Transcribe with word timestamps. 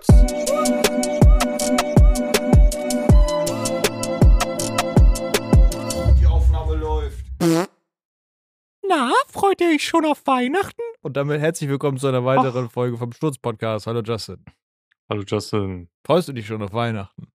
Sturz! 0.00 0.40
Die 6.18 6.26
Aufnahme 6.26 6.74
läuft. 6.76 7.24
Na, 8.86 9.12
freut 9.28 9.60
ihr 9.60 9.68
euch 9.68 9.84
schon 9.84 10.04
auf 10.04 10.26
Weihnachten? 10.26 10.82
Und 11.02 11.16
damit 11.16 11.40
herzlich 11.40 11.68
willkommen 11.70 11.98
zu 11.98 12.08
einer 12.08 12.24
weiteren 12.24 12.68
Folge 12.68 12.96
vom 12.96 13.12
Sturz-Podcast. 13.12 13.86
Hallo 13.86 14.02
Justin. 14.02 14.44
Hallo 15.08 15.22
Justin. 15.26 15.88
Freust 16.04 16.28
du 16.28 16.32
dich 16.32 16.46
schon 16.46 16.62
auf 16.62 16.72
Weihnachten? 16.72 17.32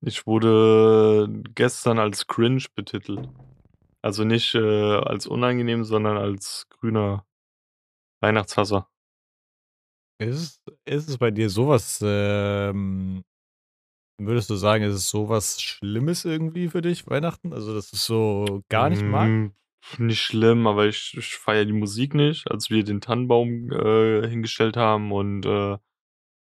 Ich 0.00 0.26
wurde 0.26 1.28
gestern 1.54 1.98
als 1.98 2.26
cringe 2.26 2.64
betitelt. 2.74 3.28
Also 4.02 4.24
nicht 4.24 4.54
äh, 4.54 4.96
als 4.98 5.26
unangenehm, 5.26 5.84
sondern 5.84 6.18
als 6.18 6.66
grüner 6.68 7.24
Weihnachtshasser. 8.20 8.88
Ist, 10.18 10.60
ist 10.84 11.08
es 11.08 11.18
bei 11.18 11.30
dir 11.30 11.50
sowas, 11.50 12.00
ähm, 12.04 13.24
würdest 14.18 14.48
du 14.50 14.54
sagen, 14.54 14.84
ist 14.84 14.94
es 14.94 15.08
sowas 15.08 15.60
Schlimmes 15.60 16.24
irgendwie 16.24 16.68
für 16.68 16.82
dich, 16.82 17.06
Weihnachten? 17.08 17.52
Also, 17.52 17.74
dass 17.74 17.90
du 17.90 17.96
es 17.96 18.06
so 18.06 18.62
gar 18.68 18.88
nicht 18.88 19.02
mag? 19.02 19.28
Mm, 19.28 19.46
Nicht 19.98 20.22
schlimm, 20.22 20.66
aber 20.66 20.86
ich, 20.86 21.14
ich 21.18 21.34
feiere 21.36 21.64
die 21.64 21.72
Musik 21.72 22.14
nicht. 22.14 22.50
Als 22.50 22.70
wir 22.70 22.84
den 22.84 23.00
Tannenbaum 23.00 23.70
äh, 23.72 24.26
hingestellt 24.28 24.76
haben 24.76 25.12
und 25.12 25.44
äh, 25.46 25.78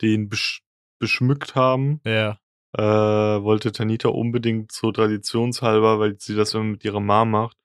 den 0.02 0.28
besch 0.30 0.64
beschmückt 1.00 1.55
haben, 1.55 2.02
Ja. 2.05 2.40
äh, 2.78 2.82
wollte 2.82 3.72
Tanita 3.72 4.10
unbedingt 4.10 4.72
so 4.72 4.91
traditionshalber, 4.91 6.00
weil 6.00 6.20
sie 6.20 6.36
das 6.36 6.54
immer 6.54 6.64
mit 6.66 6.84
ihrer 6.84 7.00
Mom 7.00 7.32
macht, 7.32 7.58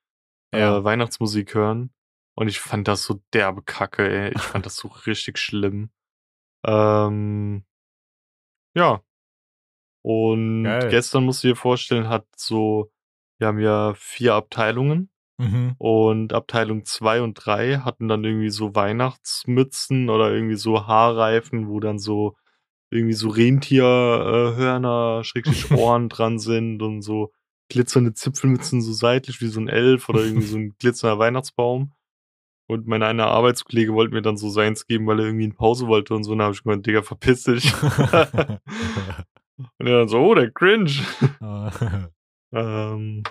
Ja. 0.54 0.78
äh, 0.78 0.84
Weihnachtsmusik 0.84 1.54
hören. 1.54 1.90
Und 2.34 2.48
ich 2.48 2.60
fand 2.60 2.86
das 2.86 3.02
so 3.02 3.22
derbe 3.32 3.62
Kacke, 3.62 4.08
ey. 4.08 4.32
Ich 4.34 4.42
fand 4.42 4.66
das 4.66 4.76
so 4.76 4.88
richtig 4.88 5.38
schlimm. 5.38 5.90
Ähm, 6.64 7.64
ja. 8.74 9.00
Und 10.02 10.64
Geil. 10.64 10.88
gestern 10.90 11.24
musst 11.24 11.42
du 11.42 11.48
dir 11.48 11.56
vorstellen, 11.56 12.08
hat 12.08 12.26
so, 12.36 12.92
wir 13.38 13.48
haben 13.48 13.58
ja 13.58 13.94
vier 13.96 14.34
Abteilungen 14.34 15.10
Mhm. 15.38 15.74
und 15.76 16.32
Abteilung 16.32 16.86
zwei 16.86 17.20
und 17.20 17.34
drei 17.34 17.78
hatten 17.78 18.08
dann 18.08 18.24
irgendwie 18.24 18.48
so 18.48 18.74
Weihnachtsmützen 18.74 20.08
oder 20.08 20.32
irgendwie 20.32 20.56
so 20.56 20.86
Haarreifen, 20.86 21.68
wo 21.68 21.78
dann 21.78 21.98
so 21.98 22.36
irgendwie 22.90 23.12
so 23.12 23.28
Rentierhörner, 23.28 25.18
äh, 25.20 25.24
Schrägstrich 25.24 25.70
Ohren 25.72 26.08
dran 26.08 26.38
sind 26.38 26.80
und 26.80 27.02
so 27.02 27.32
glitzernde 27.68 28.14
Zipfelmützen 28.14 28.80
so 28.80 28.92
seitlich 28.92 29.40
wie 29.40 29.48
so 29.48 29.60
ein 29.60 29.68
Elf 29.68 30.08
oder 30.08 30.20
irgendwie 30.20 30.46
so 30.46 30.56
ein 30.56 30.74
glitzernder 30.78 31.18
Weihnachtsbaum. 31.18 31.92
Und 32.68 32.86
mein 32.86 33.02
einer 33.02 33.28
Arbeitskollege 33.28 33.94
wollte 33.94 34.14
mir 34.14 34.22
dann 34.22 34.36
so 34.36 34.48
seins 34.50 34.86
geben, 34.86 35.06
weil 35.06 35.20
er 35.20 35.26
irgendwie 35.26 35.44
in 35.44 35.54
Pause 35.54 35.86
wollte 35.86 36.14
und 36.14 36.24
so. 36.24 36.32
Und 36.32 36.38
dann 36.38 36.46
habe 36.46 36.54
ich 36.54 36.62
gemeint, 36.62 36.86
Digga, 36.86 37.02
verpiss 37.02 37.44
dich. 37.44 37.72
und 39.78 39.86
er 39.86 39.98
dann 39.98 40.08
so, 40.08 40.18
oh, 40.18 40.34
der 40.34 40.50
Cringe. 40.50 40.90
ähm, 42.52 43.22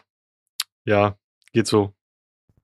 ja, 0.86 1.18
geht 1.54 1.68
so. 1.68 1.94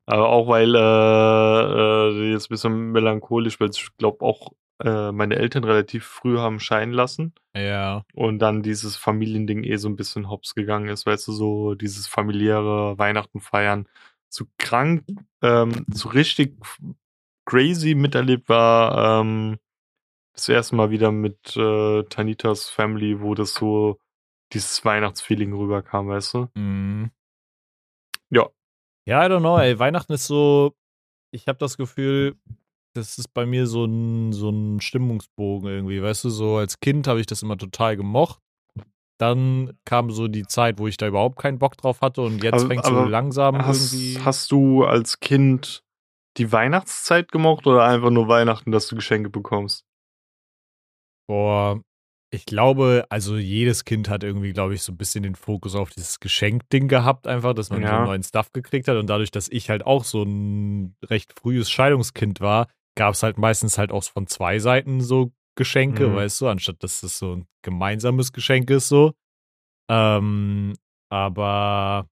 Aber 0.05 0.29
auch 0.29 0.47
weil 0.47 0.75
äh, 0.75 0.79
äh, 0.79 2.31
jetzt 2.31 2.47
ein 2.47 2.53
bisschen 2.53 2.91
melancholisch, 2.91 3.59
weil 3.59 3.69
ich 3.69 3.87
glaube 3.97 4.25
auch 4.25 4.51
äh, 4.83 5.11
meine 5.11 5.35
Eltern 5.35 5.63
relativ 5.63 6.05
früh 6.05 6.37
haben 6.37 6.59
scheiden 6.59 6.93
lassen 6.93 7.33
ja. 7.55 8.03
und 8.13 8.39
dann 8.39 8.63
dieses 8.63 8.97
Familiending 8.97 9.63
eh 9.63 9.77
so 9.77 9.87
ein 9.87 9.95
bisschen 9.95 10.29
hops 10.29 10.55
gegangen 10.55 10.87
ist, 10.87 11.05
weißt 11.05 11.27
du, 11.27 11.31
so 11.33 11.75
dieses 11.75 12.07
familiäre 12.07 12.97
Weihnachten 12.97 13.39
feiern, 13.39 13.87
so 14.31 14.45
krank, 14.57 15.05
ähm, 15.41 15.85
so 15.91 16.09
richtig 16.09 16.57
crazy 17.45 17.95
miterlebt 17.95 18.49
war 18.49 19.21
ähm, 19.21 19.57
das 20.33 20.47
erste 20.49 20.75
Mal 20.75 20.89
wieder 20.89 21.11
mit 21.11 21.55
äh, 21.57 22.03
Tanitas 22.03 22.69
Family, 22.69 23.21
wo 23.21 23.35
das 23.35 23.53
so 23.53 23.99
dieses 24.53 24.83
Weihnachtsfeeling 24.85 25.53
rüberkam, 25.53 26.07
weißt 26.07 26.33
du? 26.33 26.47
Mhm. 26.55 27.11
Ja. 28.29 28.49
Ja, 29.05 29.25
I 29.25 29.29
don't 29.29 29.39
know, 29.39 29.57
ey. 29.57 29.77
Weihnachten 29.79 30.13
ist 30.13 30.27
so, 30.27 30.75
ich 31.31 31.47
habe 31.47 31.59
das 31.59 31.77
Gefühl, 31.77 32.35
das 32.93 33.17
ist 33.17 33.33
bei 33.33 33.45
mir 33.45 33.67
so 33.67 33.85
ein, 33.85 34.31
so 34.31 34.49
ein 34.49 34.79
Stimmungsbogen 34.79 35.69
irgendwie. 35.69 36.01
Weißt 36.01 36.23
du, 36.23 36.29
so 36.29 36.57
als 36.57 36.79
Kind 36.79 37.07
habe 37.07 37.19
ich 37.19 37.25
das 37.25 37.41
immer 37.41 37.57
total 37.57 37.97
gemocht. 37.97 38.41
Dann 39.21 39.77
kam 39.85 40.09
so 40.09 40.27
die 40.27 40.47
Zeit, 40.47 40.79
wo 40.79 40.87
ich 40.87 40.97
da 40.97 41.07
überhaupt 41.07 41.37
keinen 41.37 41.59
Bock 41.59 41.77
drauf 41.77 42.01
hatte 42.01 42.21
und 42.23 42.43
jetzt 42.43 42.63
fängt 42.65 42.83
so 42.85 43.05
langsam 43.05 43.55
Hast, 43.55 43.93
irgendwie. 43.93 44.17
hast 44.25 44.51
du 44.51 44.83
als 44.83 45.19
Kind 45.19 45.83
die 46.37 46.51
Weihnachtszeit 46.51 47.31
gemocht 47.31 47.67
oder 47.67 47.83
einfach 47.83 48.09
nur 48.09 48.27
Weihnachten, 48.27 48.71
dass 48.71 48.87
du 48.87 48.95
Geschenke 48.95 49.29
bekommst? 49.29 49.85
Boah, 51.29 51.79
ich 52.33 52.45
glaube, 52.45 53.05
also 53.09 53.37
jedes 53.37 53.85
Kind 53.85 54.09
hat 54.09 54.23
irgendwie, 54.23 54.53
glaube 54.53 54.73
ich, 54.73 54.81
so 54.83 54.91
ein 54.91 54.97
bisschen 54.97 55.23
den 55.23 55.35
Fokus 55.35 55.75
auf 55.75 55.89
dieses 55.91 56.19
Geschenkding 56.19 56.87
gehabt, 56.87 57.27
einfach, 57.27 57.53
dass 57.53 57.69
man 57.69 57.81
so 57.81 57.87
Ja. 57.87 57.97
einen 57.97 58.05
neuen 58.05 58.23
Stuff 58.23 58.51
gekriegt 58.53 58.87
hat. 58.87 58.97
Und 58.97 59.07
dadurch, 59.07 59.31
dass 59.31 59.49
ich 59.49 59.69
halt 59.69 59.85
auch 59.85 60.03
so 60.03 60.23
ein 60.23 60.95
recht 61.03 61.33
frühes 61.37 61.69
Scheidungskind 61.69 62.39
war, 62.39 62.67
gab 62.95 63.13
es 63.13 63.23
halt 63.23 63.37
meistens 63.37 63.77
halt 63.77 63.91
auch 63.91 64.03
von 64.03 64.27
zwei 64.27 64.59
Seiten 64.59 65.01
so 65.01 65.31
Geschenke, 65.55 66.07
Mhm. 66.09 66.15
weißt 66.15 66.41
du, 66.41 66.47
anstatt 66.47 66.83
dass 66.83 67.03
es 67.03 67.17
so 67.17 67.35
ein 67.35 67.47
gemeinsames 67.63 68.31
Geschenk 68.31 68.69
ist, 68.69 68.87
so. 68.87 69.13
Ähm, 69.89 70.73
aber 71.09 72.07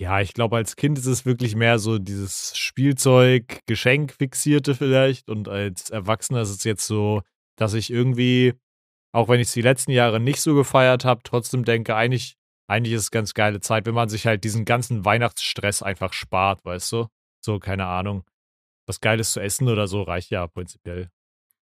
ja, 0.00 0.20
ich 0.20 0.34
glaube, 0.34 0.56
als 0.56 0.74
Kind 0.76 0.98
ist 0.98 1.06
es 1.06 1.24
wirklich 1.24 1.54
mehr 1.54 1.78
so 1.78 1.98
dieses 1.98 2.56
Spielzeug, 2.56 3.60
Geschenk 3.66 4.12
fixierte 4.12 4.74
vielleicht. 4.74 5.28
Und 5.28 5.48
als 5.48 5.90
Erwachsener 5.90 6.40
ist 6.42 6.50
es 6.50 6.64
jetzt 6.64 6.86
so, 6.86 7.22
dass 7.56 7.74
ich 7.74 7.90
irgendwie, 7.90 8.54
auch 9.12 9.28
wenn 9.28 9.38
ich 9.40 9.46
es 9.48 9.54
die 9.54 9.62
letzten 9.62 9.92
Jahre 9.92 10.18
nicht 10.18 10.40
so 10.40 10.54
gefeiert 10.56 11.04
habe, 11.04 11.22
trotzdem 11.22 11.64
denke, 11.64 11.94
eigentlich, 11.94 12.34
eigentlich 12.68 12.94
ist 12.94 13.02
es 13.02 13.10
ganz 13.12 13.34
geile 13.34 13.60
Zeit, 13.60 13.86
wenn 13.86 13.94
man 13.94 14.08
sich 14.08 14.26
halt 14.26 14.42
diesen 14.42 14.64
ganzen 14.64 15.04
Weihnachtsstress 15.04 15.82
einfach 15.82 16.12
spart, 16.12 16.64
weißt 16.64 16.90
du? 16.92 17.06
So, 17.40 17.60
keine 17.60 17.86
Ahnung. 17.86 18.24
Was 18.86 19.00
Geiles 19.00 19.32
zu 19.32 19.40
essen 19.40 19.68
oder 19.68 19.86
so 19.86 20.02
reicht 20.02 20.30
ja 20.30 20.46
prinzipiell. 20.48 21.08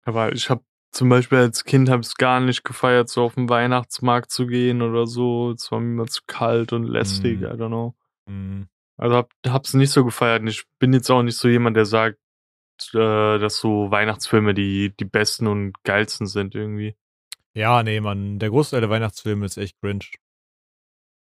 Aber 0.03 0.31
ich 0.31 0.49
habe 0.49 0.63
zum 0.91 1.09
Beispiel 1.09 1.37
als 1.39 1.63
Kind 1.63 1.89
habe 1.89 2.01
es 2.01 2.15
gar 2.15 2.39
nicht 2.39 2.63
gefeiert, 2.63 3.09
so 3.09 3.23
auf 3.23 3.35
den 3.35 3.49
Weihnachtsmarkt 3.49 4.31
zu 4.31 4.45
gehen 4.47 4.81
oder 4.81 5.07
so. 5.07 5.51
Es 5.51 5.71
war 5.71 5.79
mir 5.79 5.93
immer 5.93 6.07
zu 6.07 6.21
kalt 6.27 6.73
und 6.73 6.83
lästig, 6.83 7.39
Mhm. 7.39 7.45
I 7.45 7.49
don't 7.49 7.67
know. 7.67 7.95
Mhm. 8.27 8.67
Also 8.97 9.15
hab, 9.15 9.31
hab's 9.47 9.73
nicht 9.73 9.91
so 9.91 10.03
gefeiert. 10.05 10.41
Und 10.41 10.47
ich 10.47 10.63
bin 10.79 10.93
jetzt 10.93 11.09
auch 11.09 11.23
nicht 11.23 11.37
so 11.37 11.47
jemand, 11.47 11.75
der 11.77 11.85
sagt, 11.85 12.19
äh, 12.93 13.39
dass 13.39 13.57
so 13.57 13.89
Weihnachtsfilme 13.89 14.53
die, 14.53 14.93
die 14.99 15.05
besten 15.05 15.47
und 15.47 15.73
geilsten 15.83 16.27
sind 16.27 16.55
irgendwie. 16.55 16.95
Ja, 17.53 17.83
nee, 17.83 17.99
Mann, 17.99 18.39
der 18.39 18.49
Großteil 18.49 18.81
der 18.81 18.89
Weihnachtsfilme 18.89 19.45
ist 19.45 19.57
echt 19.57 19.79
cringe. 19.81 20.05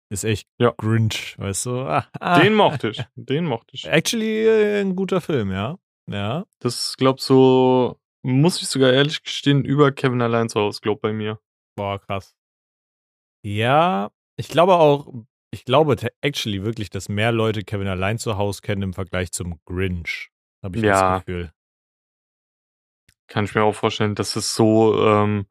Ist 0.09 0.23
echt 0.25 0.47
Ja. 0.59 0.73
Grinch, 0.78 1.35
weißt 1.39 1.67
du? 1.67 1.72
Ah, 1.81 2.05
ah. 2.19 2.39
Den 2.39 2.53
mochte 2.53 2.89
ich. 2.89 3.03
Den 3.16 3.45
mochte 3.45 3.75
ich. 3.75 3.88
Actually 3.88 4.45
äh, 4.45 4.81
ein 4.81 4.95
guter 4.95 5.22
Film, 5.22 5.51
ja. 5.51 5.78
Ja. 6.07 6.45
Das 6.59 6.95
glaub 6.97 7.22
so, 7.22 7.97
muss 8.23 8.61
ich 8.61 8.67
sogar 8.67 8.91
ehrlich 8.93 9.23
gestehen, 9.23 9.65
über 9.65 9.91
Kevin 9.91 10.21
allein 10.21 10.49
zu 10.49 10.59
Hause, 10.59 10.79
glaub 10.81 11.01
bei 11.01 11.13
mir. 11.13 11.39
Boah, 11.75 11.99
krass. 11.99 12.35
Ja, 13.43 14.11
ich 14.37 14.47
glaube 14.49 14.75
auch, 14.75 15.11
ich 15.51 15.65
glaube 15.65 15.95
actually 16.21 16.63
wirklich, 16.63 16.89
dass 16.89 17.09
mehr 17.09 17.31
Leute 17.31 17.63
Kevin 17.63 17.87
allein 17.87 18.17
zu 18.19 18.37
Hause 18.37 18.61
kennen 18.61 18.83
im 18.83 18.93
Vergleich 18.93 19.31
zum 19.31 19.59
Grinch. 19.65 20.29
Habe 20.63 20.77
ich 20.77 20.83
Ja. 20.83 21.15
das 21.15 21.25
Gefühl. 21.25 21.51
Kann 23.27 23.45
ich 23.45 23.55
mir 23.55 23.63
auch 23.63 23.73
vorstellen, 23.75 24.13
das 24.15 24.35
ist 24.35 24.55
so 24.55 25.01
ähm, 25.07 25.47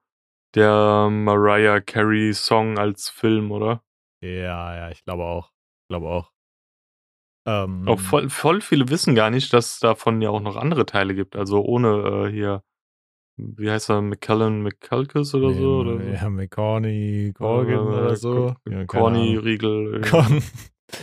der 0.55 1.09
Mariah 1.11 1.81
Carey 1.81 2.35
Song 2.35 2.79
als 2.79 3.09
Film, 3.09 3.51
oder? 3.51 3.83
Ja, 4.23 4.77
ja, 4.77 4.91
ich 4.91 5.03
glaube 5.05 5.25
auch. 5.25 5.51
Ich 5.83 5.89
glaube 5.89 6.09
auch. 6.09 6.33
Ähm, 7.47 7.89
Auch 7.89 7.99
voll, 7.99 8.29
voll 8.29 8.61
viele 8.61 8.89
wissen 8.91 9.15
gar 9.15 9.31
nicht, 9.31 9.53
dass 9.53 9.75
es 9.75 9.81
davon 9.81 10.21
ja 10.21 10.31
auch 10.31 10.41
noch 10.43 10.57
andere 10.57 10.85
Teile 10.87 11.15
gibt. 11.15 11.37
Also 11.37 11.63
ohne 11.65 12.27
äh, 12.29 12.31
hier, 12.31 12.63
wie 13.37 13.71
heißt 13.71 13.91
er, 13.91 14.03
McCallan 14.03 14.63
McCalcus 14.63 15.35
oder 15.35 15.53
so? 15.55 15.83
nee, 15.85 15.91
Oder 15.91 16.05
so? 16.05 16.25
Ja, 16.25 16.29
McCorney, 16.31 17.33
Corgan 17.35 17.87
Äh, 17.87 17.89
oder 17.89 18.17
so. 18.17 18.49
Ja, 18.49 18.55
keine 18.65 18.87
Corny 18.87 19.31
Ahnung. 19.33 19.45
Riegel. 19.45 20.01
Con 20.11 20.43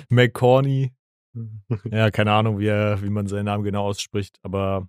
McCorney. 0.10 0.94
Ja, 1.92 2.10
keine 2.12 2.32
Ahnung, 2.32 2.58
wie, 2.60 2.66
er, 2.68 3.02
wie 3.04 3.10
man 3.12 3.28
seinen 3.28 3.46
Namen 3.46 3.64
genau 3.64 3.84
ausspricht, 3.86 4.40
aber 4.42 4.88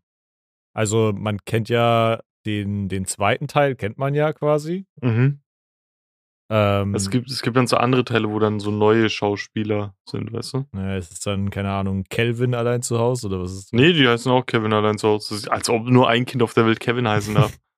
also 0.74 1.12
man 1.14 1.38
kennt 1.44 1.68
ja 1.68 2.20
den, 2.46 2.88
den 2.88 3.04
zweiten 3.04 3.48
Teil, 3.48 3.74
kennt 3.74 3.98
man 3.98 4.14
ja 4.14 4.32
quasi. 4.32 4.86
mhm. 5.02 5.40
Ähm, 6.50 6.94
es, 6.94 7.10
gibt, 7.10 7.30
es 7.30 7.42
gibt 7.42 7.56
dann 7.58 7.66
so 7.66 7.76
andere 7.76 8.04
Teile, 8.04 8.30
wo 8.30 8.38
dann 8.38 8.58
so 8.58 8.70
neue 8.70 9.10
Schauspieler 9.10 9.94
sind, 10.08 10.32
weißt 10.32 10.54
du? 10.54 10.66
ja, 10.74 10.96
es 10.96 11.10
ist 11.10 11.26
dann, 11.26 11.50
keine 11.50 11.70
Ahnung, 11.70 12.04
Kelvin 12.08 12.54
allein 12.54 12.80
zu 12.80 12.98
Hause 12.98 13.26
oder 13.26 13.40
was 13.40 13.52
ist 13.52 13.64
das? 13.64 13.72
Nee, 13.72 13.92
die 13.92 14.08
heißen 14.08 14.32
auch 14.32 14.46
Kevin 14.46 14.72
allein 14.72 14.96
zu 14.96 15.08
Hause. 15.08 15.50
Als 15.52 15.68
ob 15.68 15.84
nur 15.84 16.08
ein 16.08 16.24
Kind 16.24 16.42
auf 16.42 16.54
der 16.54 16.64
Welt 16.64 16.80
Kevin 16.80 17.08
heißen 17.08 17.34
darf. 17.34 17.56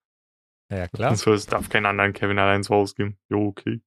Ja, 0.73 0.87
klar. 0.87 1.11
Also, 1.11 1.33
es 1.33 1.47
darf 1.47 1.69
keinen 1.69 1.87
anderen 1.87 2.13
Kevin 2.13 2.39
allein 2.39 2.63
zu 2.63 2.73
Hause 2.73 2.95
geben. 2.95 3.19
Jo, 3.29 3.49
okay. 3.49 3.81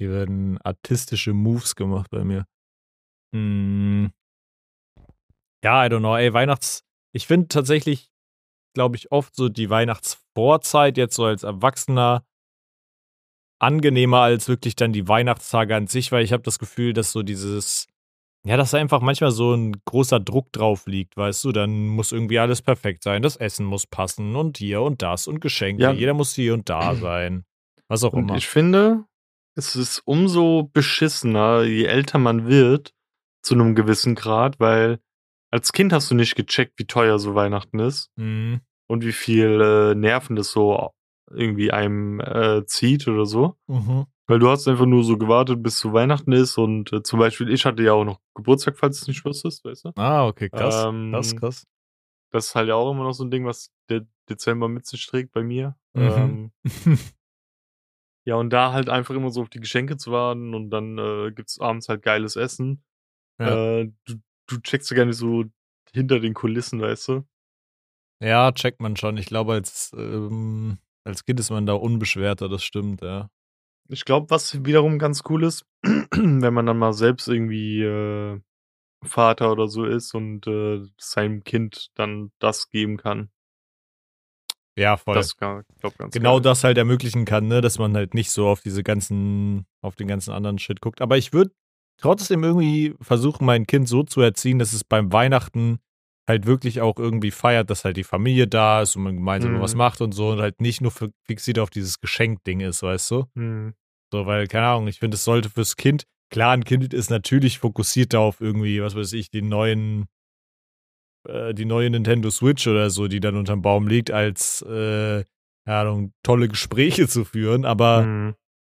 Hier 0.00 0.10
werden 0.10 0.58
artistische 0.58 1.32
Moves 1.32 1.76
gemacht 1.76 2.10
bei 2.10 2.24
mir. 2.24 2.44
Hm. 3.32 4.10
Ja, 5.62 5.86
I 5.86 5.88
don't 5.88 6.00
know. 6.00 6.16
Ey, 6.16 6.32
Weihnachts. 6.32 6.82
Ich 7.14 7.28
finde 7.28 7.46
tatsächlich, 7.46 8.10
glaube 8.74 8.96
ich, 8.96 9.12
oft 9.12 9.36
so 9.36 9.48
die 9.48 9.70
Weihnachtsvorzeit 9.70 10.96
jetzt 10.96 11.14
so 11.14 11.24
als 11.24 11.44
Erwachsener 11.44 12.24
angenehmer 13.62 14.20
als 14.20 14.48
wirklich 14.48 14.76
dann 14.76 14.92
die 14.92 15.08
Weihnachtstage 15.08 15.74
an 15.76 15.86
sich, 15.86 16.12
weil 16.12 16.24
ich 16.24 16.32
habe 16.32 16.42
das 16.42 16.58
Gefühl, 16.58 16.92
dass 16.92 17.12
so 17.12 17.22
dieses, 17.22 17.86
ja, 18.44 18.56
dass 18.56 18.72
da 18.72 18.78
einfach 18.78 19.00
manchmal 19.00 19.30
so 19.30 19.54
ein 19.54 19.80
großer 19.84 20.18
Druck 20.20 20.52
drauf 20.52 20.86
liegt, 20.86 21.16
weißt 21.16 21.44
du, 21.44 21.52
dann 21.52 21.86
muss 21.88 22.12
irgendwie 22.12 22.38
alles 22.38 22.60
perfekt 22.62 23.02
sein, 23.04 23.22
das 23.22 23.36
Essen 23.36 23.64
muss 23.64 23.86
passen 23.86 24.34
und 24.36 24.58
hier 24.58 24.82
und 24.82 25.00
das 25.02 25.28
und 25.28 25.40
Geschenke, 25.40 25.82
Ja. 25.84 25.92
jeder 25.92 26.14
muss 26.14 26.34
hier 26.34 26.54
und 26.54 26.68
da 26.68 26.94
sein, 26.96 27.44
was 27.88 28.02
auch 28.04 28.12
Und 28.12 28.24
immer. 28.24 28.36
ich 28.36 28.48
finde, 28.48 29.04
es 29.54 29.76
ist 29.76 30.00
umso 30.06 30.64
beschissener, 30.72 31.62
je 31.62 31.84
älter 31.84 32.18
man 32.18 32.46
wird, 32.48 32.92
zu 33.42 33.54
einem 33.54 33.74
gewissen 33.74 34.14
Grad, 34.14 34.58
weil 34.60 34.98
als 35.52 35.72
Kind 35.72 35.92
hast 35.92 36.10
du 36.10 36.14
nicht 36.14 36.34
gecheckt, 36.34 36.78
wie 36.78 36.86
teuer 36.86 37.18
so 37.18 37.34
Weihnachten 37.34 37.78
ist 37.78 38.10
Mhm. 38.16 38.60
und 38.88 39.04
wie 39.04 39.12
viel 39.12 39.60
äh, 39.60 39.94
Nerven 39.94 40.34
das 40.36 40.50
so 40.50 40.92
irgendwie 41.34 41.70
einem 41.70 42.20
äh, 42.20 42.64
zieht 42.66 43.08
oder 43.08 43.26
so. 43.26 43.56
Mhm. 43.66 44.06
Weil 44.26 44.38
du 44.38 44.48
hast 44.48 44.68
einfach 44.68 44.86
nur 44.86 45.04
so 45.04 45.18
gewartet, 45.18 45.62
bis 45.62 45.78
so 45.78 45.92
Weihnachten 45.92 46.32
ist 46.32 46.56
und 46.56 46.92
äh, 46.92 47.02
zum 47.02 47.18
Beispiel, 47.18 47.50
ich 47.50 47.64
hatte 47.66 47.82
ja 47.82 47.92
auch 47.92 48.04
noch 48.04 48.20
Geburtstag, 48.34 48.78
falls 48.78 48.98
du 48.98 49.02
es 49.04 49.08
nicht 49.08 49.24
wusstest, 49.24 49.64
weißt 49.64 49.86
du? 49.86 49.92
Ah, 49.96 50.26
okay, 50.26 50.48
krass, 50.48 50.84
krass, 51.10 51.32
Ähm, 51.32 51.38
krass. 51.38 51.66
Das 52.30 52.46
ist 52.46 52.54
halt 52.54 52.68
ja 52.68 52.76
auch 52.76 52.90
immer 52.90 53.04
noch 53.04 53.12
so 53.12 53.24
ein 53.24 53.30
Ding, 53.30 53.44
was 53.44 53.70
der 53.90 54.06
Dezember 54.28 54.68
mit 54.68 54.86
sich 54.86 55.06
trägt 55.06 55.32
bei 55.32 55.42
mir. 55.42 55.76
Mhm. 55.94 56.50
Ähm, 56.64 57.00
ja, 58.24 58.36
und 58.36 58.50
da 58.50 58.72
halt 58.72 58.88
einfach 58.88 59.14
immer 59.14 59.30
so 59.30 59.42
auf 59.42 59.50
die 59.50 59.60
Geschenke 59.60 59.96
zu 59.96 60.12
warten 60.12 60.54
und 60.54 60.70
dann 60.70 60.96
äh, 60.98 61.32
gibt's 61.32 61.60
abends 61.60 61.88
halt 61.88 62.02
geiles 62.02 62.36
Essen. 62.36 62.84
Ja. 63.38 63.80
Äh, 63.80 63.92
du, 64.06 64.14
du 64.46 64.60
checkst 64.60 64.90
ja 64.90 64.96
gar 64.96 65.04
nicht 65.04 65.16
so 65.16 65.44
hinter 65.92 66.20
den 66.20 66.32
Kulissen, 66.32 66.80
weißt 66.80 67.08
du? 67.08 67.26
Ja, 68.20 68.52
checkt 68.52 68.80
man 68.80 68.96
schon. 68.96 69.16
Ich 69.16 69.26
glaube, 69.26 69.54
als, 69.54 69.92
ähm, 69.96 70.78
als 71.04 71.24
Kind 71.24 71.40
ist 71.40 71.50
man 71.50 71.66
da 71.66 71.74
unbeschwerter, 71.74 72.48
das 72.48 72.62
stimmt, 72.62 73.02
ja. 73.02 73.28
Ich 73.88 74.04
glaube, 74.04 74.30
was 74.30 74.64
wiederum 74.64 74.98
ganz 74.98 75.22
cool 75.28 75.44
ist, 75.44 75.64
wenn 75.82 76.54
man 76.54 76.66
dann 76.66 76.78
mal 76.78 76.92
selbst 76.92 77.28
irgendwie 77.28 77.82
äh, 77.82 78.40
Vater 79.04 79.52
oder 79.52 79.68
so 79.68 79.84
ist 79.84 80.14
und 80.14 80.46
äh, 80.46 80.80
seinem 80.96 81.44
Kind 81.44 81.88
dann 81.94 82.30
das 82.38 82.70
geben 82.70 82.96
kann. 82.96 83.30
Ja, 84.76 84.96
voll. 84.96 85.14
Das 85.14 85.36
glaube 85.36 85.64
ganz 85.98 86.14
genau 86.14 86.36
geil. 86.36 86.42
das 86.42 86.64
halt 86.64 86.78
ermöglichen 86.78 87.24
kann, 87.24 87.46
ne, 87.46 87.60
dass 87.60 87.78
man 87.78 87.94
halt 87.94 88.14
nicht 88.14 88.30
so 88.30 88.48
auf 88.48 88.62
diese 88.62 88.82
ganzen, 88.82 89.66
auf 89.82 89.96
den 89.96 90.08
ganzen 90.08 90.32
anderen 90.32 90.58
Shit 90.58 90.80
guckt. 90.80 91.02
Aber 91.02 91.18
ich 91.18 91.32
würde 91.32 91.52
trotzdem 91.98 92.42
irgendwie 92.42 92.94
versuchen, 93.00 93.44
mein 93.44 93.66
Kind 93.66 93.88
so 93.88 94.02
zu 94.02 94.22
erziehen, 94.22 94.58
dass 94.58 94.72
es 94.72 94.84
beim 94.84 95.12
Weihnachten 95.12 95.78
halt 96.28 96.46
wirklich 96.46 96.80
auch 96.80 96.98
irgendwie 96.98 97.30
feiert, 97.30 97.68
dass 97.70 97.84
halt 97.84 97.96
die 97.96 98.04
Familie 98.04 98.46
da 98.46 98.82
ist 98.82 98.96
und 98.96 99.02
man 99.02 99.16
gemeinsam 99.16 99.52
Mhm. 99.54 99.60
was 99.60 99.74
macht 99.74 100.00
und 100.00 100.12
so 100.12 100.30
und 100.30 100.40
halt 100.40 100.60
nicht 100.60 100.80
nur 100.80 100.90
fi- 100.90 101.10
fixiert 101.24 101.58
auf 101.58 101.70
dieses 101.70 102.00
Geschenkding 102.00 102.60
ist, 102.60 102.82
weißt 102.82 103.10
du? 103.10 103.24
Hm. 103.34 103.74
So, 104.12 104.26
weil, 104.26 104.46
keine 104.46 104.66
Ahnung, 104.66 104.86
ich 104.88 104.98
finde, 105.00 105.16
es 105.16 105.24
sollte 105.24 105.50
fürs 105.50 105.76
Kind, 105.76 106.04
klar, 106.30 106.52
ein 106.52 106.64
Kind 106.64 106.92
ist 106.94 107.10
natürlich 107.10 107.58
fokussiert 107.58 108.14
auf 108.14 108.40
irgendwie, 108.40 108.82
was 108.82 108.94
weiß 108.94 109.12
ich, 109.14 109.30
die 109.30 109.42
neuen, 109.42 110.06
äh, 111.28 111.54
die 111.54 111.64
neue 111.64 111.90
Nintendo 111.90 112.30
Switch 112.30 112.66
oder 112.66 112.90
so, 112.90 113.08
die 113.08 113.20
dann 113.20 113.36
unterm 113.36 113.62
Baum 113.62 113.88
liegt, 113.88 114.10
als, 114.10 114.62
äh, 114.62 115.24
keine 115.64 115.78
Ahnung, 115.78 116.12
tolle 116.22 116.48
Gespräche 116.48 117.08
zu 117.08 117.24
führen, 117.24 117.64
aber 117.64 118.02
Hm. 118.04 118.34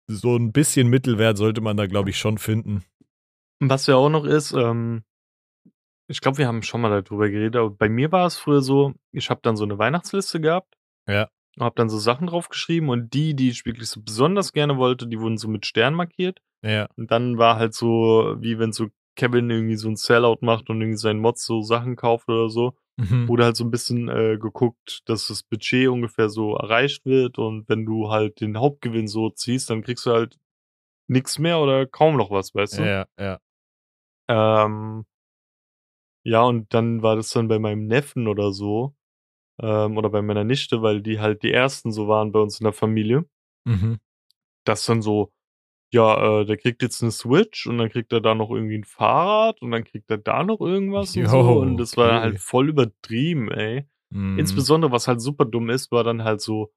so 0.08 0.37
ein 0.37 0.52
bisschen 0.52 0.88
Mittelwert 0.88 1.37
sollte 1.37 1.60
man 1.60 1.76
da, 1.76 1.87
glaube 1.87 2.10
ich, 2.10 2.19
schon 2.19 2.38
finden. 2.38 2.84
Was 3.60 3.87
ja 3.87 3.96
auch 3.96 4.10
noch 4.10 4.25
ist, 4.25 4.52
ähm, 4.52 5.02
ich 6.08 6.20
glaube, 6.20 6.38
wir 6.38 6.47
haben 6.47 6.62
schon 6.62 6.81
mal 6.81 7.03
darüber 7.03 7.29
geredet, 7.29 7.56
aber 7.56 7.70
bei 7.70 7.88
mir 7.88 8.12
war 8.12 8.26
es 8.26 8.37
früher 8.38 8.62
so, 8.62 8.94
ich 9.12 9.31
habe 9.31 9.41
dann 9.43 9.56
so 9.56 9.64
eine 9.64 9.79
Weihnachtsliste 9.79 10.41
gehabt 10.41 10.75
Ja. 11.08 11.29
und 11.56 11.64
habe 11.64 11.75
dann 11.76 11.88
so 11.88 11.99
Sachen 11.99 12.26
draufgeschrieben 12.29 12.88
und 12.88 13.12
die, 13.14 13.35
die 13.35 13.50
ich 13.50 13.64
wirklich 13.67 13.88
so 13.88 14.00
besonders 14.03 14.53
gerne 14.53 14.76
wollte, 14.76 15.06
die 15.06 15.20
wurden 15.20 15.37
so 15.38 15.49
mit 15.49 15.67
Stern 15.67 15.94
markiert. 15.94 16.41
Ja. 16.62 16.88
Und 16.97 17.11
dann 17.11 17.38
war 17.38 17.56
halt 17.56 17.75
so, 17.75 18.37
wie 18.38 18.58
wenn 18.58 18.73
so 18.73 18.87
Kevin 19.17 19.49
irgendwie 19.50 19.76
so 19.76 19.88
ein 19.88 19.97
Sellout 19.97 20.38
macht 20.43 20.69
und 20.70 20.81
irgendwie 20.81 20.99
seinen 20.99 21.20
Mods 21.20 21.44
so 21.44 21.62
Sachen 21.62 21.97
kauft 21.97 22.29
oder 22.29 22.49
so, 22.49 22.76
Mhm. 22.99 23.29
wurde 23.29 23.44
halt 23.44 23.56
so 23.56 23.64
ein 23.64 23.70
bisschen 23.70 24.08
äh, 24.08 24.38
geguckt, 24.41 25.03
dass 25.05 25.26
das 25.26 25.43
Budget 25.43 25.88
ungefähr 25.88 26.31
so 26.31 26.56
erreicht 26.56 27.05
wird 27.05 27.37
und 27.38 27.69
wenn 27.69 27.85
du 27.85 28.08
halt 28.11 28.41
den 28.41 28.58
Hauptgewinn 28.58 29.06
so 29.06 29.29
ziehst, 29.29 29.69
dann 29.69 29.82
kriegst 29.82 30.06
du 30.06 30.12
halt 30.12 30.38
nichts 31.06 31.38
mehr 31.38 31.58
oder 31.61 31.85
kaum 31.87 32.17
noch 32.17 32.31
was, 32.31 32.55
weißt 32.55 32.79
du? 32.79 32.82
Ja, 32.85 33.06
ja. 33.19 33.38
Ähm, 34.29 35.05
ja, 36.26 36.43
und 36.43 36.75
dann 36.75 37.02
war 37.02 37.17
das 37.17 37.31
dann 37.31 37.49
bei 37.49 37.58
meinem 37.58 37.87
Neffen 37.87 38.26
oder 38.28 38.52
so, 38.52 38.94
ähm, 39.62 39.96
oder 39.96 40.11
bei 40.11 40.23
meiner 40.23 40.44
Nichte, 40.44 40.82
weil 40.82 41.02
die 41.02 41.20
halt 41.20 41.43
die 41.43 41.52
ersten 41.52 41.93
so 41.93 42.08
waren 42.08 42.32
bei 42.32 42.40
uns 42.40 42.61
in 42.61 42.64
der 42.64 42.73
Familie, 42.73 43.25
Mhm. 43.67 43.99
dass 44.64 44.84
dann 44.87 45.02
so, 45.02 45.32
ja, 45.93 46.40
äh, 46.43 46.44
der 46.46 46.56
kriegt 46.56 46.82
jetzt 46.82 47.02
eine 47.02 47.12
Switch 47.12 47.67
und 47.67 47.78
dann 47.78 47.90
kriegt 47.90 48.12
er 48.12 48.20
da 48.20 48.34
noch 48.34 48.50
irgendwie 48.50 48.76
ein 48.78 48.84
Fahrrad 48.84 49.62
und 49.62 49.70
dann 49.70 49.84
kriegt 49.84 50.11
er 50.11 50.19
da 50.19 50.43
noch 50.44 50.61
irgendwas 50.61 51.14
und 51.17 51.28
so. 51.31 51.38
Und 51.62 51.76
das 51.78 51.96
war 51.96 52.08
okay. 52.08 52.20
halt 52.20 52.40
voll 52.40 52.69
übertrieben, 52.70 53.50
ey. 53.52 53.87
Mhm. 54.11 54.38
Insbesondere, 54.38 54.93
was 54.93 55.08
halt 55.08 55.20
super 55.20 55.44
dumm 55.44 55.70
ist, 55.70 55.93
war 55.93 56.05
dann 56.05 56.25
halt 56.25 56.40
so, 56.40 56.72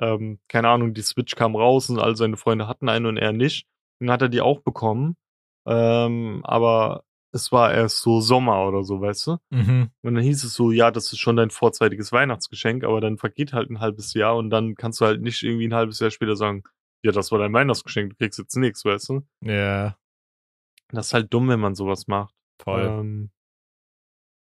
ähm, 0.00 0.40
keine 0.48 0.68
Ahnung, 0.68 0.94
die 0.94 1.02
Switch 1.02 1.34
kam 1.36 1.56
raus 1.56 1.90
und 1.90 1.98
all 2.00 2.16
seine 2.16 2.36
Freunde 2.36 2.68
hatten 2.68 2.88
eine 2.88 3.08
und 3.08 3.16
er 3.16 3.32
nicht. 3.32 3.66
Dann 4.00 4.10
hat 4.10 4.22
er 4.22 4.28
die 4.28 4.40
auch 4.40 4.60
bekommen. 4.60 5.16
Ähm, 5.66 6.40
aber 6.44 7.04
es 7.32 7.52
war 7.52 7.72
erst 7.74 8.00
so 8.00 8.20
Sommer 8.20 8.66
oder 8.66 8.84
so, 8.84 9.00
weißt 9.00 9.26
du? 9.26 9.36
Mhm. 9.50 9.90
Und 10.02 10.14
dann 10.14 10.24
hieß 10.24 10.44
es 10.44 10.54
so, 10.54 10.70
ja, 10.72 10.90
das 10.90 11.12
ist 11.12 11.18
schon 11.18 11.36
dein 11.36 11.50
vorzeitiges 11.50 12.10
Weihnachtsgeschenk, 12.12 12.84
aber 12.84 13.00
dann 13.00 13.18
vergeht 13.18 13.52
halt 13.52 13.70
ein 13.70 13.80
halbes 13.80 14.14
Jahr 14.14 14.36
und 14.36 14.50
dann 14.50 14.74
kannst 14.74 15.00
du 15.00 15.04
halt 15.06 15.20
nicht 15.20 15.42
irgendwie 15.42 15.68
ein 15.68 15.74
halbes 15.74 16.00
Jahr 16.00 16.10
später 16.10 16.36
sagen, 16.36 16.64
ja, 17.02 17.12
das 17.12 17.30
war 17.30 17.38
dein 17.38 17.52
Weihnachtsgeschenk, 17.52 18.10
du 18.10 18.16
kriegst 18.16 18.38
jetzt 18.38 18.56
nichts, 18.56 18.84
weißt 18.84 19.10
du? 19.10 19.26
Ja, 19.42 19.96
Das 20.88 21.08
ist 21.08 21.14
halt 21.14 21.32
dumm, 21.32 21.48
wenn 21.48 21.60
man 21.60 21.74
sowas 21.74 22.06
macht. 22.06 22.34
voll. 22.62 22.82
Ähm, 22.84 23.30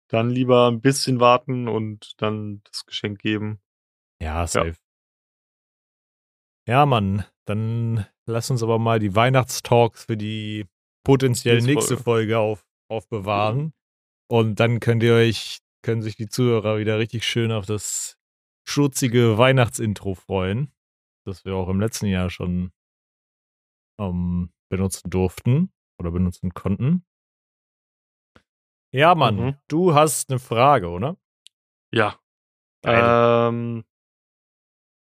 dann 0.10 0.30
lieber 0.30 0.68
ein 0.68 0.82
bisschen 0.82 1.20
warten 1.20 1.68
und 1.68 2.14
dann 2.22 2.62
das 2.72 2.86
Geschenk 2.86 3.20
geben. 3.20 3.60
Ja, 4.22 4.46
safe. 4.46 4.76
Ja, 6.68 6.86
Mann, 6.86 7.26
dann 7.46 8.06
lass 8.26 8.50
uns 8.50 8.64
aber 8.64 8.80
mal 8.80 9.00
die 9.00 9.16
Weihnachtstalks 9.16 10.06
für 10.06 10.18
die 10.18 10.68
potenziell 11.04 11.56
Nächste 11.56 11.74
nächste 11.74 11.98
Folge 11.98 12.40
auf, 12.40 12.66
aufbewahren. 12.90 13.74
Und 14.28 14.60
dann 14.60 14.80
könnt 14.80 15.04
ihr 15.04 15.14
euch, 15.14 15.60
können 15.84 16.02
sich 16.02 16.16
die 16.16 16.28
Zuhörer 16.28 16.78
wieder 16.80 16.98
richtig 17.00 17.24
schön 17.26 17.52
auf 17.52 17.66
das 17.66 18.18
schurzige 18.68 19.38
Weihnachtsintro 19.38 20.16
freuen, 20.16 20.74
das 21.26 21.46
wir 21.46 21.56
auch 21.56 21.70
im 21.70 21.80
letzten 21.80 22.08
Jahr 22.08 22.30
schon 22.30 22.72
ähm, 24.00 24.52
benutzen 24.70 25.10
durften 25.10 25.72
oder 26.00 26.12
benutzen 26.12 26.54
konnten. 26.54 27.06
Ja, 28.94 29.14
Mann, 29.14 29.36
Mhm. 29.36 29.56
du 29.68 29.94
hast 29.94 30.30
eine 30.30 30.40
Frage, 30.40 30.90
oder? 30.90 31.18
Ja. 31.94 32.20
Ähm, 32.84 33.84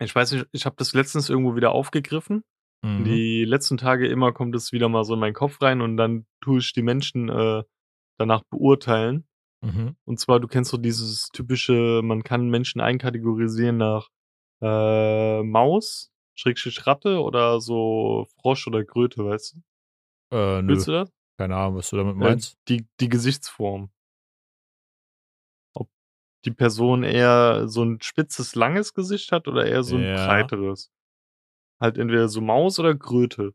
ich 0.00 0.14
weiß 0.14 0.33
nicht, 0.33 0.47
ich 0.52 0.66
habe 0.66 0.76
das 0.76 0.93
letztens 0.95 1.28
irgendwo 1.31 1.54
wieder 1.57 1.73
aufgegriffen. 1.73 2.45
Mhm. 2.85 3.05
Die 3.05 3.45
letzten 3.45 3.76
Tage 3.79 4.07
immer 4.09 4.33
kommt 4.33 4.55
es 4.55 4.71
wieder 4.73 4.88
mal 4.91 5.05
so 5.05 5.14
in 5.14 5.21
meinen 5.21 5.33
Kopf 5.35 5.61
rein 5.62 5.81
und 5.81 5.97
dann 5.97 6.26
tue 6.43 6.59
ich 6.59 6.73
die 6.75 6.83
Menschen 6.83 7.29
äh, 7.31 7.62
danach 8.19 8.43
beurteilen. 8.50 9.26
Mhm. 9.62 9.97
Und 10.05 10.21
zwar, 10.21 10.38
du 10.41 10.47
kennst 10.49 10.71
so 10.71 10.76
dieses 10.76 11.29
typische, 11.33 12.03
man 12.05 12.23
kann 12.23 12.50
Menschen 12.50 12.81
einkategorisieren 12.83 13.79
nach 13.79 14.09
äh, 14.61 15.43
Maus, 15.43 16.12
Schrägstrich 16.35 16.87
Ratte 16.87 17.23
oder 17.23 17.61
so 17.61 18.26
Frosch 18.41 18.67
oder 18.67 18.85
Kröte, 18.85 19.25
weißt 19.25 19.55
du? 20.31 20.37
Äh, 20.37 20.62
nö, 20.62 20.69
Willst 20.69 20.87
du 20.88 20.93
das? 20.93 21.11
keine 21.38 21.57
Ahnung, 21.57 21.76
was 21.76 21.91
du 21.91 21.97
damit 21.97 22.17
Äh, 22.17 22.19
meinst. 22.19 22.59
die, 22.69 22.87
die 23.00 23.09
Gesichtsform. 23.09 23.91
Ob 25.75 25.88
die 26.45 26.50
Person 26.53 27.03
eher 27.03 27.67
so 27.69 27.83
ein 27.83 28.00
spitzes, 28.03 28.55
langes 28.55 28.93
Gesicht 28.95 29.33
hat 29.33 29.49
oder 29.49 29.67
eher 29.67 29.83
so 29.83 29.97
ein 29.97 30.05
Ja. 30.05 30.26
breiteres. 30.26 30.91
Halt 31.81 31.99
entweder 31.99 32.28
so 32.28 32.40
Maus 32.40 32.78
oder 32.78 32.95
Kröte. 32.95 33.54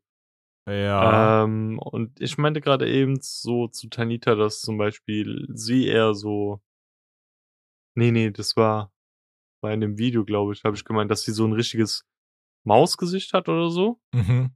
Ja. 0.67 1.43
Ähm, 1.43 1.79
und 1.79 2.19
ich 2.21 2.37
meinte 2.37 2.61
gerade 2.61 2.89
eben 2.89 3.19
so 3.21 3.67
zu 3.67 3.89
Tanita, 3.89 4.35
dass 4.35 4.61
zum 4.61 4.77
Beispiel 4.77 5.47
sie 5.53 5.87
eher 5.87 6.13
so. 6.13 6.61
Nee, 7.95 8.11
nee, 8.11 8.29
das 8.29 8.55
war 8.55 8.93
bei 9.61 9.73
einem 9.73 9.97
Video, 9.97 10.23
glaube 10.23 10.53
ich, 10.53 10.63
habe 10.63 10.75
ich 10.75 10.85
gemeint, 10.85 11.11
dass 11.11 11.23
sie 11.23 11.31
so 11.31 11.45
ein 11.45 11.53
richtiges 11.53 12.05
Mausgesicht 12.65 13.33
hat 13.33 13.49
oder 13.49 13.69
so. 13.69 13.99
Mhm. 14.13 14.55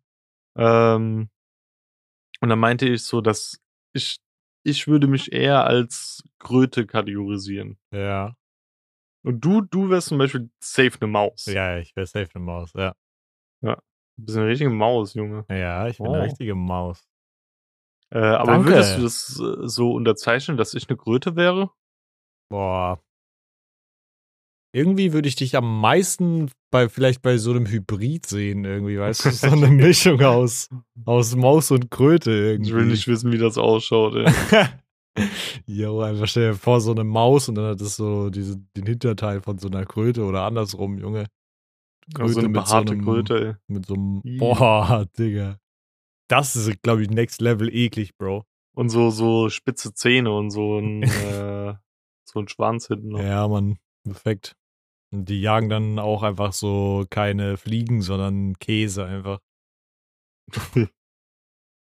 Ähm, 0.58 1.29
und 2.41 2.50
dann 2.50 2.60
meinte 2.60 2.88
ich 2.88 3.03
so, 3.03 3.22
dass 3.22 3.60
ich, 3.93 4.17
ich 4.63 4.88
würde 4.88 5.08
mich 5.08 5.32
eher 5.32 5.65
als 5.65 6.24
Kröte 6.39 6.86
kategorisieren. 6.86 7.79
Ja. 7.91 8.36
Und 9.25 9.39
du, 9.43 9.62
du 9.62 9.89
wärst 9.89 10.10
zum 10.10 10.17
Beispiel 10.17 10.51
safe 10.62 10.98
eine 11.00 11.08
Maus. 11.10 11.46
Ja, 11.46 11.77
ich 11.77 11.96
wäre 11.96 12.05
safe 12.05 12.29
eine 12.34 12.43
Maus, 12.43 12.74
ja. 12.74 12.93
Du 14.17 14.25
bist 14.25 14.38
eine 14.38 14.48
richtige 14.48 14.70
Maus, 14.70 15.13
Junge. 15.15 15.46
Ja, 15.50 15.88
ich 15.88 15.98
bin 15.98 16.08
Oh. 16.08 16.13
eine 16.13 16.24
richtige 16.24 16.55
Maus. 16.55 17.03
Äh, 18.12 18.20
aber 18.20 18.51
Danke. 18.53 18.70
würdest 18.70 18.98
du 18.98 19.01
das 19.01 19.39
äh, 19.39 19.67
so 19.67 19.91
unterzeichnen, 19.93 20.55
dass 20.58 20.74
ich 20.75 20.88
eine 20.88 20.98
Kröte 20.98 21.36
wäre? 21.36 21.72
Boah. 22.50 23.00
irgendwie 24.75 25.13
würde 25.13 25.27
ich 25.27 25.36
dich 25.36 25.55
am 25.55 25.82
meisten 25.82 26.50
bei 26.72 26.89
vielleicht 26.89 27.22
bei 27.22 27.38
so 27.38 27.51
einem 27.51 27.67
Hybrid 27.67 28.25
sehen, 28.25 28.65
irgendwie, 28.65 29.00
weißt 29.00 29.25
du? 29.25 29.29
So 29.32 29.48
eine 29.48 29.67
Mischung 29.70 30.22
aus, 30.22 30.70
aus 31.05 31.36
Maus 31.36 31.70
und 31.72 31.91
Kröte 31.91 32.32
irgendwie. 32.32 32.70
Ich 32.70 32.75
will 32.75 32.86
nicht 32.86 33.08
wissen, 33.08 33.32
wie 33.32 33.38
das 33.38 33.58
ausschaut, 33.58 34.15
ey. 34.15 34.65
Jo, 35.67 36.01
einfach 36.01 36.25
stell 36.27 36.51
dir 36.53 36.58
vor, 36.58 36.82
so 36.82 36.89
eine 36.91 37.03
Maus 37.03 37.48
und 37.48 37.53
dann 37.55 37.65
hat 37.65 37.82
es 37.82 37.96
so 37.98 38.32
diese, 38.32 38.58
den 38.75 38.88
Hinterteil 38.88 39.41
von 39.41 39.60
so 39.60 39.67
einer 39.67 39.86
Kröte 39.86 40.24
oder 40.24 40.41
andersrum, 40.43 40.98
Junge. 40.98 41.27
Also 42.17 42.39
eine 42.39 42.50
mit 42.50 42.57
so 42.57 42.72
behaarte 42.72 42.93
einem- 42.93 43.03
Kröte, 43.03 43.45
ey. 43.48 43.53
Mit 43.74 43.86
so 43.86 43.93
einem, 43.95 44.22
boah, 44.38 45.05
Digga. 45.17 45.57
Das 46.29 46.55
ist, 46.55 46.81
glaube 46.81 47.03
ich, 47.03 47.10
next 47.10 47.41
level 47.41 47.74
eklig, 47.74 48.15
Bro. 48.17 48.45
Und 48.75 48.89
so, 48.89 49.10
so 49.12 49.50
spitze 49.50 49.93
Zähne 49.93 50.31
und 50.36 50.50
so 50.50 50.79
ein, 50.79 51.03
äh, 51.03 51.75
so 52.25 52.39
ein 52.39 52.48
Schwanz 52.48 52.88
hinten 52.88 53.10
noch. 53.10 53.19
Ja, 53.22 53.48
Mann, 53.48 53.77
perfekt. 54.03 54.55
Und 55.12 55.29
die 55.29 55.41
jagen 55.41 55.69
dann 55.69 56.00
auch 56.00 56.24
einfach 56.24 56.53
so 56.53 57.05
keine 57.10 57.57
Fliegen, 57.57 58.01
sondern 58.01 58.57
Käse 58.57 59.05
einfach. 59.05 59.39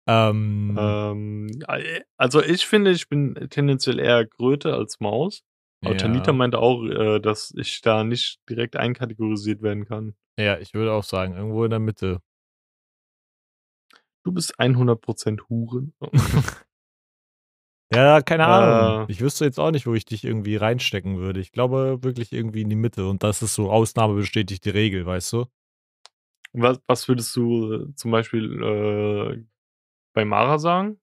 ähm, 0.07 0.77
Ähm, 0.79 1.51
also 2.17 2.43
ich 2.43 2.67
finde, 2.67 2.91
ich 2.91 3.09
bin 3.09 3.35
tendenziell 3.51 3.99
eher 3.99 4.27
Kröte 4.27 4.75
als 4.75 5.01
Maus. 5.01 5.43
Aber 5.83 5.93
ja. 5.93 5.99
Tanita 5.99 6.33
meinte 6.33 6.59
auch, 6.59 6.85
äh, 6.85 7.21
dass 7.21 7.53
ich 7.57 7.81
da 7.81 8.05
nicht 8.05 8.41
direkt 8.49 8.77
einkategorisiert 8.77 9.63
werden 9.63 9.85
kann. 9.85 10.15
ja, 10.39 10.59
ich 10.59 10.75
würde 10.75 10.93
auch 10.93 11.05
sagen, 11.05 11.35
irgendwo 11.35 11.65
in 11.65 11.71
der 11.71 11.81
Mitte. 11.81 12.21
Du 14.25 14.33
bist 14.33 14.59
100% 14.61 15.49
Huren. 15.49 15.95
Ja, 17.95 18.23
keine 18.23 18.47
Ahnung. 18.47 19.07
Äh. 19.07 19.13
Ich 19.13 19.21
wüsste 19.21 19.45
jetzt 19.45 19.61
auch 19.61 19.71
nicht, 19.71 19.87
wo 19.87 19.93
ich 19.95 20.07
dich 20.07 20.25
irgendwie 20.25 20.57
reinstecken 20.57 21.19
würde. 21.19 21.41
Ich 21.41 21.53
glaube 21.53 21.99
wirklich 22.03 22.33
irgendwie 22.33 22.63
in 22.63 22.71
die 22.71 22.77
Mitte. 22.77 23.07
Und 23.07 23.23
das 23.23 23.43
ist 23.43 23.55
so, 23.55 23.71
Ausnahme 23.71 24.15
bestätigt 24.15 24.65
die 24.65 24.71
Regel, 24.71 25.05
weißt 25.05 25.35
du? 25.35 25.45
Was, 26.55 26.81
was 26.87 27.09
würdest 27.09 27.37
du 27.37 27.73
äh, 27.73 27.95
zum 27.95 28.11
Beispiel 28.11 28.63
äh, 28.63 29.45
bei 30.15 30.25
Mara 30.25 30.59
sagen? 30.59 31.01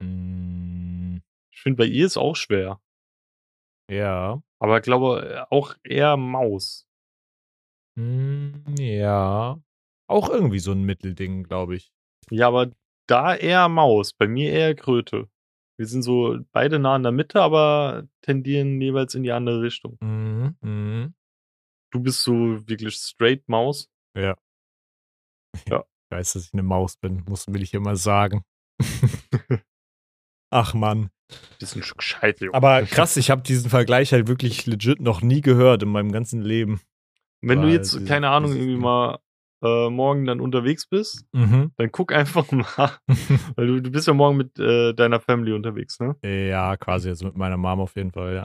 Mm, 0.00 1.18
Ich 1.52 1.60
finde, 1.60 1.78
bei 1.78 1.86
ihr 1.86 2.06
ist 2.06 2.16
auch 2.16 2.36
schwer. 2.36 2.80
Ja. 3.92 4.42
Aber 4.58 4.78
ich 4.78 4.82
glaube 4.82 5.46
auch 5.50 5.74
eher 5.84 6.16
Maus. 6.16 6.86
Mm, 7.98 8.76
ja. 8.78 9.60
Auch 10.08 10.28
irgendwie 10.30 10.58
so 10.58 10.72
ein 10.72 10.84
Mittelding, 10.84 11.44
glaube 11.44 11.76
ich. 11.76 11.92
Ja, 12.30 12.48
aber 12.48 12.70
da 13.08 13.34
eher 13.34 13.68
Maus. 13.68 14.12
Bei 14.12 14.26
mir 14.26 14.52
eher 14.52 14.74
Kröte. 14.74 15.28
Wir 15.78 15.86
sind 15.86 16.02
so 16.02 16.38
beide 16.52 16.78
nah 16.78 16.96
in 16.96 17.02
der 17.02 17.12
Mitte, 17.12 17.40
aber 17.40 18.06
tendieren 18.22 18.80
jeweils 18.80 19.14
in 19.14 19.22
die 19.22 19.32
andere 19.32 19.62
Richtung. 19.62 19.98
Mhm, 20.00 20.56
mhm. 20.60 21.14
Du 21.90 22.00
bist 22.00 22.22
so 22.22 22.32
wirklich 22.68 22.94
straight 22.94 23.48
Maus. 23.48 23.90
Ja. 24.16 24.36
Ja. 25.68 25.84
Ich 26.10 26.18
weiß, 26.18 26.34
dass 26.34 26.44
ich 26.44 26.52
eine 26.52 26.62
Maus 26.62 26.98
bin, 26.98 27.24
muss, 27.26 27.48
will 27.48 27.62
ich 27.62 27.72
immer 27.72 27.96
sagen. 27.96 28.44
Ach 30.52 30.74
Mann. 30.74 31.10
Stück 31.62 32.02
Scheiße, 32.02 32.44
Junge. 32.44 32.54
Aber 32.56 32.82
krass, 32.82 33.16
ich 33.16 33.30
habe 33.30 33.40
diesen 33.42 33.70
Vergleich 33.70 34.12
halt 34.12 34.28
wirklich 34.28 34.66
legit 34.66 35.00
noch 35.00 35.22
nie 35.22 35.40
gehört 35.40 35.82
in 35.82 35.88
meinem 35.88 36.12
ganzen 36.12 36.42
Leben. 36.42 36.80
Wenn 37.40 37.62
du 37.62 37.68
weil 37.68 37.74
jetzt, 37.74 37.94
dieses- 37.94 38.06
keine 38.06 38.28
Ahnung, 38.28 38.52
irgendwie 38.52 38.76
mal 38.76 39.18
äh, 39.64 39.88
morgen 39.88 40.26
dann 40.26 40.40
unterwegs 40.40 40.86
bist, 40.86 41.24
Mhm. 41.32 41.72
dann 41.76 41.90
guck 41.92 42.12
einfach 42.12 42.50
mal. 42.52 42.98
Weil 43.56 43.66
du, 43.68 43.80
du 43.80 43.90
bist 43.90 44.08
ja 44.08 44.12
morgen 44.12 44.36
mit 44.36 44.58
äh, 44.58 44.92
deiner 44.92 45.20
Family 45.20 45.52
unterwegs, 45.52 46.00
ne? 46.00 46.16
ja, 46.24 46.76
quasi, 46.76 47.08
also 47.08 47.26
mit 47.26 47.36
meiner 47.36 47.56
Mom 47.56 47.80
auf 47.80 47.94
jeden 47.96 48.10
Fall, 48.12 48.34
ja. 48.34 48.44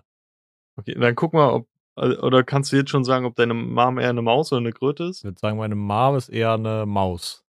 Okay, 0.79 0.93
dann 0.97 1.15
guck 1.15 1.33
mal, 1.33 1.49
ob. 1.51 1.67
Oder 1.97 2.43
kannst 2.43 2.71
du 2.71 2.75
jetzt 2.77 2.91
schon 2.91 3.03
sagen, 3.03 3.25
ob 3.25 3.35
deine 3.35 3.55
Mom 3.55 3.97
eher 3.97 4.11
eine 4.11 4.21
Maus 4.21 4.51
oder 4.53 4.59
eine 4.59 4.71
Kröte 4.71 5.05
ist? 5.05 5.17
Ich 5.17 5.23
würde 5.23 5.39
sagen, 5.39 5.57
meine 5.57 5.73
Mom 5.75 6.15
ist 6.15 6.29
eher 6.29 6.53
eine 6.53 6.85
Maus. 6.85 7.43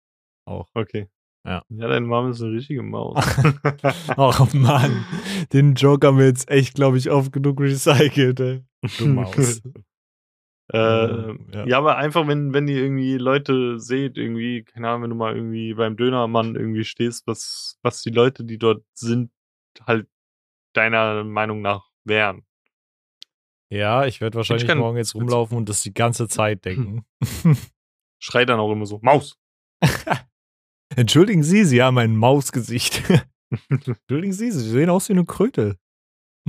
Auch. 0.48 0.68
Okay. 0.72 1.08
Ja. 1.46 1.62
Ja, 1.68 1.88
deine 1.88 2.06
Mom 2.06 2.30
ist 2.30 2.42
eine 2.42 2.52
richtige 2.52 2.82
Maus. 2.82 3.16
Ach 4.16 4.52
Mann, 4.52 5.04
den 5.52 5.74
Joke 5.74 6.06
haben 6.06 6.18
wir 6.18 6.26
jetzt 6.26 6.50
echt, 6.50 6.74
glaube 6.74 6.98
ich, 6.98 7.10
oft 7.10 7.32
genug 7.32 7.60
recycelt, 7.60 8.40
ey. 8.40 8.64
Du 8.98 9.06
Maus. 9.06 9.62
Äh, 10.72 10.76
Ja. 10.78 11.64
ja. 11.64 11.78
aber 11.78 11.96
einfach, 11.96 12.26
wenn, 12.26 12.52
wenn 12.52 12.66
ihr 12.66 12.78
irgendwie 12.82 13.18
Leute 13.18 13.78
seht, 13.78 14.18
irgendwie, 14.18 14.64
keine 14.64 14.88
Ahnung, 14.88 15.02
wenn 15.04 15.10
du 15.10 15.14
mal 15.16 15.36
irgendwie 15.36 15.74
beim 15.74 15.96
Dönermann 15.96 16.56
irgendwie 16.56 16.84
stehst, 16.84 17.24
was, 17.28 17.78
was 17.82 18.02
die 18.02 18.10
Leute, 18.10 18.42
die 18.42 18.58
dort 18.58 18.82
sind, 18.92 19.30
halt 19.86 20.08
deiner 20.72 21.22
Meinung 21.22 21.62
nach 21.62 21.86
wären. 22.02 22.44
Ja, 23.70 24.06
ich 24.06 24.20
werde 24.20 24.36
wahrscheinlich 24.38 24.66
kann- 24.66 24.78
morgen 24.78 24.96
jetzt 24.96 25.14
rumlaufen 25.14 25.56
und 25.56 25.68
das 25.68 25.82
die 25.82 25.94
ganze 25.94 26.26
Zeit 26.26 26.64
denken. 26.64 27.04
Schrei 28.18 28.44
dann 28.44 28.58
auch 28.58 28.72
immer 28.72 28.86
so, 28.86 28.98
Maus! 29.02 29.38
Entschuldigen 30.96 31.42
Sie, 31.42 31.64
Sie 31.64 31.82
haben 31.82 31.98
ein 31.98 32.16
Mausgesicht. 32.16 33.02
Entschuldigen 33.68 34.32
Sie, 34.32 34.50
Sie 34.50 34.68
sehen 34.70 34.90
aus 34.90 35.08
wie 35.08 35.12
eine 35.12 35.24
Kröte. 35.24 35.76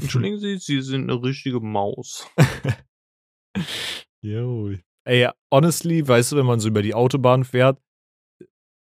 Entschuldigen 0.01 0.39
Sie, 0.39 0.57
Sie 0.57 0.81
sind 0.81 1.09
eine 1.09 1.21
richtige 1.21 1.59
Maus. 1.59 2.27
Jo. 4.23 4.71
Ey, 5.05 5.29
honestly, 5.53 6.05
weißt 6.07 6.31
du, 6.31 6.37
wenn 6.37 6.45
man 6.45 6.59
so 6.59 6.67
über 6.67 6.81
die 6.81 6.93
Autobahn 6.93 7.43
fährt, 7.43 7.79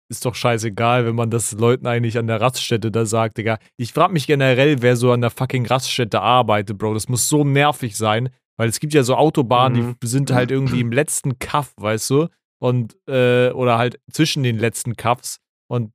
ist 0.09 0.25
doch 0.25 0.35
scheißegal, 0.35 1.05
wenn 1.05 1.15
man 1.17 1.31
das 1.31 1.53
Leuten 1.53 1.87
eigentlich 1.87 2.17
an 2.17 2.27
der 2.29 2.41
Raststätte 2.41 2.91
da 2.93 3.05
sagt, 3.07 3.39
Digga. 3.39 3.59
Ich 3.77 3.93
frag 3.93 4.13
mich 4.13 4.27
generell, 4.27 4.81
wer 4.83 4.97
so 4.97 5.11
an 5.13 5.21
der 5.21 5.31
fucking 5.31 5.67
Raststätte 5.67 6.21
arbeitet, 6.21 6.79
Bro. 6.79 6.95
Das 6.95 7.09
muss 7.09 7.29
so 7.29 7.45
nervig 7.45 7.97
sein, 7.97 8.31
weil 8.57 8.69
es 8.69 8.79
gibt 8.81 8.95
ja 8.95 9.03
so 9.03 9.17
Autobahnen, 9.17 9.87
Mhm. 9.89 9.97
die 10.03 10.07
sind 10.07 10.31
halt 10.31 10.51
irgendwie 10.51 10.81
im 10.81 10.93
letzten 10.93 11.39
Kaff, 11.39 11.75
weißt 11.77 12.11
du? 12.11 12.29
Und, 12.63 12.97
äh, 13.09 13.51
oder 13.51 13.79
halt 13.79 14.01
zwischen 14.11 14.43
den 14.43 14.59
letzten 14.59 14.97
Kaffs. 14.97 15.41
Und 15.69 15.93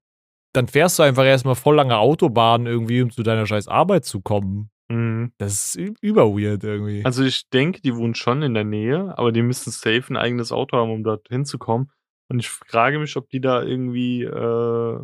dann 0.53 0.67
fährst 0.67 0.99
du 0.99 1.03
einfach 1.03 1.23
erstmal 1.23 1.55
voll 1.55 1.75
lange 1.75 1.97
Autobahn 1.97 2.65
irgendwie, 2.65 3.01
um 3.01 3.11
zu 3.11 3.23
deiner 3.23 3.45
scheiß 3.45 3.67
Arbeit 3.67 4.05
zu 4.05 4.21
kommen. 4.21 4.69
Mhm. 4.89 5.31
Das 5.37 5.75
ist 5.75 5.95
überweird 6.01 6.63
irgendwie. 6.63 7.05
Also 7.05 7.23
ich 7.23 7.49
denke, 7.49 7.81
die 7.81 7.95
wohnen 7.95 8.15
schon 8.15 8.41
in 8.41 8.53
der 8.53 8.65
Nähe, 8.65 9.17
aber 9.17 9.31
die 9.31 9.41
müssen 9.41 9.71
safe 9.71 10.03
ein 10.09 10.17
eigenes 10.17 10.51
Auto 10.51 10.75
haben, 10.77 10.91
um 10.91 11.03
dort 11.03 11.29
hinzukommen. 11.29 11.91
Und 12.29 12.39
ich 12.39 12.49
frage 12.49 12.99
mich, 12.99 13.15
ob 13.15 13.29
die 13.29 13.39
da 13.41 13.61
irgendwie, 13.63 14.23
äh, 14.23 14.99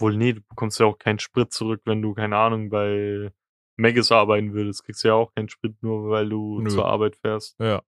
wohl 0.00 0.16
nee, 0.16 0.32
du 0.32 0.40
bekommst 0.42 0.80
ja 0.80 0.86
auch 0.86 0.98
keinen 0.98 1.18
Sprit 1.18 1.52
zurück, 1.52 1.82
wenn 1.84 2.02
du, 2.02 2.14
keine 2.14 2.36
Ahnung, 2.36 2.70
bei 2.70 3.32
Megis 3.76 4.10
arbeiten 4.12 4.52
würdest. 4.52 4.84
Kriegst 4.84 5.04
ja 5.04 5.14
auch 5.14 5.32
keinen 5.34 5.48
Sprit, 5.48 5.80
nur 5.82 6.10
weil 6.10 6.28
du 6.28 6.60
Nö. 6.60 6.70
zur 6.70 6.86
Arbeit 6.86 7.16
fährst. 7.16 7.56
ja. 7.60 7.82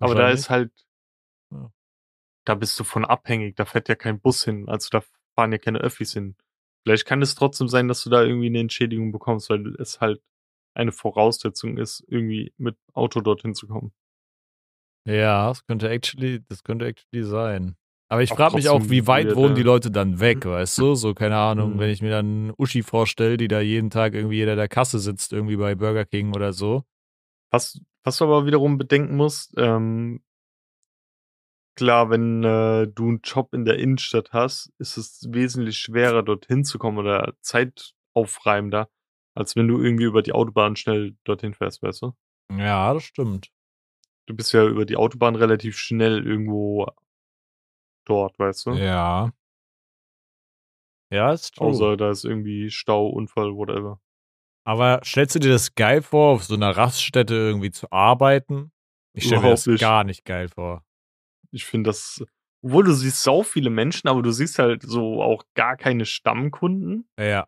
Aber 0.00 0.16
da 0.16 0.30
ist 0.30 0.50
halt, 0.50 0.72
Ja. 1.52 1.70
Da 2.48 2.54
bist 2.54 2.78
du 2.80 2.84
von 2.84 3.04
abhängig, 3.04 3.56
da 3.56 3.64
fährt 3.64 3.88
ja 3.88 3.94
kein 3.94 4.20
Bus 4.20 4.44
hin, 4.44 4.68
also 4.68 4.88
da 4.90 5.02
fahren 5.34 5.52
ja 5.52 5.58
keine 5.58 5.78
Öffis 5.80 6.12
hin. 6.14 6.36
Vielleicht 6.84 7.06
kann 7.06 7.20
es 7.22 7.34
trotzdem 7.34 7.68
sein, 7.68 7.88
dass 7.88 8.02
du 8.02 8.10
da 8.10 8.22
irgendwie 8.22 8.46
eine 8.46 8.60
Entschädigung 8.60 9.12
bekommst, 9.12 9.50
weil 9.50 9.74
es 9.78 10.00
halt 10.00 10.22
eine 10.74 10.92
Voraussetzung 10.92 11.76
ist, 11.76 12.04
irgendwie 12.08 12.52
mit 12.56 12.76
Auto 12.94 13.20
dorthin 13.20 13.54
zu 13.54 13.66
kommen. 13.66 13.92
Ja, 15.06 15.48
das 15.48 15.64
könnte 15.66 15.88
actually, 15.88 16.40
das 16.48 16.62
könnte 16.62 16.86
actually 16.86 17.24
sein. 17.24 17.76
Aber 18.10 18.22
ich 18.22 18.30
frage 18.30 18.54
mich 18.54 18.68
auch, 18.70 18.88
wie 18.88 19.06
weit 19.06 19.34
wohnen 19.36 19.54
die 19.54 19.62
Leute 19.62 19.90
dann 19.90 20.18
weg, 20.20 20.46
weißt 20.46 20.78
du? 20.78 20.94
So, 20.94 21.12
keine 21.14 21.36
Ahnung, 21.36 21.74
Mhm. 21.74 21.78
wenn 21.78 21.90
ich 21.90 22.00
mir 22.00 22.10
dann 22.10 22.52
Uschi 22.56 22.82
vorstelle, 22.82 23.36
die 23.36 23.48
da 23.48 23.60
jeden 23.60 23.90
Tag 23.90 24.14
irgendwie 24.14 24.36
jeder 24.36 24.56
der 24.56 24.68
Kasse 24.68 24.98
sitzt, 24.98 25.32
irgendwie 25.32 25.56
bei 25.56 25.74
Burger 25.74 26.06
King 26.06 26.34
oder 26.34 26.52
so. 26.54 26.84
Was, 27.50 27.80
was 28.04 28.16
du 28.18 28.24
aber 28.24 28.46
wiederum 28.46 28.78
bedenken 28.78 29.16
musst, 29.16 29.52
ähm, 29.58 30.22
klar, 31.78 32.10
wenn 32.10 32.42
äh, 32.42 32.88
du 32.88 33.08
einen 33.08 33.20
Job 33.22 33.54
in 33.54 33.64
der 33.64 33.78
Innenstadt 33.78 34.32
hast, 34.32 34.72
ist 34.78 34.96
es 34.96 35.28
wesentlich 35.30 35.78
schwerer, 35.78 36.24
dorthin 36.24 36.64
zu 36.64 36.76
kommen 36.76 36.98
oder 36.98 37.34
zeitaufreibender, 37.40 38.90
als 39.36 39.54
wenn 39.54 39.68
du 39.68 39.80
irgendwie 39.80 40.04
über 40.04 40.22
die 40.22 40.32
Autobahn 40.32 40.74
schnell 40.74 41.16
dorthin 41.22 41.54
fährst, 41.54 41.80
weißt 41.80 42.02
du? 42.02 42.12
Ja, 42.50 42.92
das 42.92 43.04
stimmt. 43.04 43.52
Du 44.26 44.34
bist 44.34 44.52
ja 44.52 44.66
über 44.66 44.86
die 44.86 44.96
Autobahn 44.96 45.36
relativ 45.36 45.78
schnell 45.78 46.26
irgendwo 46.26 46.88
dort, 48.04 48.36
weißt 48.40 48.66
du? 48.66 48.72
Ja. 48.72 49.32
Ja, 51.10 51.32
ist 51.32 51.54
true. 51.54 51.68
Außer 51.68 51.96
da 51.96 52.10
ist 52.10 52.24
irgendwie 52.24 52.70
Stau, 52.70 53.06
Unfall, 53.06 53.54
whatever. 53.54 54.00
Aber 54.64 55.00
stellst 55.04 55.36
du 55.36 55.38
dir 55.38 55.52
das 55.52 55.76
geil 55.76 56.02
vor, 56.02 56.34
auf 56.34 56.44
so 56.44 56.54
einer 56.54 56.76
Raststätte 56.76 57.34
irgendwie 57.34 57.70
zu 57.70 57.90
arbeiten? 57.92 58.72
Ich 59.14 59.24
stelle 59.24 59.42
mir 59.42 59.50
das 59.50 59.66
nicht. 59.66 59.80
gar 59.80 60.02
nicht 60.02 60.24
geil 60.24 60.48
vor. 60.48 60.84
Ich 61.50 61.64
finde 61.64 61.88
das, 61.88 62.22
obwohl 62.62 62.84
du 62.84 62.92
siehst 62.92 63.22
sau 63.22 63.42
viele 63.42 63.70
Menschen, 63.70 64.08
aber 64.08 64.22
du 64.22 64.30
siehst 64.32 64.58
halt 64.58 64.82
so 64.82 65.22
auch 65.22 65.44
gar 65.54 65.76
keine 65.76 66.04
Stammkunden. 66.04 67.08
Ja. 67.18 67.46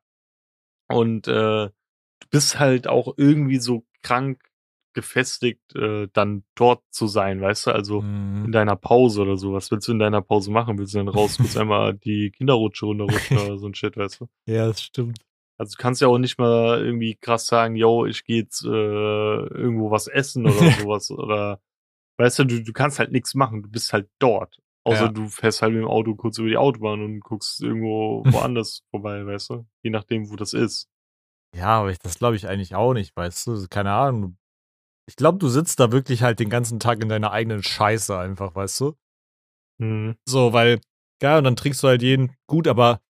Und 0.88 1.28
äh, 1.28 1.68
du 1.68 2.26
bist 2.30 2.58
halt 2.58 2.86
auch 2.88 3.14
irgendwie 3.16 3.58
so 3.58 3.84
krank 4.02 4.40
gefestigt, 4.92 5.74
äh, 5.76 6.08
dann 6.12 6.42
dort 6.56 6.82
zu 6.90 7.06
sein, 7.06 7.40
weißt 7.40 7.68
du? 7.68 7.70
Also 7.72 8.00
in 8.00 8.46
Mhm. 8.46 8.52
deiner 8.52 8.74
Pause 8.76 9.22
oder 9.22 9.36
so. 9.36 9.52
Was 9.52 9.70
willst 9.70 9.86
du 9.86 9.92
in 9.92 9.98
deiner 10.00 10.22
Pause 10.22 10.50
machen? 10.50 10.78
Willst 10.78 10.94
du 10.94 10.98
dann 10.98 11.08
raus 11.08 11.36
kurz 11.38 11.56
einmal 11.56 11.94
die 11.94 12.30
Kinderrutsche 12.32 12.86
runterrutschen 12.86 13.36
oder 13.36 13.58
so 13.58 13.66
ein 13.68 13.74
Shit, 13.74 13.96
weißt 13.96 14.20
du? 14.20 14.28
Ja, 14.46 14.66
das 14.66 14.82
stimmt. 14.82 15.20
Also 15.58 15.76
du 15.76 15.82
kannst 15.82 16.00
ja 16.00 16.08
auch 16.08 16.18
nicht 16.18 16.38
mal 16.38 16.82
irgendwie 16.84 17.14
krass 17.16 17.46
sagen, 17.46 17.76
yo, 17.76 18.06
ich 18.06 18.24
gehe 18.24 18.38
jetzt 18.38 18.64
äh, 18.64 18.68
irgendwo 18.68 19.90
was 19.90 20.08
essen 20.08 20.46
oder 20.46 20.52
sowas. 20.72 21.10
Oder 21.10 21.60
weißt 22.20 22.40
du, 22.40 22.44
du, 22.44 22.62
du 22.62 22.72
kannst 22.72 22.98
halt 22.98 23.12
nichts 23.12 23.34
machen, 23.34 23.62
du 23.62 23.68
bist 23.68 23.92
halt 23.92 24.08
dort. 24.18 24.58
Außer 24.84 25.06
Ja. 25.06 25.08
du 25.08 25.28
fährst 25.28 25.60
halt 25.62 25.72
mit 25.72 25.82
dem 25.82 25.88
Auto 25.88 26.14
kurz 26.14 26.38
über 26.38 26.48
die 26.48 26.56
Autobahn 26.56 27.02
und 27.02 27.20
guckst 27.20 27.60
irgendwo 27.62 28.22
woanders 28.54 28.82
vorbei, 28.90 29.24
weißt 29.26 29.50
du? 29.50 29.66
Je 29.82 29.90
nachdem, 29.90 30.30
wo 30.30 30.36
das 30.36 30.52
ist. 30.52 30.88
Ja, 31.56 31.80
aber 31.80 31.90
ich, 31.90 31.98
das 31.98 32.18
glaube 32.18 32.36
ich 32.36 32.46
eigentlich 32.46 32.74
auch 32.74 32.94
nicht, 32.94 33.16
weißt 33.16 33.46
du? 33.46 33.66
Keine 33.68 33.92
Ahnung. 33.92 34.36
Ich 35.08 35.16
glaube, 35.16 35.38
du 35.38 35.48
sitzt 35.48 35.80
da 35.80 35.90
wirklich 35.90 36.22
halt 36.22 36.38
den 36.38 36.50
ganzen 36.50 36.78
Tag 36.78 37.02
in 37.02 37.08
deiner 37.08 37.32
eigenen 37.32 37.62
Scheiße 37.62 38.16
einfach, 38.16 38.54
weißt 38.54 38.80
du? 38.80 38.94
Mhm. 39.78 40.16
So, 40.28 40.52
weil, 40.52 40.80
ja, 41.22 41.38
und 41.38 41.44
dann 41.44 41.56
trinkst 41.56 41.82
du 41.82 41.88
halt 41.88 42.02
jeden, 42.02 42.36
gut, 42.46 42.68
aber 42.68 43.00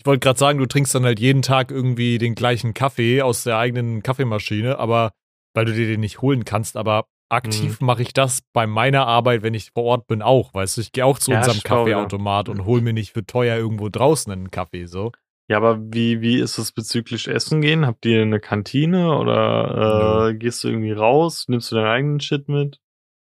ich 0.00 0.06
wollte 0.06 0.20
gerade 0.20 0.38
sagen, 0.38 0.58
du 0.58 0.66
trinkst 0.66 0.94
dann 0.94 1.04
halt 1.04 1.20
jeden 1.20 1.42
Tag 1.42 1.70
irgendwie 1.70 2.18
den 2.18 2.34
gleichen 2.34 2.72
Kaffee 2.72 3.20
aus 3.20 3.42
der 3.44 3.58
eigenen 3.58 4.02
Kaffeemaschine, 4.02 4.78
aber 4.78 5.12
weil 5.54 5.64
du 5.64 5.74
dir 5.74 5.86
den 5.86 6.00
nicht 6.00 6.22
holen 6.22 6.44
kannst, 6.44 6.76
aber 6.76 7.06
aktiv 7.28 7.80
mache 7.80 8.02
ich 8.02 8.12
das 8.12 8.40
bei 8.52 8.66
meiner 8.66 9.06
Arbeit, 9.06 9.42
wenn 9.42 9.54
ich 9.54 9.70
vor 9.72 9.84
Ort 9.84 10.06
bin, 10.06 10.22
auch, 10.22 10.54
weißt 10.54 10.76
du, 10.76 10.80
ich 10.80 10.92
gehe 10.92 11.04
auch 11.04 11.18
zu 11.18 11.30
Ja, 11.32 11.38
unserem 11.38 11.58
ja. 11.58 11.62
Kaffeeautomat 11.62 12.48
und 12.48 12.64
hol 12.64 12.80
mir 12.80 12.92
nicht 12.92 13.12
für 13.12 13.24
teuer 13.24 13.56
irgendwo 13.56 13.88
draußen 13.88 14.32
einen 14.32 14.50
Kaffee, 14.50 14.86
so. 14.86 15.12
Ja, 15.50 15.56
aber 15.56 15.78
wie, 15.80 16.20
wie 16.20 16.38
ist 16.38 16.58
es 16.58 16.72
bezüglich 16.72 17.26
Essen 17.26 17.62
gehen? 17.62 17.86
Habt 17.86 18.04
ihr 18.04 18.20
eine 18.20 18.38
Kantine 18.38 19.16
oder 19.16 20.28
äh, 20.30 20.34
gehst 20.34 20.62
du 20.62 20.68
irgendwie 20.68 20.92
raus? 20.92 21.46
Nimmst 21.48 21.70
du 21.70 21.76
deinen 21.76 21.86
eigenen 21.86 22.20
Shit 22.20 22.48
mit? 22.48 22.80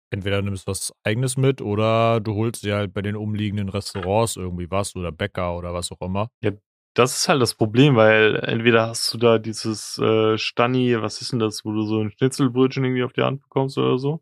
Entweder 0.09 0.41
nimmst 0.41 0.67
du 0.67 0.71
was 0.71 0.93
eigenes 1.03 1.37
mit 1.37 1.59
oder 1.61 2.21
du 2.21 2.35
holst 2.35 2.63
dir 2.63 2.75
halt 2.75 2.93
bei 2.93 3.01
den 3.01 3.15
umliegenden 3.15 3.67
Restaurants 3.67 4.35
irgendwie 4.35 4.69
was 4.69 4.95
oder 4.95 5.11
Bäcker 5.11 5.57
oder 5.57 5.73
was 5.73 5.91
auch 5.91 6.01
immer. 6.01 6.29
Das 6.95 7.17
ist 7.17 7.27
halt 7.27 7.41
das 7.41 7.55
Problem, 7.55 7.95
weil 7.95 8.35
entweder 8.43 8.87
hast 8.87 9.11
du 9.13 9.17
da 9.17 9.39
dieses 9.39 9.97
äh, 9.97 10.37
Stanni, 10.37 10.95
was 11.01 11.21
ist 11.21 11.31
denn 11.31 11.39
das, 11.39 11.65
wo 11.65 11.71
du 11.71 11.83
so 11.83 12.01
ein 12.01 12.11
Schnitzelbrötchen 12.11 12.83
irgendwie 12.83 13.03
auf 13.03 13.13
die 13.13 13.23
Hand 13.23 13.41
bekommst 13.41 13.77
oder 13.77 13.97
so? 13.97 14.21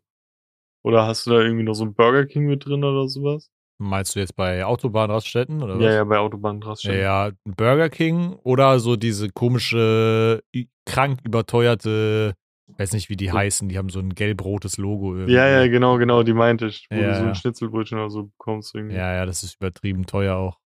Oder 0.82 1.06
hast 1.06 1.26
du 1.26 1.30
da 1.30 1.40
irgendwie 1.40 1.64
noch 1.64 1.74
so 1.74 1.84
ein 1.84 1.94
Burger 1.94 2.26
King 2.26 2.46
mit 2.46 2.64
drin 2.64 2.82
oder 2.82 3.08
sowas? 3.08 3.50
Meinst 3.78 4.14
du 4.14 4.20
jetzt 4.20 4.36
bei 4.36 4.64
Autobahnraststätten 4.64 5.62
oder 5.62 5.74
was? 5.74 5.82
Ja, 5.84 5.90
ja, 5.92 6.04
bei 6.04 6.18
Autobahnraststätten. 6.18 7.00
Ja, 7.00 7.28
ja, 7.28 7.32
Burger 7.44 7.88
King 7.90 8.34
oder 8.42 8.78
so 8.80 8.96
diese 8.96 9.28
komische, 9.30 10.42
krank 10.86 11.20
überteuerte, 11.24 12.34
weiß 12.78 12.92
nicht, 12.92 13.10
wie 13.10 13.16
die 13.16 13.32
heißen, 13.32 13.68
die 13.68 13.78
haben 13.78 13.88
so 13.90 13.98
ein 13.98 14.14
gelb-rotes 14.14 14.78
Logo 14.78 15.14
irgendwie. 15.14 15.34
Ja, 15.34 15.46
ja, 15.46 15.66
genau, 15.68 15.98
genau, 15.98 16.22
die 16.22 16.32
meinte 16.32 16.66
ich, 16.66 16.86
wo 16.90 17.00
Ja, 17.00 17.08
du 17.08 17.14
so 17.14 17.26
ein 17.26 17.34
Schnitzelbrötchen 17.34 17.98
oder 17.98 18.10
so 18.10 18.24
bekommst 18.24 18.74
irgendwie. 18.74 18.94
Ja, 18.94 19.12
ja, 19.14 19.26
das 19.26 19.42
ist 19.42 19.56
übertrieben 19.56 20.06
teuer 20.06 20.36
auch. 20.36 20.58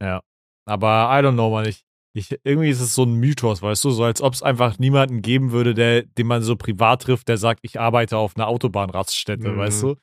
Ja. 0.00 0.20
Aber 0.66 1.08
I 1.10 1.22
don't 1.24 1.32
know, 1.34 1.50
man. 1.50 1.66
Ich, 1.66 1.82
ich, 2.16 2.38
irgendwie 2.44 2.70
ist 2.70 2.80
es 2.80 2.94
so 2.94 3.02
ein 3.04 3.14
Mythos, 3.14 3.60
weißt 3.60 3.84
du, 3.84 3.90
so 3.90 4.04
als 4.04 4.22
ob 4.22 4.34
es 4.34 4.42
einfach 4.42 4.78
niemanden 4.78 5.20
geben 5.20 5.50
würde, 5.50 5.74
der, 5.74 6.02
den 6.02 6.26
man 6.26 6.42
so 6.42 6.54
privat 6.56 7.02
trifft, 7.02 7.28
der 7.28 7.38
sagt, 7.38 7.60
ich 7.62 7.80
arbeite 7.80 8.16
auf 8.16 8.36
einer 8.36 8.46
Autobahnraststätte, 8.48 9.48
Mhm. 9.50 9.58
weißt 9.58 9.82
du? 9.82 9.96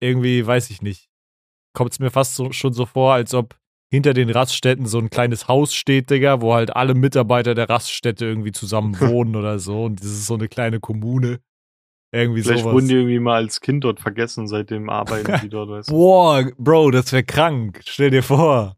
Irgendwie, 0.00 0.46
weiß 0.46 0.70
ich 0.70 0.80
nicht. 0.80 1.08
Kommt 1.74 1.92
es 1.92 1.98
mir 1.98 2.10
fast 2.10 2.36
so, 2.36 2.52
schon 2.52 2.72
so 2.72 2.86
vor, 2.86 3.12
als 3.14 3.34
ob 3.34 3.56
hinter 3.92 4.14
den 4.14 4.30
Raststätten 4.30 4.86
so 4.86 4.98
ein 4.98 5.10
kleines 5.10 5.48
Haus 5.48 5.74
steht, 5.74 6.10
Digga, 6.10 6.40
wo 6.40 6.54
halt 6.54 6.74
alle 6.76 6.94
Mitarbeiter 6.94 7.54
der 7.54 7.68
Raststätte 7.68 8.24
irgendwie 8.24 8.52
zusammen 8.52 8.94
wohnen 9.00 9.34
oder 9.36 9.58
so. 9.58 9.84
Und 9.84 10.00
das 10.00 10.06
ist 10.06 10.26
so 10.26 10.34
eine 10.34 10.48
kleine 10.48 10.78
Kommune. 10.80 11.40
Irgendwie 12.12 12.42
Vielleicht 12.42 12.62
sowas. 12.62 12.74
wurden 12.74 12.88
die 12.88 12.94
irgendwie 12.94 13.18
mal 13.20 13.36
als 13.36 13.60
Kind 13.60 13.84
dort 13.84 14.00
vergessen, 14.00 14.46
seitdem 14.46 14.88
arbeiten 14.88 15.32
die 15.42 15.48
dort, 15.48 15.68
weißt 15.70 15.90
du. 15.90 15.94
Boah, 15.94 16.44
Bro, 16.58 16.92
das 16.92 17.12
wäre 17.12 17.24
krank. 17.24 17.80
Stell 17.84 18.10
dir 18.10 18.22
vor. 18.22 18.76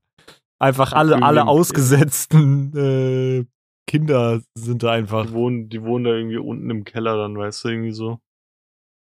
Einfach 0.63 0.93
alle, 0.93 1.13
Irgendwie- 1.15 1.25
alle 1.27 1.47
ausgesetzten 1.49 2.77
äh, 2.77 3.45
Kinder 3.89 4.41
sind 4.55 4.83
da 4.85 4.93
einfach. 4.93 5.27
Die 5.27 5.33
wohnen, 5.33 5.69
die 5.69 5.83
wohnen 5.83 6.05
da 6.05 6.13
irgendwie 6.13 6.37
unten 6.39 6.71
im 6.71 6.85
Keller 6.85 7.17
dann, 7.17 7.37
weißt 7.37 7.65
du, 7.65 7.69
irgendwie 7.69 7.93
so. 7.93 8.19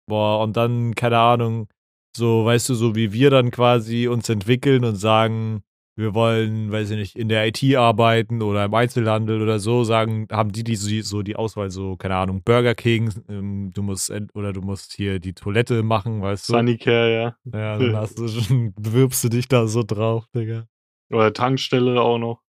Boah, 0.09 0.43
und 0.43 0.56
dann, 0.56 0.95
keine 0.95 1.19
Ahnung, 1.19 1.69
so, 2.17 2.45
weißt 2.45 2.71
du, 2.71 2.75
so 2.75 2.95
wie 2.97 3.13
wir 3.13 3.30
dann 3.30 3.50
quasi 3.50 4.08
uns 4.08 4.28
entwickeln 4.28 4.85
und 4.85 4.97
sagen, 4.97 5.63
wir 5.97 6.15
wollen, 6.15 6.73
weiß 6.73 6.91
ich 6.93 6.97
nicht, 6.97 7.17
in 7.17 7.28
der 7.28 7.47
IT 7.47 7.63
arbeiten 7.76 8.41
oder 8.41 8.65
im 8.65 8.73
Einzelhandel 8.75 9.43
oder 9.43 9.58
so, 9.58 9.85
sagen, 9.85 10.26
haben 10.32 10.50
die, 10.52 10.65
die 10.65 10.76
so- 10.76 11.23
die 11.23 11.37
Auswahl, 11.37 11.71
so, 11.71 11.97
keine 11.97 12.17
Ahnung, 12.17 12.43
Burger 12.43 12.75
King, 12.75 13.13
ähm, 13.28 13.71
du 13.75 13.82
musst, 13.82 14.11
oder 14.32 14.52
du 14.54 14.63
musst 14.63 14.95
hier 14.95 15.21
die 15.21 15.35
Toilette 15.35 15.82
machen, 15.82 16.23
weißt 16.23 16.49
du? 16.49 16.54
Sunnycare, 16.54 17.13
ja. 17.15 17.37
Ja, 17.52 17.78
dann 17.78 17.97
hast 17.97 18.19
du 18.19 18.28
schon, 18.28 18.73
bewirbst 18.80 19.23
du 19.25 19.28
dich 19.28 19.47
da 19.47 19.67
so 19.67 19.82
drauf, 19.82 20.25
Digga. 20.35 20.65
Oder 21.11 21.33
Tankstelle 21.33 22.01
auch 22.01 22.19
noch. 22.19 22.43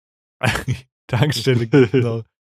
Tankstelle 1.07 1.67
genau. 1.67 2.23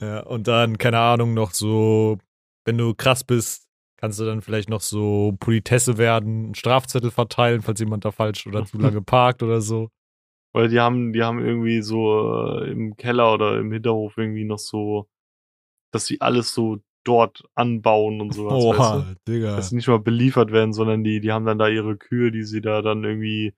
Ja, 0.00 0.20
und 0.20 0.46
dann, 0.48 0.78
keine 0.78 0.98
Ahnung, 0.98 1.34
noch 1.34 1.52
so, 1.52 2.18
wenn 2.64 2.78
du 2.78 2.94
krass 2.94 3.24
bist, 3.24 3.68
kannst 3.96 4.20
du 4.20 4.24
dann 4.24 4.42
vielleicht 4.42 4.68
noch 4.68 4.80
so 4.80 5.34
Politesse 5.40 5.98
werden, 5.98 6.44
einen 6.44 6.54
Strafzettel 6.54 7.10
verteilen, 7.10 7.62
falls 7.62 7.80
jemand 7.80 8.04
da 8.04 8.10
falsch 8.10 8.46
oder 8.46 8.64
zu 8.64 8.78
lange 8.78 9.02
parkt 9.02 9.42
oder 9.42 9.60
so. 9.60 9.88
Weil 10.52 10.68
die 10.68 10.78
haben, 10.78 11.12
die 11.12 11.22
haben 11.22 11.44
irgendwie 11.44 11.80
so 11.82 12.60
äh, 12.60 12.70
im 12.70 12.96
Keller 12.96 13.32
oder 13.32 13.58
im 13.58 13.72
Hinterhof 13.72 14.16
irgendwie 14.16 14.44
noch 14.44 14.58
so, 14.58 15.08
dass 15.92 16.06
sie 16.06 16.20
alles 16.20 16.54
so 16.54 16.78
dort 17.04 17.44
anbauen 17.54 18.20
und 18.20 18.32
sowas, 18.32 18.52
weißt 18.52 18.78
Boah, 18.78 19.06
du? 19.26 19.32
Digga. 19.32 19.56
Dass 19.56 19.70
sie 19.70 19.76
nicht 19.76 19.88
mal 19.88 19.98
beliefert 19.98 20.52
werden, 20.52 20.72
sondern 20.72 21.02
die, 21.02 21.20
die 21.20 21.32
haben 21.32 21.44
dann 21.46 21.58
da 21.58 21.68
ihre 21.68 21.96
Kühe, 21.96 22.30
die 22.30 22.44
sie 22.44 22.60
da 22.60 22.82
dann 22.82 23.04
irgendwie 23.04 23.54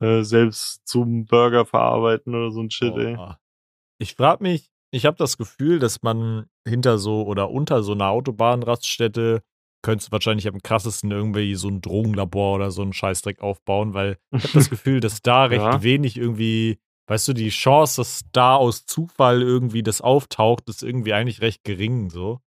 äh, 0.00 0.22
selbst 0.22 0.86
zum 0.86 1.26
Burger 1.26 1.64
verarbeiten 1.66 2.34
oder 2.34 2.50
so 2.50 2.60
ein 2.60 2.70
Shit, 2.70 2.96
ey. 2.96 3.16
Boah. 3.16 3.38
Ich 3.98 4.14
frage 4.14 4.42
mich, 4.42 4.70
ich 4.92 5.06
habe 5.06 5.16
das 5.16 5.36
Gefühl, 5.38 5.78
dass 5.78 6.02
man 6.02 6.46
hinter 6.66 6.98
so 6.98 7.22
oder 7.24 7.50
unter 7.50 7.82
so 7.82 7.92
einer 7.92 8.08
Autobahnraststätte 8.08 9.42
könntest 9.82 10.08
du 10.08 10.12
wahrscheinlich 10.12 10.46
am 10.48 10.60
krassesten 10.62 11.10
irgendwie 11.10 11.54
so 11.54 11.68
ein 11.68 11.80
Drogenlabor 11.80 12.56
oder 12.56 12.70
so 12.70 12.82
einen 12.82 12.92
Scheißdreck 12.92 13.40
aufbauen, 13.40 13.94
weil 13.94 14.18
ich 14.36 14.44
habe 14.44 14.52
das 14.54 14.68
Gefühl, 14.70 15.00
dass 15.00 15.22
da 15.22 15.44
recht 15.44 15.62
Ja. 15.62 15.82
wenig 15.82 16.16
irgendwie, 16.18 16.78
weißt 17.08 17.28
du, 17.28 17.32
die 17.32 17.48
Chance, 17.48 18.00
dass 18.00 18.22
da 18.32 18.56
aus 18.56 18.84
Zufall 18.84 19.42
irgendwie 19.42 19.82
das 19.82 20.00
auftaucht, 20.00 20.68
ist 20.68 20.82
irgendwie 20.82 21.14
eigentlich 21.14 21.40
recht 21.40 21.64
gering 21.64 22.10
so. 22.10 22.40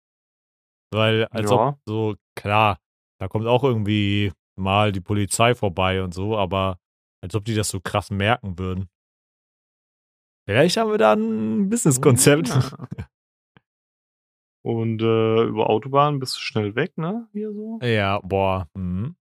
Weil, 0.92 1.26
als 1.30 1.50
Ja. 1.50 1.68
ob 1.68 1.78
so, 1.86 2.16
klar, 2.34 2.78
da 3.18 3.28
kommt 3.28 3.46
auch 3.46 3.64
irgendwie 3.64 4.32
mal 4.58 4.92
die 4.92 5.00
Polizei 5.00 5.54
vorbei 5.54 6.02
und 6.02 6.12
so, 6.12 6.36
aber 6.36 6.78
als 7.22 7.34
ob 7.34 7.44
die 7.44 7.54
das 7.54 7.68
so 7.68 7.80
krass 7.80 8.10
merken 8.10 8.58
würden. 8.58 8.88
Vielleicht 10.46 10.76
haben 10.76 10.90
wir 10.90 10.98
da 10.98 11.12
ein 11.12 11.68
Businesskonzept. 11.68 12.48
Ja. 12.48 12.88
Und 14.64 15.02
äh, 15.02 15.42
über 15.44 15.70
Autobahn 15.70 16.18
bist 16.20 16.36
du 16.36 16.40
schnell 16.40 16.74
weg, 16.76 16.96
ne? 16.96 17.28
Hier 17.32 17.52
so. 17.52 17.80
Ja, 17.82 18.20
boah. 18.20 18.68
Mhm. 18.74 19.16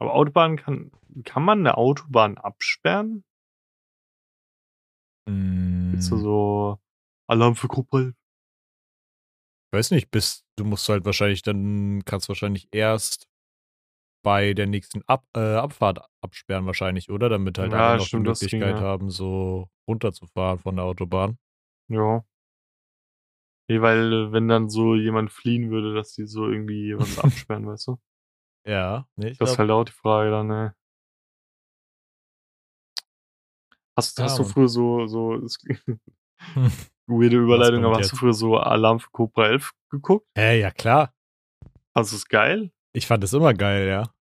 Aber 0.00 0.14
Autobahn 0.14 0.56
kann, 0.56 0.90
kann 1.24 1.44
man 1.44 1.60
eine 1.60 1.76
Autobahn 1.76 2.38
absperren? 2.38 3.24
Gibt's 5.26 6.10
da 6.10 6.16
Mm, 6.16 6.20
so 6.20 6.78
Alarm 7.26 7.56
für 7.56 7.68
Gruppe? 7.68 8.14
weiß 9.74 9.90
nicht, 9.90 10.10
bis 10.10 10.44
du 10.56 10.64
musst 10.64 10.88
halt 10.88 11.04
wahrscheinlich 11.04 11.42
dann 11.42 12.04
kannst 12.04 12.28
wahrscheinlich 12.28 12.68
erst 12.70 13.28
bei 14.24 14.54
der 14.54 14.66
nächsten 14.66 15.02
Ab 15.06 15.24
äh, 15.36 15.40
Abfahrt 15.56 16.00
absperren 16.22 16.66
wahrscheinlich, 16.66 17.10
oder? 17.10 17.28
Damit 17.28 17.58
halt 17.58 17.72
Ja, 17.72 17.90
alle 17.90 17.98
noch 17.98 18.06
stimmt, 18.08 18.26
die 18.26 18.48
ging, 18.48 18.60
Möglichkeit 18.60 18.80
ja. 18.80 18.80
haben, 18.80 19.10
so 19.10 19.68
runterzufahren 19.88 20.58
von 20.58 20.76
der 20.76 20.84
Autobahn. 20.86 21.38
Ja. 21.88 22.24
Nee, 23.68 23.80
weil 23.80 24.12
äh, 24.12 24.32
wenn 24.32 24.48
dann 24.48 24.68
so 24.68 24.94
jemand 24.94 25.32
fliehen 25.32 25.70
würde, 25.70 25.94
dass 25.94 26.12
die 26.14 26.26
so 26.26 26.48
irgendwie 26.48 26.98
was 26.98 27.18
absperren, 27.24 27.66
weißt 27.66 27.88
du? 27.88 27.98
Ja, 28.66 29.06
nee, 29.16 29.28
ich 29.28 29.38
Das 29.38 29.52
ist 29.52 29.58
halt 29.58 29.70
auch 29.70 29.84
die 29.84 29.92
Frage 29.92 30.30
dann, 30.30 30.46
ne? 30.48 30.74
Hast, 33.96 34.18
Ja, 34.18 34.24
hast 34.24 34.38
du 34.38 34.44
früher 34.44 34.68
so, 34.68 35.06
so, 35.06 35.40
weirde 37.06 37.36
Überleitung, 37.36 37.84
aber 37.84 37.94
hast 37.96 38.02
jetzt? 38.02 38.12
du 38.12 38.16
früher 38.16 38.32
so 38.32 38.56
Alarm 38.56 38.98
für 39.00 39.10
Cobra 39.10 39.48
11 39.48 39.72
geguckt? 39.90 40.26
Hä, 40.36 40.60
ja 40.60 40.70
klar. 40.70 41.12
Hast 41.94 42.12
du 42.12 42.16
es 42.16 42.26
geil? 42.26 42.72
Ich 42.92 43.06
fand 43.06 43.24
es 43.24 43.32
immer 43.32 43.54
geil, 43.54 43.88
ja. 43.88 44.13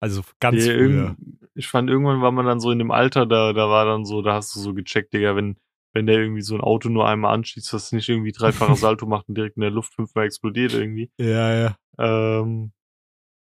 Also 0.00 0.22
ganz 0.40 0.64
Nee, 0.66 0.72
früher. 0.74 1.16
ich 1.54 1.68
fand, 1.68 1.90
irgendwann 1.90 2.22
war 2.22 2.32
man 2.32 2.46
dann 2.46 2.58
so 2.60 2.70
in 2.70 2.78
dem 2.78 2.90
Alter, 2.90 3.26
da, 3.26 3.52
da 3.52 3.68
war 3.68 3.84
dann 3.84 4.04
so, 4.04 4.22
da 4.22 4.34
hast 4.34 4.54
du 4.56 4.60
so 4.60 4.72
gecheckt, 4.74 5.12
Digga, 5.12 5.36
wenn, 5.36 5.56
wenn 5.92 6.06
der 6.06 6.18
irgendwie 6.18 6.40
so 6.42 6.54
ein 6.54 6.60
Auto 6.62 6.88
nur 6.88 7.06
einmal 7.06 7.34
anschießt, 7.34 7.72
dass 7.72 7.84
es 7.86 7.92
nicht 7.92 8.08
irgendwie 8.08 8.32
dreifacher 8.32 8.76
Salto 8.76 9.06
macht 9.06 9.28
und 9.28 9.36
direkt 9.36 9.56
in 9.56 9.62
der 9.62 9.70
Luft 9.70 9.94
fünfmal 9.94 10.24
explodiert 10.26 10.72
irgendwie. 10.72 11.10
Ja, 11.18 11.54
ja. 11.54 11.76
Ähm, 11.98 12.72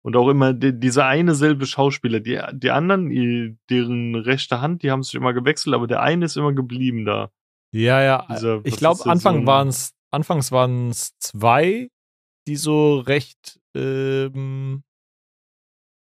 und 0.03 0.17
auch 0.17 0.29
immer 0.31 0.53
die, 0.53 0.79
dieser 0.79 1.07
eine 1.07 1.35
selbe 1.35 1.67
Schauspieler. 1.67 2.21
Die, 2.21 2.41
die 2.55 2.71
anderen, 2.71 3.11
die, 3.11 3.57
deren 3.71 4.15
rechte 4.15 4.61
Hand, 4.61 4.83
die 4.83 4.91
haben 4.91 5.03
sich 5.03 5.15
immer 5.15 5.33
gewechselt, 5.35 5.75
aber 5.75 5.87
der 5.87 6.03
eine 6.03 6.25
ist 6.25 6.37
immer 6.37 6.53
geblieben 6.55 7.05
da. 7.05 7.31
Ja, 7.73 8.03
ja. 8.03 8.27
Dieser- 8.31 8.61
ich 8.65 8.77
glaube, 8.77 9.05
Anfang 9.07 9.41
so 9.43 9.47
waren's, 9.47 9.95
anfangs 10.11 10.51
waren 10.51 10.89
es 10.91 11.17
zwei, 11.19 11.91
die 12.49 12.57
so 12.57 12.99
recht 13.01 13.61
ähm, 13.75 14.83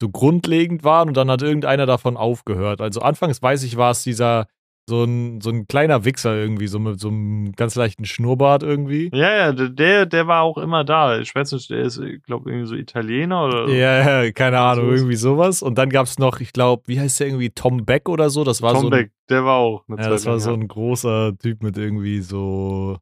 so 0.02 0.10
grundlegend 0.10 0.84
waren 0.84 1.10
und 1.10 1.16
dann 1.16 1.30
hat 1.32 1.44
irgendeiner 1.44 1.86
davon 1.86 2.18
aufgehört. 2.18 2.82
Also 2.82 3.02
anfangs 3.02 3.42
weiß 3.42 3.64
ich, 3.64 3.78
war 3.78 3.92
es 3.92 4.04
dieser, 4.04 4.48
so 4.90 5.04
ein, 5.04 5.42
so 5.42 5.52
ein 5.52 5.68
kleiner 5.68 6.06
Wichser 6.06 6.36
irgendwie, 6.36 6.68
so 6.68 6.80
mit 6.80 7.00
so 7.00 7.10
einem 7.10 7.52
ganz 7.54 7.76
leichten 7.76 8.06
Schnurrbart 8.06 8.64
irgendwie. 8.64 9.12
Ja, 9.14 9.32
ja, 9.32 9.52
der, 9.54 10.08
der 10.08 10.28
war 10.28 10.42
auch 10.42 10.58
immer 10.58 10.84
da. 10.84 11.20
Ich 11.20 11.34
weiß 11.36 11.52
nicht, 11.52 11.70
der 11.70 11.82
ist, 11.82 12.00
ich 12.00 12.24
glaube, 12.24 12.50
irgendwie 12.50 12.68
so 12.68 12.76
Italiener 12.76 13.46
oder. 13.46 13.70
Ja, 13.70 14.24
ja, 14.24 14.32
keine 14.32 14.60
Ahnung, 14.60 14.86
sowas. 14.86 15.00
irgendwie 15.00 15.16
sowas. 15.16 15.62
Und 15.62 15.78
dann 15.78 15.90
gab 15.90 16.08
es 16.08 16.18
noch, 16.18 16.40
ich 16.40 16.52
glaube, 16.52 16.82
wie 16.88 17.00
heißt 17.00 17.20
der 17.20 17.28
irgendwie, 17.28 17.52
Tom 17.52 17.86
Beck 17.86 18.10
oder 18.10 18.32
so? 18.32 18.44
Das 18.44 18.64
war 18.64 18.74
Tom 18.74 18.82
so 18.82 18.88
ein, 18.88 18.92
Beck, 18.92 19.12
der 19.30 19.46
war 19.46 19.58
auch. 19.58 19.84
Ja, 19.88 20.10
das 20.10 20.26
war 20.26 20.40
so 20.40 20.52
ein 20.52 20.68
großer 20.68 21.38
Typ 21.38 21.62
mit 21.62 21.78
irgendwie 21.78 22.22
so, 22.22 22.98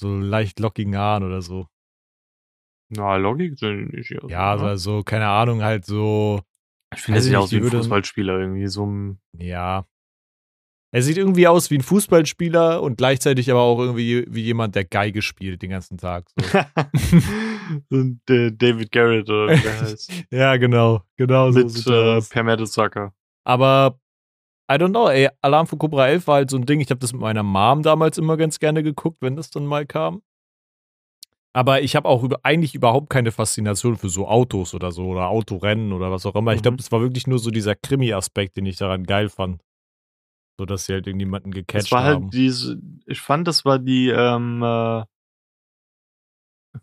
so 0.00 0.16
leicht 0.16 0.60
lockigen 0.60 0.96
Haaren 0.96 1.24
oder 1.24 1.42
so. 1.42 1.66
Na, 2.94 3.16
Logik 3.16 3.58
sind 3.58 3.92
nicht. 3.94 4.12
Also, 4.14 4.28
Ja, 4.28 4.56
ne? 4.56 4.62
also 4.62 4.98
so, 4.98 5.02
keine 5.02 5.28
Ahnung, 5.28 5.62
halt 5.62 5.86
so, 5.86 6.42
ich 6.94 7.00
finde, 7.00 7.18
das 7.18 7.24
ich 7.24 7.30
sieht 7.30 7.38
aus 7.38 7.52
wie 7.52 7.56
ein 7.56 7.64
Fußballspieler 7.64 8.38
irgendwie. 8.38 8.66
So 8.66 8.86
ein. 8.86 9.18
ja. 9.38 9.84
Er 10.94 11.00
sieht 11.00 11.16
irgendwie 11.16 11.48
aus 11.48 11.70
wie 11.70 11.78
ein 11.78 11.82
Fußballspieler 11.82 12.82
und 12.82 12.98
gleichzeitig 12.98 13.50
aber 13.50 13.60
auch 13.60 13.78
irgendwie 13.78 14.26
wie 14.28 14.42
jemand, 14.42 14.74
der 14.74 14.84
Geige 14.84 15.22
spielt 15.22 15.62
den 15.62 15.70
ganzen 15.70 15.96
Tag. 15.96 16.28
So. 16.36 16.44
so 17.88 17.96
ein 17.96 18.20
äh, 18.28 18.52
David 18.52 18.92
Garrett 18.92 19.30
oder 19.30 19.56
wie 19.56 19.60
der 19.62 19.80
heißt. 19.80 20.12
ja, 20.30 20.54
genau, 20.58 21.00
genau 21.16 21.50
so 21.50 21.60
Mit 21.60 21.86
er 21.86 22.18
äh. 22.18 22.20
Per 22.20 22.42
Mertesacker. 22.42 23.14
Aber 23.44 23.98
I 24.70 24.74
don't 24.74 24.90
know, 24.90 25.08
ey, 25.08 25.30
Alarm 25.40 25.66
für 25.66 25.78
Cobra 25.78 26.08
11 26.08 26.26
war 26.26 26.34
halt 26.36 26.50
so 26.50 26.58
ein 26.58 26.66
Ding, 26.66 26.80
ich 26.80 26.90
habe 26.90 27.00
das 27.00 27.14
mit 27.14 27.22
meiner 27.22 27.42
Mom 27.42 27.82
damals 27.82 28.18
immer 28.18 28.36
ganz 28.36 28.58
gerne 28.58 28.82
geguckt, 28.82 29.16
wenn 29.22 29.34
das 29.34 29.48
dann 29.48 29.64
mal 29.64 29.86
kam. 29.86 30.20
Aber 31.54 31.82
ich 31.82 31.96
habe 31.96 32.08
auch 32.08 32.22
über, 32.22 32.40
eigentlich 32.44 32.74
überhaupt 32.74 33.10
keine 33.10 33.30
Faszination 33.30 33.96
für 33.96 34.08
so 34.08 34.26
Autos 34.26 34.74
oder 34.74 34.90
so 34.90 35.06
oder 35.08 35.28
Autorennen 35.28 35.92
oder 35.92 36.10
was 36.10 36.24
auch 36.24 36.34
immer. 36.34 36.54
Ich 36.54 36.62
glaube, 36.62 36.76
Mhm. 36.76 36.80
es 36.80 36.90
war 36.92 37.00
wirklich 37.02 37.26
nur 37.26 37.38
so 37.38 37.50
dieser 37.50 37.74
Krimi-Aspekt, 37.74 38.56
den 38.56 38.64
ich 38.66 38.76
daran 38.76 39.04
geil 39.04 39.28
fand. 39.28 39.60
So 40.58 40.64
dass 40.66 40.86
sie 40.86 40.92
halt 40.94 41.06
irgendjemanden 41.06 41.50
gecatcht 41.52 41.84
Das 41.86 41.92
war 41.92 42.04
haben. 42.04 42.24
halt 42.24 42.34
diese, 42.34 42.80
ich 43.06 43.20
fand, 43.20 43.46
das 43.48 43.64
war 43.64 43.78
die, 43.78 44.08
ähm, 44.08 44.62
äh, 44.62 45.04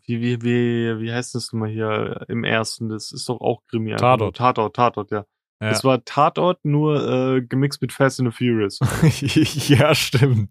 wie, 0.06 0.20
wie, 0.20 0.42
wie, 0.42 1.00
wie 1.00 1.12
heißt 1.12 1.34
das 1.34 1.52
nochmal 1.52 1.70
hier 1.70 2.24
im 2.28 2.44
ersten? 2.44 2.88
Das 2.88 3.10
ist 3.10 3.28
doch 3.28 3.40
auch 3.40 3.62
Krimi. 3.66 3.94
Tatort. 3.96 4.36
Tatort, 4.36 4.76
Tatort, 4.76 5.10
ja. 5.10 5.24
Ja. 5.62 5.68
Das 5.70 5.84
war 5.84 6.04
Tatort, 6.04 6.64
nur 6.64 7.36
äh, 7.36 7.42
gemixt 7.42 7.82
mit 7.82 7.92
Fast 7.92 8.20
and 8.20 8.32
the 8.32 8.36
Furious. 8.36 8.78
ja, 9.68 9.94
stimmt. 9.94 10.50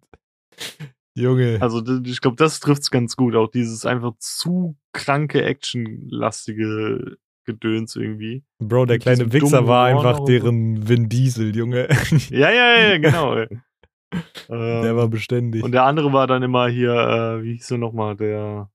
Junge. 1.15 1.57
Also 1.61 1.83
ich 2.03 2.21
glaube, 2.21 2.37
das 2.37 2.59
trifft's 2.59 2.91
ganz 2.91 3.15
gut. 3.15 3.35
Auch 3.35 3.49
dieses 3.49 3.85
einfach 3.85 4.13
zu 4.19 4.77
kranke, 4.93 5.43
actionlastige 5.43 7.17
Gedöns 7.45 7.95
irgendwie. 7.95 8.43
Bro, 8.59 8.85
der 8.85 8.95
mit 8.95 9.03
kleine 9.03 9.33
Wichser 9.33 9.67
war 9.67 9.87
einfach 9.87 10.23
deren 10.25 10.87
Vin 10.87 11.09
Diesel, 11.09 11.55
Junge. 11.55 11.87
Ja, 12.29 12.51
ja, 12.51 12.79
ja, 12.79 12.97
genau. 12.97 13.35
der 14.49 14.95
war 14.95 15.07
beständig. 15.07 15.63
Und 15.63 15.71
der 15.71 15.83
andere 15.83 16.13
war 16.13 16.27
dann 16.27 16.43
immer 16.43 16.67
hier, 16.67 16.93
äh, 16.93 17.43
wie 17.43 17.53
hieß 17.53 17.71
er 17.71 17.77
nochmal, 17.79 18.15
der, 18.15 18.69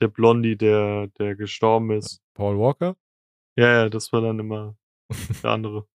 der 0.00 0.08
Blondie, 0.08 0.56
der, 0.56 1.08
der 1.18 1.36
gestorben 1.36 1.90
ist. 1.90 2.22
Paul 2.34 2.58
Walker? 2.58 2.96
Ja, 3.58 3.82
ja, 3.82 3.88
das 3.88 4.12
war 4.12 4.20
dann 4.20 4.38
immer 4.38 4.76
der 5.42 5.50
andere. 5.50 5.86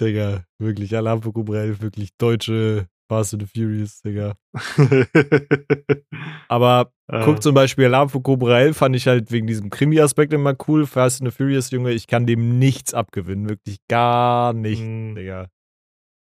Digga, 0.00 0.44
wirklich, 0.58 0.92
11, 0.92 1.82
wirklich 1.82 2.16
deutsche 2.16 2.88
Fast 3.08 3.32
and 3.34 3.42
the 3.42 3.48
Furious, 3.48 4.00
Digga. 4.02 4.34
Aber 6.48 6.92
Äh, 7.10 7.24
guck 7.24 7.42
zum 7.42 7.54
Beispiel 7.54 7.86
Alarm 7.86 8.08
für 8.10 8.20
Cobra 8.20 8.60
11 8.60 8.76
fand 8.76 8.94
ich 8.96 9.06
halt 9.06 9.30
wegen 9.32 9.46
diesem 9.46 9.70
Krimi-Aspekt 9.70 10.32
immer 10.32 10.54
cool. 10.68 10.86
Fast 10.86 11.22
and 11.22 11.30
the 11.30 11.36
Furious, 11.36 11.70
Junge, 11.70 11.92
ich 11.92 12.06
kann 12.06 12.26
dem 12.26 12.58
nichts 12.58 12.92
abgewinnen. 12.94 13.48
Wirklich 13.48 13.78
gar 13.88 14.52
nichts, 14.52 14.84
mh, 14.84 15.14
Digga. 15.14 15.46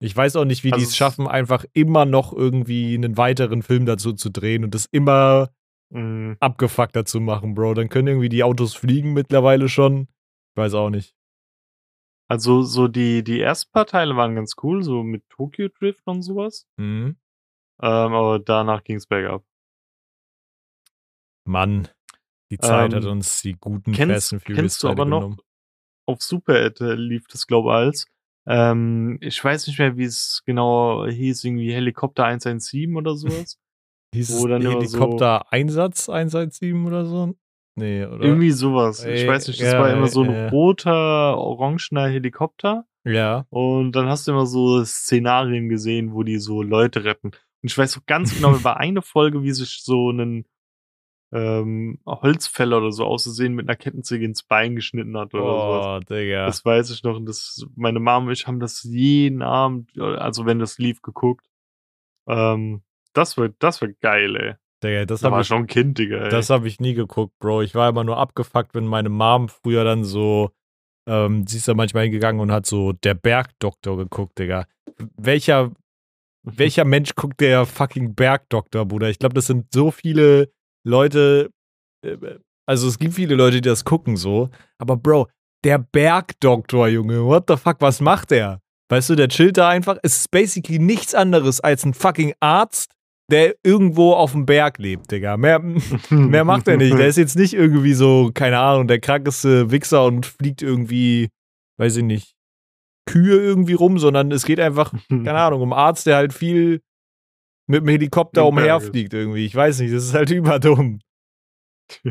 Ich 0.00 0.14
weiß 0.14 0.36
auch 0.36 0.44
nicht, 0.44 0.64
wie 0.64 0.72
Also 0.72 0.80
die 0.80 0.84
es 0.84 0.90
es- 0.90 0.96
schaffen, 0.96 1.26
einfach 1.26 1.64
immer 1.72 2.04
noch 2.04 2.32
irgendwie 2.34 2.94
einen 2.94 3.16
weiteren 3.16 3.62
Film 3.62 3.86
dazu 3.86 4.12
zu 4.12 4.28
drehen 4.30 4.62
und 4.64 4.74
das 4.74 4.86
immer 4.90 5.50
mh. 5.90 6.36
abgefuckter 6.40 7.06
zu 7.06 7.20
machen, 7.20 7.54
Bro. 7.54 7.74
Dann 7.74 7.88
können 7.88 8.08
irgendwie 8.08 8.28
die 8.28 8.44
Autos 8.44 8.74
fliegen 8.74 9.14
mittlerweile 9.14 9.68
schon. 9.70 10.08
Ich 10.52 10.56
weiß 10.62 10.74
auch 10.74 10.90
nicht. 10.90 11.14
Also 12.28 12.62
so 12.62 12.88
die, 12.88 13.22
die 13.22 13.40
ersten 13.40 13.70
paar 13.72 13.86
Teile 13.86 14.16
waren 14.16 14.34
ganz 14.34 14.54
cool, 14.62 14.82
so 14.82 15.02
mit 15.02 15.28
Tokyo 15.28 15.68
Drift 15.68 16.06
und 16.06 16.22
sowas. 16.22 16.66
Mhm. 16.78 17.16
Ähm, 17.82 18.12
aber 18.12 18.38
danach 18.38 18.82
ging's 18.84 19.06
bergab. 19.06 19.44
Mann, 21.46 21.88
die 22.50 22.58
Zeit 22.58 22.92
Ähm, 22.92 22.98
hat 22.98 23.04
uns 23.06 23.42
die 23.42 23.54
guten 23.54 23.92
kennst- 23.92 24.30
Fast 24.30 24.44
kennst 24.46 24.82
du 24.82 24.88
aber 24.88 25.04
noch- 25.04 25.20
genommen. 25.20 25.36
Auf 26.06 26.22
Super 26.22 26.54
äh, 26.80 26.94
lief 26.94 27.26
das, 27.28 27.46
glaube 27.46 27.70
ich, 27.70 27.74
als. 27.74 28.06
Ähm, 28.46 29.18
ich 29.22 29.42
weiß 29.42 29.66
nicht 29.66 29.78
mehr, 29.78 29.96
wie 29.96 30.04
es 30.04 30.42
genau 30.44 31.06
hieß, 31.06 31.44
irgendwie 31.44 31.72
Helikopter 31.72 32.24
117 32.26 32.94
oder 32.96 33.14
sowas. 33.16 33.58
Hieß 34.14 34.30
es 34.30 34.42
dann 34.42 34.60
immer 34.62 34.72
so- 34.86 34.98
Helikopter 34.98 35.50
Einsatz 35.52 36.08
117 36.10 36.86
oder 36.86 37.06
so? 37.06 37.34
Nee, 37.76 38.04
oder? 38.04 38.24
Irgendwie 38.24 38.52
sowas. 38.52 39.04
Ich 39.04 39.24
Äh, 39.24 39.28
weiß 39.28 39.48
nicht, 39.48 39.60
das 39.60 39.72
ja, 39.72 39.80
war 39.80 39.90
immer 39.90 40.06
so 40.08 40.22
ein 40.22 40.30
äh. 40.30 40.48
roter, 40.48 41.36
orangener 41.36 42.08
Helikopter. 42.08 42.86
Ja. 43.04 43.46
Und 43.50 43.92
dann 43.92 44.08
hast 44.08 44.26
du 44.26 44.32
immer 44.32 44.46
so 44.46 44.82
Szenarien 44.84 45.68
gesehen, 45.68 46.14
wo 46.14 46.22
die 46.22 46.38
so 46.38 46.62
Leute 46.62 47.04
retten. 47.04 47.28
Und 47.28 47.70
ich 47.70 47.76
weiß 47.76 47.98
auch 47.98 48.06
ganz 48.06 48.34
genau, 48.34 48.54
über 48.54 48.76
eine 48.78 49.02
Folge, 49.02 49.42
wie 49.42 49.52
sich 49.52 49.82
so 49.82 50.10
ein 50.10 50.46
ähm, 51.32 51.98
Holzfäller 52.06 52.78
oder 52.78 52.92
so 52.92 53.04
auszusehen 53.04 53.54
mit 53.54 53.68
einer 53.68 53.76
Kettensäge 53.76 54.24
ins 54.24 54.44
Bein 54.44 54.76
geschnitten 54.76 55.16
hat 55.16 55.34
oder 55.34 55.44
sowas. 55.44 55.86
Oh, 55.86 56.14
Digga. 56.14 56.46
Das 56.46 56.64
weiß 56.64 56.90
ich 56.90 57.02
noch. 57.02 57.16
Und 57.16 57.26
das, 57.26 57.66
meine 57.74 57.98
Mom 57.98 58.26
und 58.26 58.32
ich 58.32 58.46
haben 58.46 58.60
das 58.60 58.84
jeden 58.84 59.42
Abend, 59.42 59.98
also 59.98 60.46
wenn 60.46 60.60
das 60.60 60.78
lief, 60.78 61.02
geguckt. 61.02 61.46
Ähm, 62.28 62.82
das 63.14 63.36
wird, 63.36 63.56
das 63.58 63.80
wird 63.80 64.00
geil, 64.00 64.36
ey. 64.36 64.54
Digga, 64.84 65.04
das 65.06 65.20
Da 65.20 65.26
habe 65.26 65.34
war 65.36 65.40
ich, 65.42 65.46
schon 65.48 65.62
ein 65.62 65.66
Kind, 65.66 65.98
Digga, 65.98 66.24
ey. 66.24 66.28
das 66.30 66.50
hab 66.50 66.64
ich 66.64 66.78
nie 66.80 66.94
geguckt, 66.94 67.32
Bro. 67.40 67.62
Ich 67.62 67.74
war 67.74 67.88
immer 67.88 68.04
nur 68.04 68.18
abgefuckt, 68.18 68.74
wenn 68.74 68.86
meine 68.86 69.08
Mom 69.08 69.48
früher 69.48 69.84
dann 69.84 70.04
so, 70.04 70.50
ähm, 71.08 71.46
sie 71.46 71.56
ist 71.56 71.68
da 71.68 71.74
manchmal 71.74 72.04
hingegangen 72.04 72.40
und 72.40 72.52
hat 72.52 72.66
so 72.66 72.92
der 72.92 73.14
Bergdoktor 73.14 73.96
geguckt, 73.96 74.38
Digga. 74.38 74.66
Welcher, 75.16 75.72
welcher 76.44 76.84
Mensch 76.84 77.14
guckt 77.14 77.40
der 77.40 77.66
fucking 77.66 78.14
Bergdoktor, 78.14 78.84
Bruder? 78.86 79.08
Ich 79.10 79.18
glaube, 79.18 79.34
das 79.34 79.46
sind 79.46 79.66
so 79.72 79.90
viele 79.90 80.50
Leute, 80.86 81.50
äh, 82.04 82.16
also 82.66 82.86
es 82.88 82.98
gibt 82.98 83.14
viele 83.14 83.34
Leute, 83.34 83.56
die 83.60 83.68
das 83.68 83.84
gucken 83.84 84.16
so, 84.16 84.50
aber 84.78 84.96
Bro, 84.96 85.28
der 85.64 85.78
Bergdoktor, 85.78 86.88
Junge, 86.88 87.24
what 87.24 87.44
the 87.48 87.56
fuck, 87.56 87.76
was 87.80 88.00
macht 88.00 88.30
der? 88.30 88.60
Weißt 88.90 89.08
du, 89.08 89.14
der 89.14 89.28
chillt 89.28 89.56
da 89.56 89.70
einfach. 89.70 89.96
Es 90.02 90.16
ist 90.16 90.30
basically 90.30 90.78
nichts 90.78 91.14
anderes 91.14 91.60
als 91.60 91.84
ein 91.86 91.94
fucking 91.94 92.34
Arzt, 92.40 92.93
der 93.30 93.54
irgendwo 93.62 94.12
auf 94.12 94.32
dem 94.32 94.46
Berg 94.46 94.78
lebt, 94.78 95.10
Digga. 95.10 95.36
Mehr, 95.36 95.60
mehr 96.10 96.44
macht 96.44 96.68
er 96.68 96.76
nicht. 96.76 96.96
Der 96.98 97.08
ist 97.08 97.16
jetzt 97.16 97.36
nicht 97.36 97.54
irgendwie 97.54 97.94
so, 97.94 98.30
keine 98.34 98.58
Ahnung, 98.58 98.86
der 98.86 99.00
krankeste 99.00 99.70
Wichser 99.70 100.04
und 100.04 100.26
fliegt 100.26 100.62
irgendwie, 100.62 101.30
weiß 101.78 101.96
ich 101.96 102.04
nicht, 102.04 102.34
Kühe 103.06 103.36
irgendwie 103.36 103.74
rum, 103.74 103.98
sondern 103.98 104.30
es 104.32 104.44
geht 104.44 104.60
einfach, 104.60 104.92
keine 105.08 105.34
Ahnung, 105.34 105.62
um 105.62 105.72
einen 105.72 105.80
Arzt, 105.80 106.06
der 106.06 106.16
halt 106.16 106.32
viel 106.32 106.80
mit 107.66 107.80
dem 107.80 107.88
Helikopter 107.88 108.46
umherfliegt 108.46 109.14
irgendwie. 109.14 109.46
Ich 109.46 109.54
weiß 109.54 109.80
nicht, 109.80 109.94
das 109.94 110.04
ist 110.04 110.14
halt 110.14 110.30
überdumm. 110.30 111.00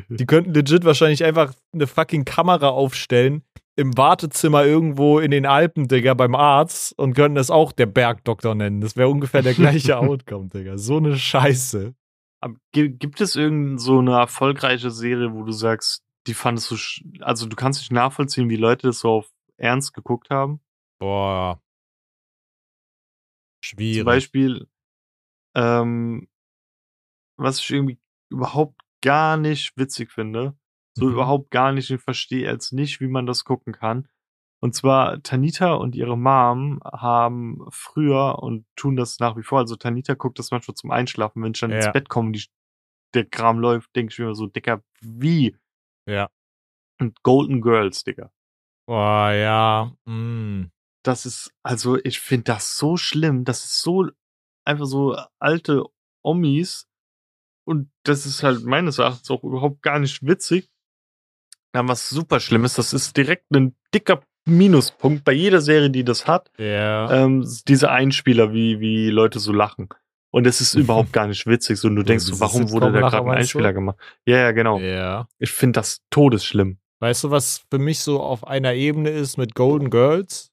Die 0.09 0.25
könnten 0.25 0.53
legit 0.53 0.85
wahrscheinlich 0.85 1.23
einfach 1.23 1.53
eine 1.73 1.87
fucking 1.87 2.25
Kamera 2.25 2.69
aufstellen 2.69 3.43
im 3.75 3.97
Wartezimmer 3.97 4.65
irgendwo 4.65 5.19
in 5.19 5.31
den 5.31 5.45
Alpen, 5.45 5.87
Digga, 5.87 6.13
beim 6.13 6.35
Arzt 6.35 6.97
und 6.97 7.13
könnten 7.15 7.35
das 7.35 7.49
auch 7.49 7.71
der 7.71 7.87
Bergdoktor 7.87 8.53
nennen. 8.55 8.81
Das 8.81 8.95
wäre 8.95 9.09
ungefähr 9.09 9.41
der 9.41 9.53
gleiche 9.55 9.97
Outcome, 9.97 10.49
Digga. 10.49 10.77
So 10.77 10.97
eine 10.97 11.17
Scheiße. 11.17 11.95
Aber 12.41 12.55
gi- 12.73 12.89
gibt 12.89 13.19
es 13.21 13.35
irgend 13.35 13.81
so 13.81 13.99
eine 13.99 14.13
erfolgreiche 14.13 14.91
Serie, 14.91 15.33
wo 15.33 15.43
du 15.43 15.51
sagst, 15.51 16.03
die 16.27 16.33
fandest 16.33 16.71
du, 16.71 16.75
also 17.23 17.47
du 17.47 17.55
kannst 17.55 17.81
nicht 17.81 17.91
nachvollziehen, 17.91 18.49
wie 18.49 18.55
Leute 18.57 18.87
das 18.87 18.99
so 18.99 19.09
auf 19.09 19.31
Ernst 19.57 19.93
geguckt 19.93 20.29
haben? 20.29 20.59
Boah. 20.99 21.59
Zum 23.63 23.77
Schwierig. 23.79 24.05
Beispiel, 24.05 24.67
ähm, 25.55 26.27
was 27.37 27.59
ich 27.59 27.69
irgendwie 27.71 27.99
überhaupt 28.29 28.79
gar 29.01 29.37
nicht 29.37 29.75
witzig 29.77 30.11
finde, 30.11 30.57
so 30.93 31.05
Mhm. 31.05 31.13
überhaupt 31.13 31.51
gar 31.51 31.71
nicht 31.71 31.89
und 31.91 31.99
verstehe 31.99 32.47
als 32.49 32.71
nicht, 32.71 32.99
wie 33.01 33.07
man 33.07 33.25
das 33.25 33.43
gucken 33.45 33.73
kann. 33.73 34.07
Und 34.61 34.73
zwar 34.75 35.21
Tanita 35.23 35.73
und 35.73 35.93
ihre 35.95 36.17
Mom 36.17 36.79
haben 36.85 37.65
früher 37.69 38.39
und 38.41 38.65
tun 38.77 38.95
das 38.95 39.19
nach 39.19 39.35
wie 39.35 39.43
vor. 39.43 39.59
Also 39.59 39.75
Tanita 39.75 40.13
guckt 40.13 40.39
das 40.39 40.51
manchmal 40.51 40.75
zum 40.75 40.91
Einschlafen, 40.91 41.43
wenn 41.43 41.51
ich 41.53 41.59
dann 41.59 41.71
Ja. 41.71 41.77
ins 41.77 41.91
Bett 41.91 42.07
komme 42.09 42.27
und 42.27 42.33
die, 42.33 42.45
der 43.13 43.25
Kram 43.25 43.59
läuft, 43.59 43.93
denke 43.95 44.11
ich 44.13 44.19
mir 44.19 44.25
immer 44.25 44.35
so, 44.35 44.47
Dicker, 44.47 44.81
wie? 45.01 45.55
Ja. 46.07 46.29
Und 47.01 47.21
Golden 47.23 47.61
Girls, 47.61 48.03
Digga. 48.03 48.31
Boah, 48.87 49.31
ja. 49.31 49.91
Mm. 50.05 50.71
Das 51.03 51.25
ist, 51.25 51.51
also 51.63 51.97
ich 52.03 52.19
finde 52.21 52.45
das 52.45 52.77
so 52.77 52.95
schlimm. 52.95 53.43
Das 53.43 53.65
ist 53.65 53.81
so 53.81 54.09
einfach 54.65 54.85
so 54.85 55.17
alte 55.39 55.83
Omis. 56.23 56.87
Und 57.67 57.91
das 58.03 58.25
ist 58.25 58.43
halt 58.43 58.63
meines 58.63 58.99
Erachtens 58.99 59.29
auch 59.31 59.43
überhaupt 59.43 59.81
gar 59.81 59.99
nicht 59.99 60.25
witzig. 60.25 60.69
Dann 61.73 61.87
was 61.87 62.07
super 62.07 62.39
Schlimmes, 62.39 62.75
das 62.75 62.93
ist 62.93 63.17
direkt 63.17 63.51
ein 63.51 63.75
dicker 63.93 64.21
Minuspunkt 64.45 65.23
bei 65.23 65.31
jeder 65.33 65.61
Serie, 65.61 65.89
die 65.89 66.03
das 66.03 66.27
hat. 66.27 66.51
Ja. 66.57 67.11
Ähm, 67.11 67.47
diese 67.67 67.91
Einspieler, 67.91 68.53
wie, 68.53 68.79
wie 68.79 69.09
Leute 69.09 69.39
so 69.39 69.51
lachen. 69.51 69.89
Und 70.31 70.47
es 70.47 70.61
ist 70.61 70.73
überhaupt 70.73 71.13
gar 71.13 71.27
nicht 71.27 71.45
witzig. 71.45 71.77
So, 71.77 71.87
und 71.87 71.95
du 71.95 72.03
denkst 72.03 72.25
so, 72.25 72.39
warum 72.39 72.71
wurde 72.71 72.91
da 72.91 72.99
gerade 72.99 73.17
ein 73.17 73.37
Einspieler 73.37 73.69
du? 73.69 73.75
gemacht? 73.75 73.97
Ja, 74.25 74.37
ja, 74.37 74.51
genau. 74.51 74.79
ja. 74.79 75.27
Ich 75.37 75.51
finde 75.51 75.79
das 75.79 76.01
todesschlimm. 76.09 76.77
Weißt 76.99 77.25
du, 77.25 77.31
was 77.31 77.63
für 77.69 77.79
mich 77.79 77.99
so 77.99 78.21
auf 78.21 78.47
einer 78.47 78.73
Ebene 78.73 79.09
ist 79.09 79.37
mit 79.37 79.55
Golden 79.55 79.89
Girls? 79.89 80.51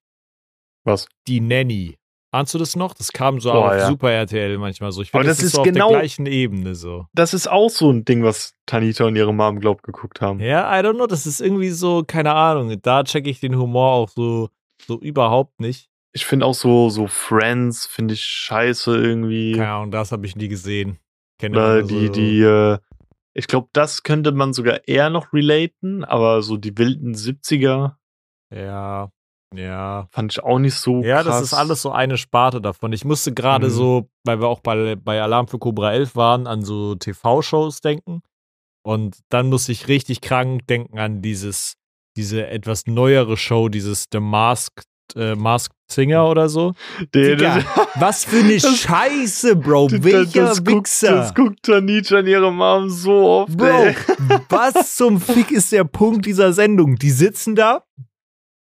Was? 0.84 1.06
Die 1.26 1.40
Nanny. 1.40 1.99
Ahnst 2.32 2.54
du 2.54 2.58
das 2.58 2.76
noch? 2.76 2.94
Das 2.94 3.12
kam 3.12 3.40
so 3.40 3.50
Boah, 3.50 3.68
auf 3.70 3.74
ja. 3.74 3.86
Super 3.88 4.12
RTL 4.12 4.56
manchmal 4.58 4.92
so. 4.92 5.02
Ich 5.02 5.10
finde, 5.10 5.26
das 5.26 5.38
das, 5.38 5.46
ist 5.46 5.52
so 5.56 5.62
genau- 5.62 5.86
auf 5.86 5.90
der 5.92 6.00
gleichen 6.00 6.26
Ebene 6.26 6.74
so. 6.76 7.06
Das 7.12 7.34
ist 7.34 7.48
auch 7.48 7.70
so 7.70 7.90
ein 7.90 8.04
Ding, 8.04 8.22
was 8.22 8.54
Tanita 8.66 9.04
und 9.04 9.16
ihre 9.16 9.34
Mom, 9.34 9.58
glaub, 9.58 9.82
geguckt 9.82 10.20
haben. 10.20 10.38
Ja, 10.38 10.70
I 10.70 10.82
don't 10.84 10.94
know, 10.94 11.08
das 11.08 11.26
ist 11.26 11.40
irgendwie 11.40 11.70
so, 11.70 12.04
keine 12.06 12.32
Ahnung. 12.34 12.80
Da 12.82 13.02
checke 13.02 13.28
ich 13.28 13.40
den 13.40 13.56
Humor 13.58 13.90
auch 13.92 14.08
so, 14.10 14.48
so 14.86 15.00
überhaupt 15.00 15.60
nicht. 15.60 15.88
Ich 16.12 16.24
finde 16.24 16.46
auch 16.46 16.54
so, 16.54 16.88
so 16.88 17.06
Friends 17.08 17.86
finde 17.86 18.14
ich 18.14 18.22
scheiße 18.22 18.96
irgendwie. 18.96 19.52
Keine 19.52 19.70
Ahnung, 19.72 19.90
das 19.90 20.12
habe 20.12 20.24
ich 20.26 20.36
nie 20.36 20.48
gesehen. 20.48 20.98
Kenne 21.40 21.56
Oder 21.56 21.82
die, 21.82 22.06
so, 22.06 22.12
die, 22.12 22.42
äh, 22.42 22.78
ich 23.34 23.46
glaube, 23.46 23.68
das 23.72 24.02
könnte 24.02 24.30
man 24.32 24.52
sogar 24.52 24.86
eher 24.86 25.08
noch 25.10 25.32
relaten, 25.32 26.04
aber 26.04 26.42
so 26.42 26.56
die 26.56 26.76
wilden 26.78 27.14
70er 27.14 27.96
Ja, 28.52 29.10
ja. 29.54 30.08
fand 30.12 30.32
ich 30.32 30.42
auch 30.42 30.58
nicht 30.58 30.74
so 30.74 31.02
Ja, 31.02 31.22
krass. 31.22 31.26
das 31.26 31.42
ist 31.42 31.54
alles 31.54 31.82
so 31.82 31.90
eine 31.90 32.16
Sparte 32.16 32.60
davon. 32.60 32.92
Ich 32.92 33.04
musste 33.04 33.32
gerade 33.34 33.66
Mhm. 33.66 33.70
so, 33.72 34.08
weil 34.24 34.40
wir 34.40 34.48
auch 34.48 34.60
bei, 34.60 34.96
bei 34.96 35.20
Alarm 35.22 35.48
für 35.48 35.58
Cobra 35.58 35.92
11 35.92 36.16
waren, 36.16 36.46
an 36.46 36.62
so 36.62 36.94
TV-Shows 36.94 37.80
denken. 37.80 38.22
Und 38.82 39.18
dann 39.28 39.48
musste 39.48 39.72
ich 39.72 39.88
richtig 39.88 40.20
krank 40.20 40.66
denken 40.66 40.98
an 40.98 41.20
dieses, 41.20 41.74
diese 42.16 42.46
etwas 42.46 42.86
neuere 42.86 43.36
Show, 43.36 43.68
dieses 43.68 44.06
The 44.10 44.20
Masked, 44.20 44.84
äh, 45.16 45.34
Masked 45.34 45.76
Singer 45.90 46.28
oder 46.28 46.48
so. 46.48 46.72
Der, 47.14 47.36
Digga, 47.36 47.64
Was 47.96 48.24
für 48.24 48.38
eine 48.38 48.54
Das- 48.56 48.78
Scheiße, 48.78 49.56
Bro. 49.56 49.88
das, 49.90 50.02
Welcher 50.04 50.44
das, 50.46 50.64
guckt, 50.64 50.86
Wichser. 50.86 51.14
das 51.16 51.34
guckt 51.34 51.62
Tanita 51.64 52.20
und 52.20 52.26
ihre 52.28 52.52
Mom 52.52 52.88
so 52.88 53.12
oft. 53.28 53.56
Bro, 53.56 53.66
ey. 53.66 53.96
was 54.48 54.94
zum 54.96 55.20
Fick 55.20 55.50
ist 55.50 55.72
der 55.72 55.84
Punkt 55.84 56.24
dieser 56.24 56.52
Sendung? 56.52 56.94
Die 56.96 57.10
sitzen 57.10 57.54
da 57.56 57.82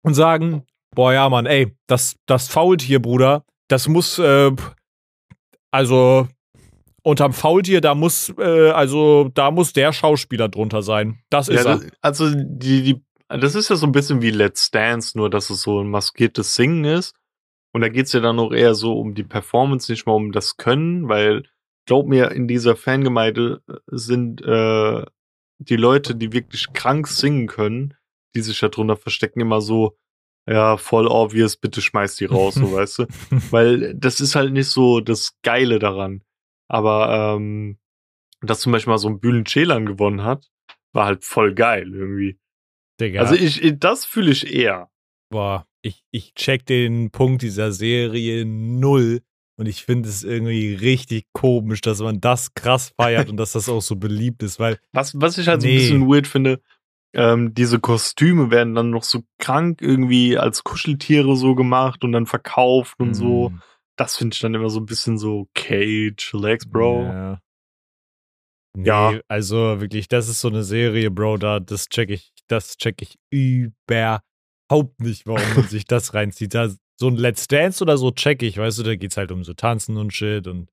und 0.03 0.13
sagen, 0.13 0.63
boah, 0.95 1.13
ja, 1.13 1.29
Mann, 1.29 1.45
ey, 1.45 1.75
das, 1.87 2.15
das 2.25 2.47
Faultier, 2.47 3.01
Bruder, 3.01 3.45
das 3.67 3.87
muss, 3.87 4.17
äh, 4.19 4.51
also, 5.71 6.27
unterm 7.03 7.33
Faultier, 7.33 7.81
da 7.81 7.93
muss, 7.93 8.33
äh, 8.37 8.71
also, 8.71 9.29
da 9.33 9.51
muss 9.51 9.73
der 9.73 9.93
Schauspieler 9.93 10.49
drunter 10.49 10.81
sein. 10.81 11.19
Das 11.29 11.49
ist 11.49 11.63
Ja, 11.63 11.73
er. 11.73 11.77
das, 11.77 11.91
also 12.01 12.31
die, 12.35 12.81
die, 12.83 13.03
das 13.27 13.55
ist 13.55 13.69
ja 13.69 13.75
so 13.75 13.85
ein 13.85 13.91
bisschen 13.91 14.21
wie 14.21 14.31
Let's 14.31 14.71
Dance, 14.71 15.17
nur 15.17 15.29
dass 15.29 15.49
es 15.49 15.61
so 15.61 15.81
ein 15.81 15.89
maskiertes 15.89 16.55
Singen 16.55 16.85
ist. 16.85 17.13
Und 17.73 17.81
da 17.81 17.89
geht's 17.89 18.13
ja 18.13 18.21
dann 18.21 18.39
auch 18.39 18.53
eher 18.53 18.73
so 18.73 18.97
um 18.97 19.15
die 19.15 19.23
Performance, 19.23 19.91
nicht 19.91 20.05
mal 20.07 20.13
um 20.13 20.31
das 20.31 20.55
Können, 20.57 21.09
weil 21.09 21.43
glaub 21.85 22.07
mir, 22.07 22.31
in 22.31 22.47
dieser 22.47 22.75
Fangemeinde 22.75 23.61
äh, 23.67 23.73
sind 23.87 24.41
äh, 24.41 25.05
die 25.57 25.75
Leute, 25.75 26.15
die 26.15 26.33
wirklich 26.33 26.73
krank 26.73 27.07
singen 27.07 27.47
können, 27.47 27.93
die 28.35 28.41
sich 28.41 28.59
da 28.59 28.69
drunter 28.69 28.97
verstecken, 28.97 29.39
immer 29.39 29.61
so, 29.61 29.97
ja, 30.47 30.77
voll 30.77 31.07
obvious, 31.07 31.57
bitte 31.57 31.81
schmeiß 31.81 32.15
die 32.17 32.25
raus, 32.25 32.55
so 32.55 32.71
weißt 32.73 32.99
du. 32.99 33.05
Weil 33.51 33.93
das 33.95 34.19
ist 34.21 34.35
halt 34.35 34.53
nicht 34.53 34.67
so 34.67 34.99
das 34.99 35.37
Geile 35.43 35.79
daran. 35.79 36.21
Aber 36.67 37.35
ähm, 37.37 37.77
dass 38.41 38.59
zum 38.61 38.71
Beispiel 38.71 38.91
mal 38.91 38.97
so 38.97 39.07
ein 39.09 39.19
Bühlen 39.19 39.45
Celan 39.45 39.85
gewonnen 39.85 40.23
hat, 40.23 40.47
war 40.93 41.05
halt 41.05 41.23
voll 41.23 41.53
geil 41.53 41.91
irgendwie. 41.93 42.37
Digga. 43.01 43.21
Also 43.21 43.35
ich, 43.35 43.63
ich 43.63 43.79
das 43.79 44.05
fühle 44.05 44.31
ich 44.31 44.53
eher. 44.53 44.89
boah, 45.29 45.67
ich, 45.81 46.03
ich 46.11 46.33
check 46.35 46.65
den 46.65 47.11
Punkt 47.11 47.41
dieser 47.41 47.71
Serie 47.71 48.45
null. 48.45 49.21
Und 49.57 49.67
ich 49.67 49.85
finde 49.85 50.09
es 50.09 50.23
irgendwie 50.23 50.73
richtig 50.73 51.27
komisch, 51.31 51.79
dass 51.79 52.01
man 52.01 52.19
das 52.19 52.53
krass 52.55 52.91
feiert 52.99 53.29
und 53.29 53.37
dass 53.37 53.53
das 53.53 53.69
auch 53.69 53.81
so 53.81 53.95
beliebt 53.95 54.43
ist, 54.43 54.59
weil 54.59 54.77
Was, 54.91 55.13
was 55.21 55.37
ich 55.37 55.47
halt 55.47 55.61
so 55.61 55.67
Nee. 55.67 55.75
ein 55.75 55.79
bisschen 55.79 56.07
weird 56.09 56.27
finde, 56.27 56.59
ähm, 57.15 57.53
diese 57.53 57.79
Kostüme 57.79 58.51
werden 58.51 58.75
dann 58.75 58.89
noch 58.91 59.03
so 59.03 59.23
krank 59.39 59.81
irgendwie 59.81 60.37
als 60.37 60.63
Kuscheltiere 60.63 61.35
so 61.35 61.55
gemacht 61.55 62.03
und 62.03 62.11
dann 62.11 62.25
verkauft 62.25 62.99
und 62.99 63.13
so. 63.13 63.49
Mm, 63.49 63.61
Das 63.97 64.17
finde 64.17 64.33
ich 64.35 64.41
dann 64.41 64.53
immer 64.53 64.69
so 64.69 64.79
ein 64.81 64.85
bisschen 64.85 65.17
so 65.17 65.47
Cage, 65.53 66.15
chillax, 66.17 66.65
Bro. 66.69 67.03
Ja. 67.03 67.39
Nee, 68.77 68.87
Ja. 68.87 69.19
also 69.29 69.79
wirklich, 69.79 70.07
das 70.09 70.27
ist 70.27 70.41
so 70.41 70.49
eine 70.49 70.63
Serie, 70.63 71.09
Bro, 71.11 71.37
da, 71.37 71.59
das 71.61 71.87
check 71.87 72.09
ich, 72.09 72.33
das 72.47 72.75
check 72.77 73.01
ich 73.01 73.17
überhaupt 73.31 74.99
nicht, 74.99 75.25
warum 75.25 75.53
man 75.55 75.67
sich 75.69 75.85
das 75.85 76.13
reinzieht. 76.13 76.53
Da, 76.53 76.69
so 76.99 77.07
ein 77.07 77.15
Let's 77.15 77.47
Dance 77.47 77.83
oder 77.83 77.97
so 77.97 78.11
check 78.11 78.41
ich, 78.43 78.57
weißt 78.57 78.79
du, 78.79 78.83
da 78.83 78.95
geht's 78.95 79.17
halt 79.17 79.31
um 79.31 79.43
so 79.43 79.53
Tanzen 79.53 79.97
und 79.97 80.13
Shit 80.13 80.47
und 80.47 80.69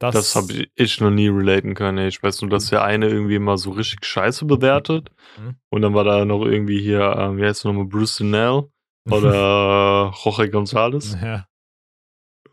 das, 0.00 0.14
Das 0.14 0.36
habe 0.36 0.66
ich, 0.74 1.00
noch 1.00 1.10
nie 1.10 1.28
relaten 1.28 1.74
können. 1.74 2.06
Ich 2.08 2.22
weiß 2.22 2.42
nur, 2.42 2.50
dass 2.50 2.70
der 2.70 2.82
eine 2.84 3.08
irgendwie 3.08 3.38
mal 3.38 3.56
so 3.56 3.70
richtig 3.70 4.04
scheiße 4.04 4.44
bewertet. 4.44 5.10
Mhm. 5.38 5.56
Und 5.70 5.82
dann 5.82 5.94
war 5.94 6.04
da 6.04 6.24
noch 6.24 6.44
irgendwie 6.44 6.80
hier, 6.80 7.16
ähm, 7.18 7.36
wie 7.38 7.44
heißt 7.44 7.64
der 7.64 7.72
nochmal, 7.72 7.86
Bruce 7.86 8.20
Nell 8.20 8.64
oder 9.10 10.12
Jorge 10.24 10.44
González. 10.50 11.16
ja. 11.24 11.46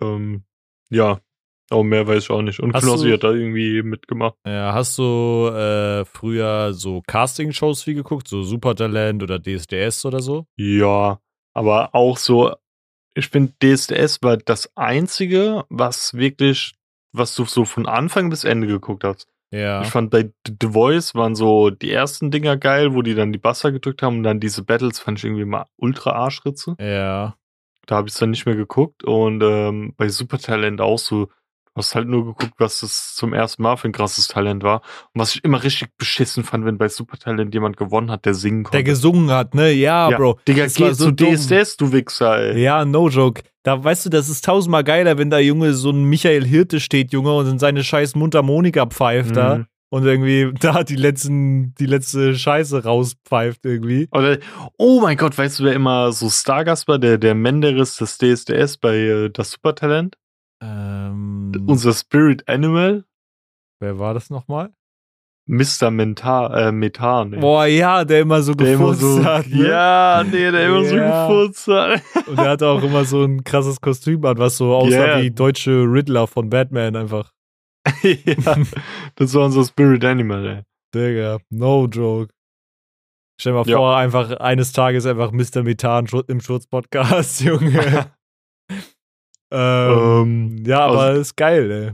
Ähm, 0.01 0.43
ja, 0.89 1.19
aber 1.69 1.83
mehr 1.83 2.07
weiß 2.07 2.23
ich 2.23 2.29
auch 2.31 2.41
nicht. 2.41 2.59
Und 2.59 2.73
Hast 2.73 2.83
Knossi 2.83 3.07
du- 3.07 3.13
hat 3.13 3.23
da 3.23 3.31
irgendwie 3.31 3.81
mitgemacht. 3.83 4.35
Ja, 4.45 4.73
hast 4.73 4.97
du 4.97 5.47
äh, 5.47 6.05
früher 6.05 6.73
so 6.73 7.01
Casting-Shows 7.07 7.83
viel 7.83 7.95
geguckt, 7.95 8.27
so 8.27 8.43
Supertalent 8.43 9.23
oder 9.23 9.39
DSDS 9.39 10.05
oder 10.05 10.19
so? 10.19 10.47
Ja, 10.57 11.19
aber 11.53 11.93
auch 11.95 12.17
so, 12.17 12.53
ich 13.13 13.27
finde, 13.29 13.53
DSDS 13.61 14.21
war 14.21 14.37
das 14.37 14.71
einzige, 14.75 15.63
was 15.69 16.13
wirklich, 16.13 16.73
was 17.11 17.35
du 17.35 17.45
so 17.45 17.65
von 17.65 17.87
Anfang 17.87 18.29
bis 18.29 18.43
Ende 18.43 18.67
geguckt 18.67 19.03
hast. 19.03 19.27
Ja. 19.51 19.81
Ich 19.81 19.89
fand 19.89 20.09
bei 20.11 20.31
The 20.47 20.69
Voice 20.69 21.13
waren 21.13 21.35
so 21.35 21.69
die 21.69 21.91
ersten 21.91 22.31
Dinger 22.31 22.55
geil, 22.55 22.93
wo 22.93 23.01
die 23.01 23.15
dann 23.15 23.33
die 23.33 23.39
Basser 23.39 23.71
gedrückt 23.71 24.01
haben 24.01 24.17
und 24.17 24.23
dann 24.23 24.39
diese 24.39 24.63
Battles 24.63 24.99
fand 24.99 25.19
ich 25.19 25.25
irgendwie 25.25 25.45
mal 25.45 25.65
ultra 25.75 26.11
Arschritze. 26.11 26.75
Ja. 26.79 27.35
Da 27.85 27.95
habe 27.95 28.07
ich 28.07 28.15
dann 28.15 28.29
nicht 28.29 28.45
mehr 28.45 28.55
geguckt 28.55 29.03
und 29.03 29.41
ähm, 29.43 29.93
bei 29.97 30.07
Supertalent 30.07 30.79
auch 30.79 30.99
so, 30.99 31.27
hast 31.75 31.95
halt 31.95 32.07
nur 32.07 32.25
geguckt, 32.25 32.53
was 32.57 32.79
das 32.81 33.15
zum 33.15 33.33
ersten 33.33 33.63
Mal 33.63 33.77
für 33.77 33.87
ein 33.87 33.91
krasses 33.93 34.27
Talent 34.27 34.63
war. 34.63 34.81
Und 35.13 35.21
was 35.21 35.35
ich 35.35 35.43
immer 35.43 35.63
richtig 35.63 35.89
beschissen 35.97 36.43
fand, 36.43 36.65
wenn 36.65 36.77
bei 36.77 36.89
Supertalent 36.89 37.53
jemand 37.53 37.77
gewonnen 37.77 38.11
hat, 38.11 38.25
der 38.25 38.33
singen 38.33 38.63
konnte. 38.63 38.77
Der 38.77 38.83
gesungen 38.83 39.31
hat, 39.31 39.55
ne? 39.55 39.71
Ja, 39.71 40.09
ja, 40.09 40.17
Bro. 40.17 40.39
Digga, 40.47 40.63
das 40.65 40.79
war 40.79 40.89
geh 40.89 40.93
so 40.95 41.05
zu 41.05 41.11
dumm. 41.11 41.33
DSDS, 41.35 41.77
du 41.77 41.91
Wichser, 41.93 42.37
ey. 42.37 42.61
Ja, 42.61 42.83
no 42.85 43.07
joke. 43.09 43.41
Da 43.63 43.81
weißt 43.83 44.05
du, 44.07 44.09
das 44.09 44.27
ist 44.27 44.43
tausendmal 44.43 44.83
geiler, 44.83 45.17
wenn 45.17 45.29
da 45.29 45.39
Junge 45.39 45.73
so 45.73 45.91
ein 45.91 46.03
Michael 46.05 46.45
Hirte 46.45 46.79
steht, 46.79 47.13
Junge, 47.13 47.33
und 47.35 47.47
in 47.47 47.59
seine 47.59 47.83
scheiß 47.83 48.15
Mundharmonika 48.15 48.87
pfeift 48.87 49.35
da 49.37 49.57
Mhm. 49.59 49.65
und 49.91 50.05
irgendwie 50.05 50.51
da 50.59 50.83
die 50.83 50.95
letzten, 50.95 51.73
die 51.75 51.85
letzte 51.85 52.35
Scheiße 52.35 52.83
rauspfeift 52.83 53.63
irgendwie. 53.63 54.07
Oder, 54.11 54.39
oh 54.77 54.99
mein 55.01 55.15
Gott, 55.15 55.37
weißt 55.37 55.59
du, 55.59 55.63
wer 55.65 55.73
immer 55.73 56.11
so 56.11 56.29
Stargast 56.29 56.87
war? 56.87 56.97
Der, 56.99 57.17
der 57.17 57.35
Menderes 57.35 57.95
des 57.97 58.17
DSDS 58.17 58.77
bei 58.77 58.97
äh, 58.97 59.29
das 59.29 59.51
Supertalent? 59.51 60.15
Ähm, 60.63 61.00
Unser 61.57 61.93
Spirit 61.93 62.47
Animal? 62.47 63.05
wer 63.79 63.97
war 63.97 64.13
das 64.13 64.29
nochmal? 64.29 64.71
Mr. 65.47 65.89
Mentar, 65.89 66.55
äh, 66.55 66.71
Methan. 66.71 67.33
ey. 67.33 67.39
Boah, 67.39 67.65
ja, 67.65 68.05
der 68.05 68.21
immer 68.21 68.41
so 68.43 68.53
der 68.53 68.73
immer 68.75 68.91
gefurzt 68.91 69.01
so, 69.01 69.25
hat. 69.25 69.47
Ne? 69.47 69.67
ja, 69.69 70.23
nee, 70.23 70.51
der 70.51 70.67
immer 70.67 70.85
so 70.85 70.95
Ja. 70.95 71.27
gefurzt 71.27 71.67
hat. 71.67 72.01
Und 72.27 72.37
der 72.37 72.49
hatte 72.49 72.67
auch 72.67 72.81
immer 72.83 73.03
so 73.05 73.23
ein 73.23 73.43
krasses 73.43 73.81
Kostüm 73.81 74.23
an, 74.25 74.37
was 74.37 74.57
so 74.57 74.73
aussah 74.75 74.89
Yeah. 75.17 75.21
wie 75.23 75.31
deutsche 75.31 75.71
Riddler 75.71 76.27
von 76.27 76.49
Batman 76.49 76.95
einfach. 76.95 77.33
ja, 78.03 78.55
das 79.15 79.33
war 79.33 79.45
unser 79.45 79.65
Spirit 79.65 80.05
Animal, 80.05 80.45
ey. 80.47 80.61
Digga, 80.93 81.39
no 81.49 81.87
joke. 81.87 82.31
Stell 83.39 83.53
dir 83.53 83.59
mal 83.59 83.67
Ja. 83.67 83.77
vor, 83.77 83.97
einfach 83.97 84.31
eines 84.39 84.71
Tages 84.73 85.07
einfach 85.07 85.31
Mr. 85.31 85.63
Methan 85.63 86.05
im 86.27 86.39
Schutzpodcast, 86.39 87.41
Junge. 87.45 88.11
ähm, 89.51 90.50
ja, 90.65 90.79
aber 90.81 90.99
also- 91.01 91.21
ist 91.21 91.35
geil, 91.35 91.71
ey. 91.71 91.91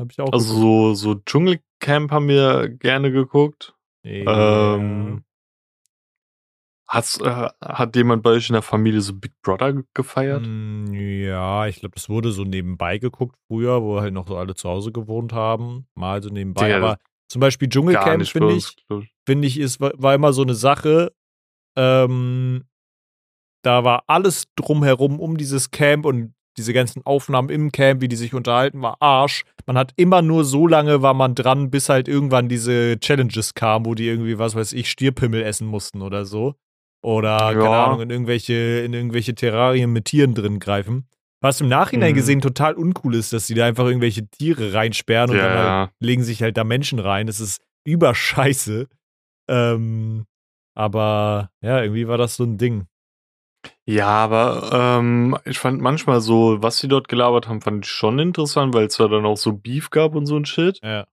Hab 0.00 0.10
ich 0.10 0.20
auch 0.20 0.32
Also 0.32 0.54
so, 0.54 0.94
so 0.94 1.14
Dschungelcamp 1.14 2.10
haben 2.10 2.28
wir 2.28 2.68
gerne 2.68 3.12
geguckt. 3.12 3.74
geguckt. 4.02 4.28
Ähm, 4.28 5.22
hat's, 6.88 7.20
äh, 7.20 7.48
hat 7.62 7.94
jemand 7.96 8.22
bei 8.22 8.30
euch 8.30 8.48
in 8.48 8.54
der 8.54 8.62
Familie 8.62 9.00
so 9.00 9.14
Big 9.14 9.32
Brother 9.42 9.72
ge- 9.74 9.84
gefeiert? 9.94 10.42
Mm, 10.46 10.92
Ja, 10.92 11.66
ich 11.66 11.80
glaube, 11.80 11.94
das 11.94 12.08
wurde 12.08 12.32
so 12.32 12.44
nebenbei 12.44 12.98
geguckt 12.98 13.36
früher, 13.48 13.82
wo 13.82 14.00
halt 14.00 14.12
noch 14.14 14.26
so 14.26 14.36
alle 14.36 14.54
zu 14.54 14.68
Hause 14.68 14.92
gewohnt 14.92 15.32
haben. 15.32 15.86
Mal 15.94 16.22
so 16.22 16.30
nebenbei. 16.30 16.66
Digga, 16.66 16.76
aber 16.78 16.98
zum 17.28 17.40
Beispiel 17.40 17.68
Dschungelcamp, 17.68 18.26
finde 18.26 18.54
ich, 18.54 18.76
finde 19.26 19.46
ich, 19.48 19.58
ist, 19.58 19.80
war 19.80 19.92
war 19.96 20.14
immer 20.14 20.32
so 20.32 20.42
eine 20.42 20.54
Sache. 20.54 21.12
Ähm, 21.78 22.64
da 23.64 23.84
war 23.84 24.04
alles 24.08 24.46
drumherum 24.56 25.20
um 25.20 25.36
dieses 25.38 25.70
Camp 25.70 26.04
und 26.04 26.34
diese 26.56 26.72
ganzen 26.72 27.04
Aufnahmen 27.06 27.48
im 27.48 27.72
Camp, 27.72 28.00
wie 28.00 28.08
die 28.08 28.16
sich 28.16 28.34
unterhalten, 28.34 28.82
war 28.82 28.96
Arsch. 29.00 29.44
Man 29.66 29.78
hat 29.78 29.92
immer 29.96 30.22
nur 30.22 30.44
so 30.44 30.66
lange 30.66 31.02
war 31.02 31.14
man 31.14 31.34
dran, 31.34 31.70
bis 31.70 31.88
halt 31.88 32.08
irgendwann 32.08 32.48
diese 32.48 32.98
Challenges 33.00 33.54
kamen, 33.54 33.86
wo 33.86 33.94
die 33.94 34.06
irgendwie, 34.08 34.38
was 34.38 34.54
weiß 34.54 34.72
ich, 34.74 34.90
Stierpimmel 34.90 35.42
essen 35.42 35.66
mussten 35.66 36.02
oder 36.02 36.24
so. 36.24 36.54
Oder, 37.02 37.38
keine 37.54 37.64
Ja. 37.64 37.84
Ahnung, 37.86 38.00
in 38.02 38.10
irgendwelche, 38.10 38.52
in 38.84 38.92
irgendwelche 38.94 39.34
Terrarien 39.34 39.92
mit 39.92 40.04
Tieren 40.06 40.34
drin 40.34 40.60
greifen. 40.60 41.08
Was 41.40 41.60
im 41.60 41.68
Nachhinein 41.68 42.12
Mhm. 42.12 42.16
gesehen 42.16 42.40
total 42.40 42.74
uncool 42.74 43.16
ist, 43.16 43.32
dass 43.32 43.48
die 43.48 43.54
da 43.54 43.66
einfach 43.66 43.86
irgendwelche 43.86 44.28
Tiere 44.28 44.74
reinsperren 44.74 45.30
und 45.30 45.36
Ja, 45.36 45.42
dann 45.42 45.56
halt 45.82 45.90
legen 46.00 46.22
sich 46.22 46.42
halt 46.42 46.56
da 46.56 46.62
Menschen 46.62 47.00
rein. 47.00 47.26
Das 47.26 47.40
ist 47.40 47.60
überscheiße. 47.84 48.86
Ähm, 49.48 50.26
aber 50.74 51.50
ja, 51.60 51.82
irgendwie 51.82 52.06
war 52.06 52.18
das 52.18 52.36
so 52.36 52.44
ein 52.44 52.58
Ding. 52.58 52.86
Ja, 53.84 54.08
aber 54.08 54.70
ähm, 54.72 55.36
ich 55.44 55.58
fand 55.58 55.80
manchmal 55.80 56.20
so, 56.20 56.58
was 56.60 56.78
sie 56.78 56.88
dort 56.88 57.08
gelabert 57.08 57.48
haben, 57.48 57.60
fand 57.60 57.84
ich 57.84 57.90
schon 57.90 58.18
interessant, 58.18 58.74
weil 58.74 58.86
es 58.86 58.96
da 58.96 59.08
dann 59.08 59.26
auch 59.26 59.36
so 59.36 59.52
Beef 59.52 59.90
gab 59.90 60.14
und 60.14 60.26
so 60.26 60.36
ein 60.36 60.44
Shit. 60.44 60.80
Ja. 60.82 61.06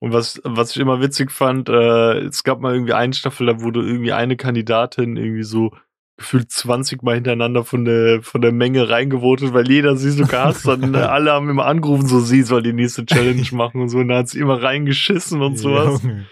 Und 0.00 0.12
was, 0.12 0.40
was 0.44 0.72
ich 0.72 0.78
immer 0.78 1.00
witzig 1.00 1.30
fand, 1.30 1.68
äh, 1.68 2.18
es 2.20 2.44
gab 2.44 2.60
mal 2.60 2.74
irgendwie 2.74 2.92
eine 2.92 3.14
Staffel, 3.14 3.46
da 3.46 3.60
wurde 3.60 3.80
irgendwie 3.80 4.12
eine 4.12 4.36
Kandidatin 4.36 5.16
irgendwie 5.16 5.44
so 5.44 5.72
gefühlt 6.16 6.50
20 6.50 7.02
Mal 7.02 7.16
hintereinander 7.16 7.64
von 7.64 7.84
der, 7.84 8.22
von 8.22 8.40
der 8.40 8.52
Menge 8.52 8.88
reingevotet, 8.88 9.52
weil 9.52 9.68
jeder 9.68 9.96
sie 9.96 10.10
so 10.10 10.24
gehasst 10.24 10.66
hat. 10.66 10.82
Und 10.82 10.94
alle 10.94 11.32
haben 11.32 11.50
immer 11.50 11.66
angerufen, 11.66 12.06
so 12.06 12.20
sie 12.20 12.42
soll 12.42 12.62
die 12.62 12.72
nächste 12.72 13.04
Challenge 13.04 13.42
machen 13.52 13.80
und 13.80 13.88
so. 13.88 13.98
Und 13.98 14.08
da 14.08 14.18
hat 14.18 14.28
sie 14.28 14.38
immer 14.38 14.62
reingeschissen 14.62 15.42
und 15.42 15.56
sowas. 15.58 16.02
Junge. 16.02 16.26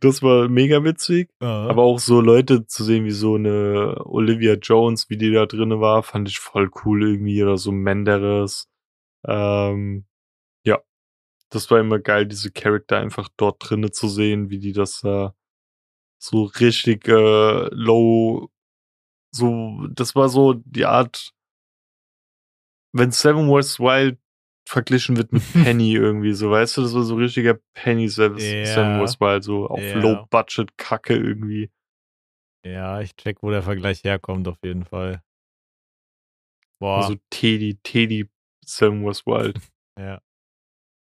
Das 0.00 0.22
war 0.22 0.48
mega 0.48 0.84
witzig. 0.84 1.30
Ja. 1.40 1.66
Aber 1.68 1.82
auch 1.82 1.98
so 1.98 2.20
Leute 2.20 2.66
zu 2.66 2.84
sehen, 2.84 3.04
wie 3.04 3.10
so 3.10 3.34
eine 3.34 3.96
Olivia 4.06 4.54
Jones, 4.54 5.10
wie 5.10 5.16
die 5.16 5.32
da 5.32 5.46
drinne 5.46 5.80
war, 5.80 6.02
fand 6.02 6.28
ich 6.28 6.38
voll 6.38 6.70
cool 6.84 7.02
irgendwie. 7.08 7.42
Oder 7.42 7.56
so 7.58 7.72
Menderes. 7.72 8.68
Ähm, 9.26 10.06
ja. 10.64 10.80
Das 11.50 11.70
war 11.70 11.80
immer 11.80 11.98
geil, 11.98 12.26
diese 12.26 12.50
Charakter 12.52 12.98
einfach 12.98 13.28
dort 13.36 13.56
drinne 13.68 13.90
zu 13.90 14.08
sehen, 14.08 14.50
wie 14.50 14.58
die 14.58 14.72
das 14.72 15.02
äh, 15.04 15.30
so 16.18 16.44
richtig 16.44 17.08
äh, 17.08 17.68
low, 17.72 18.50
so, 19.30 19.86
das 19.90 20.14
war 20.14 20.28
so 20.28 20.54
die 20.54 20.86
Art, 20.86 21.32
wenn 22.92 23.12
Seven 23.12 23.48
Wars 23.48 23.78
Wild 23.78 24.18
verglichen 24.68 25.16
wird 25.16 25.32
mit 25.32 25.42
Penny 25.52 25.94
irgendwie, 25.94 26.32
so, 26.32 26.50
weißt 26.50 26.76
du, 26.76 26.82
das 26.82 26.94
war 26.94 27.02
so 27.02 27.14
richtiger 27.16 27.58
Penny 27.74 28.08
Seven, 28.08 28.38
Ja. 28.38 28.66
Seven 28.66 29.00
Wars 29.00 29.20
Wild, 29.20 29.42
so 29.44 29.66
auf 29.66 29.80
Ja. 29.80 29.98
Low-Budget-Kacke 29.98 31.14
irgendwie. 31.16 31.70
ja, 32.64 33.00
ich 33.00 33.16
check, 33.16 33.38
wo 33.42 33.50
der 33.50 33.62
Vergleich 33.62 34.04
herkommt, 34.04 34.46
auf 34.48 34.58
jeden 34.62 34.84
Fall. 34.84 35.22
Boah. 36.80 36.98
Also 36.98 37.16
Teddy, 37.30 37.78
Teddy 37.82 38.28
Seven 38.64 39.04
Wars 39.04 39.26
Wild. 39.26 39.58
Ja. 39.98 40.20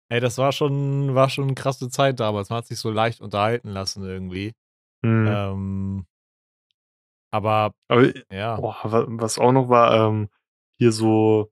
Ey, 0.09 0.19
das 0.21 0.39
war 0.39 0.51
schon, 0.51 1.13
war 1.13 1.29
schon 1.29 1.43
eine 1.43 1.53
krasse 1.53 1.87
Zeit 1.89 2.19
damals. 2.19 2.49
Man 2.49 2.57
hat 2.57 2.65
sich 2.65 2.79
so 2.79 2.89
leicht 2.89 3.21
unterhalten 3.21 3.69
lassen 3.69 4.03
irgendwie. 4.03 4.53
Hm. 5.05 5.27
Ähm, 5.27 6.05
aber 7.31 7.75
Aber 7.89 8.11
ja. 8.33 8.55
boah, 8.59 8.77
wa- 8.85 9.05
was 9.07 9.37
auch 9.37 9.51
noch 9.51 9.69
war, 9.69 10.07
ähm, 10.09 10.29
hier 10.79 10.91
so 10.91 11.51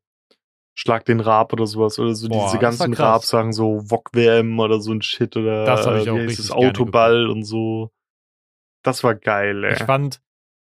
Schlag 0.77 1.05
den 1.05 1.21
Rab 1.21 1.53
oder 1.53 1.65
sowas 1.67 1.97
oder 1.99 2.13
so 2.13 2.27
Boah, 2.27 2.45
diese 2.45 2.59
ganzen. 2.59 2.93
Rab-Sachen, 2.93 3.53
so 3.53 3.89
Wok 3.89 4.09
WM 4.13 4.59
oder 4.59 4.79
so 4.81 4.91
ein 4.91 5.01
Shit 5.01 5.35
oder 5.38 5.63
Das 5.65 5.88
hab 5.88 5.95
ich 5.95 6.09
auch 6.09 6.15
wie 6.15 6.19
heißt 6.19 6.29
richtig 6.29 6.47
das 6.47 6.51
Autoball 6.51 7.27
und 7.27 7.43
so. 7.43 7.91
Das 8.83 9.03
war 9.03 9.15
geil, 9.15 9.63
ey. 9.63 9.73
Ich 9.73 9.79
fand, 9.83 10.21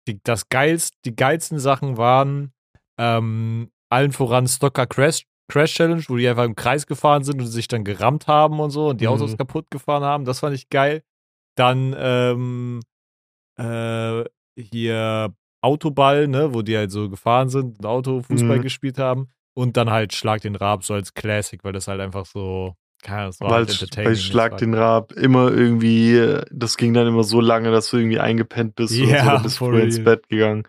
die, 0.08 0.19
das 0.24 0.50
geilst, 0.50 0.95
die 1.06 1.15
geilsten 1.15 1.60
Sachen 1.60 1.97
waren 1.97 2.52
ähm, 3.00 3.71
allen 3.89 4.12
voran 4.12 4.47
Stocker 4.47 4.86
Crash, 4.86 5.26
Crash 5.50 5.74
Challenge, 5.76 6.04
wo 6.08 6.17
die 6.17 6.28
einfach 6.28 6.43
im 6.45 6.56
Kreis 6.56 6.86
gefahren 6.86 7.24
sind 7.24 7.39
und 7.41 7.47
sich 7.47 7.67
dann 7.67 7.84
gerammt 7.84 8.28
haben 8.28 8.60
und 8.60 8.69
so 8.71 8.89
und 8.89 9.00
die 9.02 9.06
Mhm. 9.06 9.13
Autos 9.13 9.38
kaputt 9.38 9.71
gefahren 9.71 10.04
haben. 10.04 10.26
Das 10.26 10.39
fand 10.41 10.56
ich 10.56 10.69
geil. 10.69 11.04
Dann 11.56 11.95
ähm, 11.97 12.82
äh, 13.58 14.24
hier 14.58 15.34
Autoball, 15.62 16.28
ne, 16.28 16.54
wo 16.54 16.62
die 16.62 16.76
halt 16.78 16.91
so 16.91 17.10
gefahren 17.10 17.50
sind 17.50 17.80
und 17.80 17.86
Autofußball 17.86 18.58
Mhm. 18.60 18.62
gespielt 18.62 18.97
haben. 18.97 19.30
Und 19.54 19.76
dann 19.78 19.90
halt 19.90 20.14
Schlag 20.14 20.42
den 20.42 20.56
Rab 20.56 20.84
so 20.84 20.94
als 20.94 21.14
Classic, 21.14 21.64
weil 21.64 21.74
das 21.74 21.88
halt 21.88 22.00
einfach 22.00 22.26
so, 22.26 22.76
keine 23.04 23.24
Ahnung, 23.24 23.34
weil, 23.40 23.52
halt 23.52 23.70
entertaining. 23.72 24.16
Schlag 24.16 24.58
den 24.58 24.74
Rab 24.74 25.12
immer 25.12 25.52
irgendwie, 25.52 26.40
das 26.52 26.78
ging 26.78 26.94
dann 26.94 27.08
immer 27.08 27.24
so 27.24 27.42
lange, 27.42 27.72
dass 27.72 27.90
du 27.90 27.98
irgendwie 27.98 28.20
eingepennt 28.20 28.76
bist 28.76 28.98
oder 29.00 29.08
so, 29.08 29.14
Ja, 29.14 29.34
oder 29.36 29.44
bist 29.44 29.58
for 29.58 29.70
früher 29.72 29.84
ins 29.84 29.98
real. 29.98 30.06
Bett 30.06 30.30
gegangen. 30.30 30.68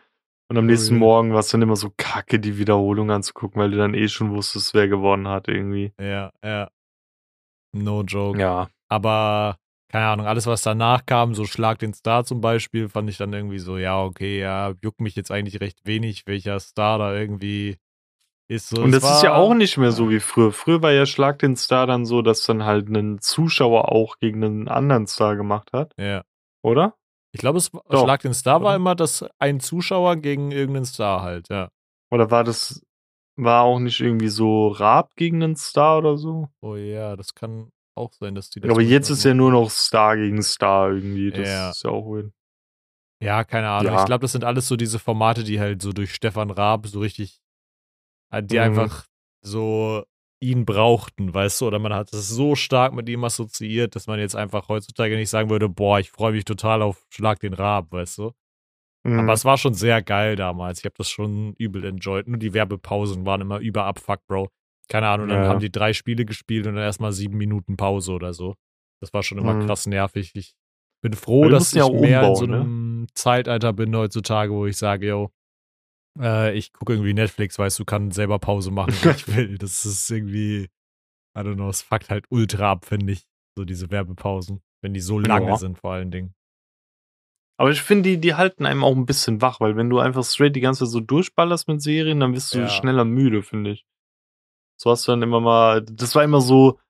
Und 0.49 0.59
am 0.59 0.67
nächsten 0.67 0.95
real. 0.95 1.01
Morgen 1.01 1.33
war 1.33 1.41
es 1.41 1.49
dann 1.49 1.63
immer 1.63 1.77
so 1.77 1.93
kacke, 1.97 2.41
die 2.41 2.59
Wiederholung 2.59 3.11
anzugucken, 3.11 3.61
weil 3.61 3.71
du 3.71 3.77
dann 3.77 3.95
eh 3.95 4.09
schon 4.09 4.33
wusstest, 4.33 4.75
wer 4.75 4.89
gewonnen 4.89 5.29
hat 5.29 5.49
irgendwie. 5.49 5.93
Ja, 6.01 6.33
ja. 6.45 6.69
No 7.75 8.03
joke. 8.03 8.39
Ja. 8.39 8.69
Aber 8.89 9.57
keine 9.89 10.07
Ahnung, 10.07 10.27
alles, 10.27 10.47
was 10.47 10.63
danach 10.63 11.07
kam, 11.07 11.35
so 11.35 11.45
Schlag 11.45 11.79
den 11.79 11.95
Star 11.95 12.25
zum 12.25 12.41
Beispiel, 12.41 12.89
fand 12.89 13.09
ich 13.11 13.19
dann 13.19 13.33
irgendwie 13.33 13.59
so, 13.59 13.79
ja, 13.79 14.03
okay, 14.03 14.41
ja, 14.41 14.73
juckt 14.83 15.01
mich 15.01 15.15
jetzt 15.17 15.31
eigentlich 15.31 15.61
recht 15.61 15.81
wenig, 15.85 16.27
welcher 16.27 16.61
Star 16.61 16.99
da 16.99 17.15
irgendwie 17.15 17.77
ist. 18.49 18.69
So, 18.71 18.83
Und 18.83 18.93
das 18.93 19.05
ist 19.05 19.23
ja 19.23 19.31
war- 19.31 19.39
auch 19.39 19.55
nicht 19.55 19.77
mehr 19.79 19.93
so 19.93 20.11
wie 20.11 20.21
früher. 20.21 20.53
Früher 20.53 20.83
war 20.83 20.93
ja 20.93 21.07
Schlag 21.07 21.39
den 21.39 21.57
Star 21.57 21.87
dann 21.87 22.05
so, 22.05 22.23
dass 22.23 22.45
dann 22.45 22.65
halt 22.65 22.89
ein 22.89 23.21
Zuschauer 23.21 23.91
auch 23.93 24.19
gegen 24.19 24.43
einen 24.45 24.69
anderen 24.69 25.07
Star 25.07 25.37
gemacht 25.37 25.71
hat, 25.73 25.93
Ja. 25.99 26.23
oder? 26.63 26.95
Ich 27.35 27.41
glaube, 27.41 27.59
es 27.59 27.73
war- 27.73 27.83
Schlag 27.91 28.21
den 28.23 28.35
Star 28.35 28.63
war 28.63 28.77
immer 28.77 28.95
das 28.95 29.25
ein 29.39 29.59
Zuschauer 29.61 30.17
gegen 30.17 30.51
irgendeinen 30.51 30.85
Star 30.85 31.23
halt, 31.23 31.49
ja. 31.49 31.69
Oder 32.11 32.31
war 32.31 32.45
das, 32.45 32.83
war 33.37 33.63
auch 33.63 33.79
nicht 33.79 34.01
irgendwie 34.01 34.29
so 34.29 34.69
Raab 34.69 35.17
gegen 35.17 35.43
einen 35.43 35.57
Star 35.57 35.99
oder 35.99 36.19
so? 36.19 36.49
Oh 36.61 36.77
ja, 36.77 37.17
das 37.17 37.35
kann 37.35 37.71
auch 37.97 38.13
sein, 38.13 38.35
dass 38.35 38.51
die 38.51 38.61
das 38.61 38.71
Aber 38.71 38.83
jetzt 38.83 39.09
ist 39.09 39.25
ja 39.25 39.33
nur 39.33 39.51
noch 39.51 39.71
Star 39.71 40.17
gegen 40.17 40.43
Star 40.43 40.91
irgendwie. 40.93 41.31
Das 41.31 41.49
Ja. 41.49 41.71
ist 41.71 41.83
ja 41.85 41.91
auch 41.91 42.05
weird. 42.07 42.33
Ja, 43.23 43.45
keine 43.45 43.69
Ahnung. 43.71 43.93
Ja. 43.95 44.01
Ich 44.01 44.07
glaube, 44.07 44.23
das 44.23 44.33
sind 44.33 44.45
alles 44.45 44.67
so 44.69 44.77
diese 44.77 44.99
Formate, 44.99 45.45
die 45.45 45.61
halt 45.61 45.81
so 45.81 45.93
durch 45.93 46.13
Stefan 46.15 46.51
Raab 46.51 46.87
so 46.87 47.01
richtig, 47.01 47.41
die 48.41 48.57
Mhm. 48.57 48.63
einfach 48.63 49.07
so 49.43 50.05
ihn 50.41 50.65
brauchten, 50.65 51.33
weißt 51.33 51.61
du, 51.61 51.67
oder 51.67 51.79
man 51.79 51.95
hat 51.95 52.13
es 52.13 52.29
so 52.29 52.55
stark 52.57 52.95
mit 52.95 53.09
ihm 53.09 53.23
assoziiert, 53.23 53.95
dass 53.95 54.07
man 54.09 54.19
jetzt 54.19 54.35
einfach 54.35 54.69
heutzutage 54.69 55.17
nicht 55.17 55.31
sagen 55.31 55.51
würde, 55.51 55.69
boah, 55.69 56.01
ich 56.01 56.11
freue 56.11 56.33
mich 56.33 56.45
total 56.45 56.83
auf 56.83 57.05
Schlag 57.11 57.39
den 57.41 57.53
Raab, 57.55 57.93
weißt 57.93 58.19
du. 58.19 58.33
Mhm. 59.05 59.21
Aber 59.21 59.33
es 59.35 59.45
war 59.45 59.57
schon 59.59 59.75
sehr 59.75 60.03
geil 60.03 60.35
damals. 60.37 60.79
Ich 60.81 60.85
habe 60.85 60.95
das 60.99 61.11
schon 61.11 61.55
übel 61.59 61.85
enjoyed. 61.85 62.27
Nur 62.29 62.39
die 62.39 62.55
Werbepausen 62.55 63.25
waren 63.27 63.41
immer 63.41 63.59
über 63.59 63.85
Abfuck, 63.85 64.21
Bro. 64.27 64.49
Keine 64.89 65.09
Ahnung, 65.09 65.29
dann 65.29 65.43
Ja. 65.45 65.49
haben 65.49 65.61
die 65.61 65.71
drei 65.73 65.93
Spiele 65.93 66.25
gespielt 66.25 66.67
und 66.67 66.75
dann 66.75 66.83
erstmal 66.85 67.13
sieben 67.13 67.37
Minuten 67.37 67.77
Pause 67.77 68.13
oder 68.13 68.33
so. 68.33 68.55
Das 69.01 69.13
war 69.13 69.23
schon 69.23 69.39
immer 69.39 69.55
Mhm. 69.55 69.67
krass 69.67 69.87
nervig. 69.87 70.33
Ich 70.35 70.55
bin 71.03 71.15
froh, 71.15 71.49
dass 71.49 71.73
ich 71.73 71.79
ja 71.79 71.89
mehr 71.89 72.23
in 72.25 72.35
so 72.35 72.45
umbauen, 72.45 72.51
ne? 72.51 72.61
einem 72.61 73.07
Zeitalter 73.15 73.73
bin 73.73 73.95
heutzutage, 73.97 74.53
wo 74.53 74.67
ich 74.67 74.77
sage, 74.77 75.07
yo, 75.09 75.31
äh, 76.19 76.55
ich 76.57 76.73
gucke 76.73 76.93
irgendwie 76.95 77.15
Netflix, 77.15 77.59
weißt 77.59 77.79
du, 77.79 77.85
kann 77.85 78.11
selber 78.11 78.39
Pause 78.39 78.71
machen, 78.71 78.95
wenn 79.03 79.15
ich 79.17 79.29
will. 79.37 79.59
Das 79.59 79.85
ist 79.85 80.11
irgendwie, 80.11 80.65
I 81.37 81.41
don't 81.41 81.55
know, 81.55 81.69
es 81.69 81.83
fuckt 81.83 82.11
halt 82.11 82.27
ultra 82.31 82.73
ab, 82.73 82.85
finde 82.85 83.13
ich. 83.13 83.27
So 83.57 83.65
diese 83.65 83.91
Werbepausen, 83.91 84.63
wenn 84.83 84.95
die 84.95 85.01
so 85.01 85.19
lange 85.19 85.51
Ja. 85.51 85.57
sind, 85.57 85.79
vor 85.79 85.93
allen 85.93 86.11
Dingen. 86.11 86.35
Aber 87.59 87.71
ich 87.71 87.83
finde, 87.83 88.11
die, 88.11 88.21
die 88.21 88.35
halten 88.35 88.67
einem 88.67 88.83
auch 88.83 88.97
ein 88.97 89.07
bisschen 89.07 89.41
wach, 89.43 89.61
weil 89.61 89.77
wenn 89.77 89.91
du 89.91 89.99
einfach 89.99 90.25
straight 90.25 90.57
die 90.57 90.61
ganze 90.61 90.85
Zeit 90.85 90.91
so 90.93 91.01
durchballerst 91.01 91.69
mit 91.69 91.83
Serien, 91.83 92.19
dann 92.19 92.33
wirst 92.35 92.55
du 92.55 92.61
Ja. 92.61 92.69
schneller 92.69 93.05
müde, 93.05 93.43
finde 93.43 93.73
ich. 93.73 93.87
So 94.81 94.91
hast 94.91 95.07
du 95.07 95.13
dann 95.13 95.23
immer 95.23 95.41
mal, 95.41 95.83
das 95.83 96.15
war 96.15 96.25
immer 96.25 96.41
so, 96.41 96.81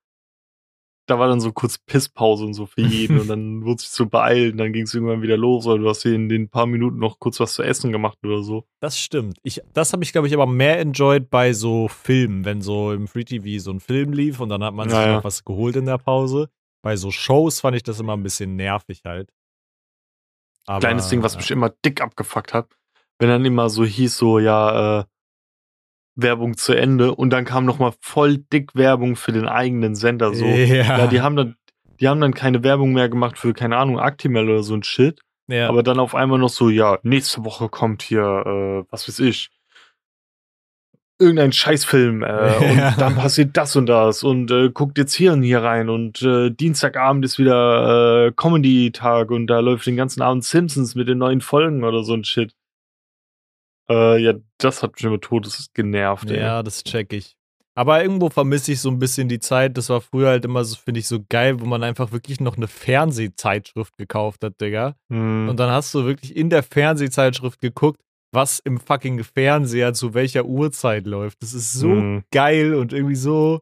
da 1.05 1.19
war 1.19 1.27
dann 1.27 1.41
so 1.41 1.51
kurz 1.51 1.77
Pisspause 1.77 2.45
und 2.45 2.53
so 2.53 2.65
für 2.65 2.81
jeden 2.81 3.19
und 3.19 3.27
dann 3.29 3.65
wurde 3.65 3.81
sich 3.81 3.89
so 3.89 4.05
beeilen, 4.05 4.57
dann 4.57 4.71
ging 4.71 4.83
es 4.83 4.93
irgendwann 4.93 5.21
wieder 5.21 5.37
los, 5.37 5.65
weil 5.65 5.79
du 5.79 5.89
hast 5.89 6.03
hier 6.03 6.13
in 6.13 6.29
den 6.29 6.49
paar 6.49 6.65
Minuten 6.65 6.97
noch 6.97 7.19
kurz 7.19 7.39
was 7.39 7.53
zu 7.53 7.63
essen 7.63 7.91
gemacht 7.91 8.17
oder 8.23 8.41
so. 8.41 8.65
Das 8.79 8.97
stimmt. 8.97 9.37
Ich, 9.43 9.61
das 9.73 9.93
habe 9.93 10.03
ich, 10.03 10.11
glaube 10.13 10.27
ich, 10.27 10.33
aber 10.33 10.47
mehr 10.47 10.79
enjoyed 10.79 11.29
bei 11.29 11.53
so 11.53 11.87
Filmen, 11.87 12.45
wenn 12.45 12.61
so 12.61 12.93
im 12.93 13.07
Free 13.07 13.25
TV 13.25 13.61
so 13.61 13.71
ein 13.71 13.79
Film 13.79 14.13
lief 14.13 14.39
und 14.39 14.49
dann 14.49 14.63
hat 14.63 14.73
man 14.73 14.89
sich 14.89 14.97
noch 14.97 15.23
was 15.23 15.43
geholt 15.43 15.75
in 15.75 15.85
der 15.85 15.97
Pause. 15.97 16.49
Bei 16.81 16.95
so 16.95 17.11
Shows 17.11 17.61
fand 17.61 17.75
ich 17.75 17.83
das 17.83 17.99
immer 17.99 18.13
ein 18.13 18.23
bisschen 18.23 18.55
nervig 18.55 19.01
halt. 19.05 19.29
Aber, 20.65 20.79
Kleines 20.79 21.09
Ding, 21.09 21.23
was 21.23 21.33
ja. 21.33 21.39
mich 21.39 21.51
immer 21.51 21.69
dick 21.69 22.01
abgefuckt 22.01 22.53
hat, 22.53 22.69
wenn 23.19 23.29
dann 23.29 23.43
immer 23.43 23.69
so 23.69 23.83
hieß, 23.83 24.17
so, 24.17 24.39
ja, 24.39 25.01
äh, 25.01 25.03
Werbung 26.15 26.57
zu 26.57 26.73
Ende 26.73 27.15
und 27.15 27.31
dann 27.31 27.45
kam 27.45 27.65
noch 27.65 27.79
mal 27.79 27.93
voll 28.01 28.37
dick 28.37 28.75
Werbung 28.75 29.15
für 29.15 29.31
den 29.31 29.47
eigenen 29.47 29.95
Sender, 29.95 30.33
so. 30.33 30.45
Ja, 30.45 30.83
Ja, 30.97 31.07
die 31.07 31.21
haben 31.21 31.35
dann, 31.35 31.55
die 31.99 32.07
haben 32.07 32.21
dann 32.21 32.33
keine 32.33 32.63
Werbung 32.63 32.93
mehr 32.93 33.09
gemacht 33.09 33.37
für, 33.37 33.53
keine 33.53 33.77
Ahnung, 33.77 33.99
Actimel 33.99 34.49
oder 34.49 34.63
so 34.63 34.75
ein 34.75 34.83
Shit. 34.83 35.19
ja. 35.47 35.67
Aber 35.69 35.81
dann 35.83 35.99
auf 35.99 36.13
einmal 36.15 36.39
noch 36.39 36.49
so, 36.49 36.69
ja, 36.69 36.99
nächste 37.03 37.43
Woche 37.45 37.69
kommt 37.69 38.01
hier, 38.03 38.21
äh, 38.21 38.91
was 38.91 39.07
weiß 39.07 39.19
ich, 39.19 39.49
irgendein 41.19 41.51
Scheißfilm 41.53 42.23
äh, 42.23 42.27
Ja. 42.77 42.89
und 42.89 43.01
dann 43.01 43.15
passiert 43.15 43.55
das 43.55 43.75
und 43.75 43.85
das 43.87 44.23
und 44.23 44.51
äh, 44.51 44.69
guckt 44.69 44.97
jetzt 44.97 45.13
hier 45.13 45.33
und 45.33 45.43
hier 45.43 45.61
rein 45.63 45.89
und 45.89 46.21
äh, 46.21 46.49
Dienstagabend 46.51 47.23
ist 47.23 47.39
wieder 47.39 48.27
äh, 48.27 48.31
Comedy-Tag 48.35 49.31
und 49.31 49.47
da 49.47 49.59
läuft 49.59 49.85
den 49.85 49.95
ganzen 49.95 50.21
Abend 50.21 50.43
Simpsons 50.43 50.95
mit 50.95 51.07
den 51.07 51.19
neuen 51.19 51.41
Folgen 51.41 51.83
oder 51.83 52.03
so 52.03 52.13
ein 52.13 52.23
Shit. 52.23 52.53
Äh, 53.89 54.17
ja, 54.21 54.33
das 54.57 54.81
hat 54.83 54.93
mich 54.95 55.03
immer 55.03 55.19
todes 55.19 55.69
genervt, 55.73 56.29
ey. 56.31 56.39
ja, 56.39 56.63
das 56.63 56.83
check 56.83 57.11
ich. 57.13 57.35
Aber 57.75 58.01
irgendwo 58.03 58.29
vermisse 58.29 58.71
ich 58.73 58.81
so 58.81 58.89
ein 58.89 58.99
bisschen 58.99 59.27
die 59.29 59.39
Zeit. 59.39 59.77
Das 59.77 59.89
war 59.89 59.99
früher 59.99 60.29
halt 60.29 60.45
immer 60.45 60.63
so, 60.63 60.75
finde 60.75 60.99
ich, 60.99 61.07
so 61.07 61.19
geil, 61.27 61.59
wo 61.59 61.65
man 61.65 61.83
einfach 61.83 62.11
wirklich 62.11 62.39
noch 62.39 62.55
eine 62.55 62.67
Fernsehzeitschrift 62.67 63.97
gekauft 63.97 64.43
hat, 64.43 64.59
Digga. 64.61 64.95
Mhm. 65.09 65.49
Und 65.49 65.59
dann 65.59 65.71
hast 65.71 65.93
du 65.93 66.05
wirklich 66.05 66.35
in 66.35 66.49
der 66.49 66.63
Fernsehzeitschrift 66.63 67.59
geguckt, 67.59 67.99
was 68.31 68.59
im 68.59 68.79
fucking 68.79 69.23
Fernseher 69.23 69.93
zu 69.93 70.13
welcher 70.13 70.45
Uhrzeit 70.45 71.05
läuft. 71.07 71.41
Das 71.41 71.53
ist 71.53 71.73
so 71.73 71.87
Mhm. 71.87 72.23
geil 72.31 72.75
und 72.75 72.93
irgendwie 72.93 73.15
so, 73.15 73.61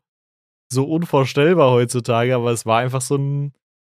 so 0.71 0.85
unvorstellbar 0.85 1.71
heutzutage, 1.71 2.35
aber 2.35 2.51
es 2.51 2.65
war 2.65 2.79
einfach 2.79 3.01
so 3.01 3.15
ein, 3.15 3.53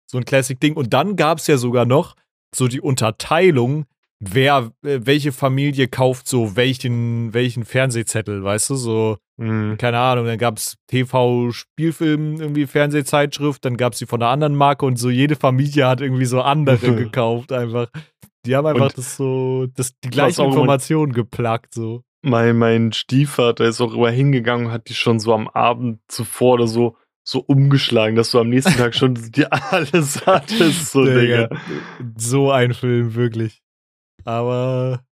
so 0.09 0.17
ein 0.17 0.25
Classic-Ding. 0.25 0.75
Und 0.75 0.93
dann 0.93 1.15
gab 1.15 1.37
es 1.39 1.47
ja 1.47 1.57
sogar 1.57 1.85
noch 1.85 2.15
so 2.53 2.67
die 2.67 2.81
Unterteilung, 2.81 3.85
wer, 4.23 4.71
äh, 4.85 4.99
welche 5.03 5.31
Familie 5.31 5.87
kauft 5.87 6.27
so 6.27 6.55
welchen, 6.55 7.33
welchen 7.33 7.65
Fernsehzettel, 7.65 8.43
weißt 8.43 8.69
du, 8.69 8.75
so, 8.75 9.17
Mhm. 9.37 9.77
keine 9.79 9.97
Ahnung, 9.97 10.27
dann 10.27 10.37
gab 10.37 10.57
es 10.57 10.77
TV-Spielfilm, 10.87 12.39
irgendwie 12.39 12.67
Fernsehzeitschrift, 12.67 13.65
dann 13.65 13.77
gab 13.77 13.93
es 13.93 13.99
die 13.99 14.05
von 14.05 14.21
einer 14.21 14.31
anderen 14.31 14.55
Marke 14.55 14.85
und 14.85 14.97
so 14.97 15.09
jede 15.09 15.35
Familie 15.35 15.87
hat 15.87 16.01
irgendwie 16.01 16.25
so 16.25 16.41
andere 16.41 16.77
gekauft 16.95 17.51
einfach. 17.51 17.87
Die 18.45 18.55
haben 18.55 18.65
einfach 18.67 18.85
Und 18.89 18.97
das 18.97 19.17
so, 19.17 19.67
das, 19.75 19.93
die 20.03 20.09
auch 20.21 20.37
immer- 20.37 20.47
Informationen 20.47 21.13
geplagt, 21.13 21.73
so. 21.73 22.03
Mein, 22.23 22.57
mein 22.57 22.93
Stiefvater 22.93 23.65
ist 23.65 23.81
auch 23.81 23.93
immer 23.95 24.11
hingegangen 24.11 24.67
und 24.67 24.71
hat 24.71 24.89
die 24.89 24.93
schon 24.93 25.19
so 25.19 25.33
am 25.33 25.47
Abend 25.47 25.99
zuvor 26.07 26.53
oder 26.53 26.67
so, 26.67 26.95
so 27.27 27.39
umgeschlagen, 27.39 28.15
dass 28.15 28.29
du 28.31 28.39
am 28.39 28.49
nächsten 28.49 28.77
Tag 28.77 28.93
schon 28.93 29.15
die 29.35 29.45
alles 29.51 30.25
hattest, 30.27 30.91
so, 30.91 31.03
Digga. 31.03 31.49
So 32.17 32.51
ein 32.51 32.73
Film, 32.75 33.15
wirklich. 33.15 33.61
Aber. 34.25 35.03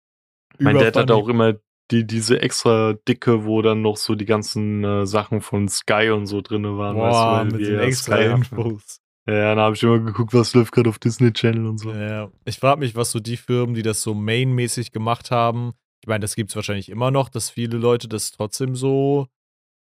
Mein 0.57 0.75
Dad 0.75 0.95
hatte 0.95 1.13
überfunny. 1.13 1.21
auch 1.21 1.27
immer 1.29 1.53
die, 1.91 2.05
diese 2.05 2.41
extra 2.41 2.93
dicke, 3.07 3.45
wo 3.45 3.61
dann 3.61 3.81
noch 3.81 3.97
so 3.97 4.15
die 4.15 4.25
ganzen 4.25 4.83
äh, 4.83 5.05
Sachen 5.05 5.41
von 5.41 5.67
Sky 5.67 6.11
und 6.11 6.27
so 6.27 6.41
drinne 6.41 6.77
waren. 6.77 6.97
Boah, 6.97 7.41
weißt 7.43 7.51
du, 7.51 7.57
mit 7.57 7.67
den 7.67 7.79
extra 7.79 8.17
Sky. 8.17 8.25
Infos. 8.25 9.01
Ja, 9.27 9.55
dann 9.55 9.59
habe 9.59 9.75
ich 9.75 9.83
immer 9.83 9.99
geguckt, 9.99 10.33
was 10.33 10.53
läuft 10.53 10.71
gerade 10.71 10.89
auf 10.89 10.99
Disney 10.99 11.31
Channel 11.31 11.67
und 11.67 11.77
so. 11.77 11.91
Ja. 11.91 12.31
Ich 12.45 12.57
frage 12.57 12.79
mich, 12.79 12.95
was 12.95 13.11
so 13.11 13.19
die 13.19 13.37
Firmen, 13.37 13.75
die 13.75 13.83
das 13.83 14.01
so 14.01 14.13
mainmäßig 14.13 14.91
gemacht 14.91 15.29
haben, 15.31 15.73
ich 16.01 16.07
meine, 16.07 16.21
das 16.21 16.35
gibt 16.35 16.49
es 16.49 16.55
wahrscheinlich 16.55 16.89
immer 16.89 17.11
noch, 17.11 17.29
dass 17.29 17.49
viele 17.49 17.77
Leute 17.77 18.07
das 18.07 18.31
trotzdem 18.31 18.75
so, 18.75 19.27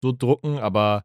so 0.03 0.12
drucken, 0.12 0.59
aber 0.59 1.05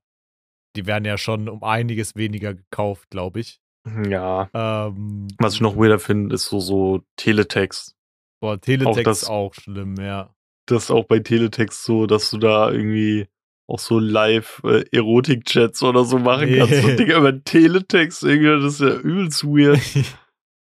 die 0.76 0.86
werden 0.86 1.06
ja 1.06 1.18
schon 1.18 1.50
um 1.50 1.64
einiges 1.64 2.16
weniger 2.16 2.54
gekauft, 2.54 3.10
glaube 3.10 3.40
ich. 3.40 3.60
Ja. 4.08 4.50
Ähm, 4.54 5.28
Was 5.40 5.56
ich 5.56 5.62
noch 5.62 5.76
weirder 5.76 6.00
finde, 6.00 6.36
ist 6.36 6.46
so, 6.46 6.60
so 6.60 7.02
Teletext. 7.16 7.96
Boah, 8.40 8.60
Teletext 8.60 9.06
das- 9.08 9.24
ist 9.24 9.30
auch 9.30 9.54
schlimm, 9.54 9.96
ja. 10.00 10.34
Das 10.66 10.84
ist 10.84 10.92
auch 10.92 11.06
bei 11.06 11.20
Teletext 11.20 11.84
so, 11.84 12.06
dass 12.06 12.30
du 12.30 12.38
da 12.38 12.72
irgendwie 12.72 13.28
auch 13.68 13.80
so 13.80 13.98
live 14.00 14.62
äh, 14.64 14.84
Erotik-Chats 14.92 15.82
oder 15.84 16.04
so 16.06 16.20
machen 16.20 16.56
kannst. 16.56 16.72
Nee. 16.72 16.92
Und 16.92 17.00
Digga, 17.00 17.18
über 17.18 17.44
Teletext, 17.44 18.24
irgendwie, 18.24 18.64
das 18.64 18.74
ist 18.74 18.82
ja 18.82 18.96
übelst 18.96 19.44
weird. 19.44 19.80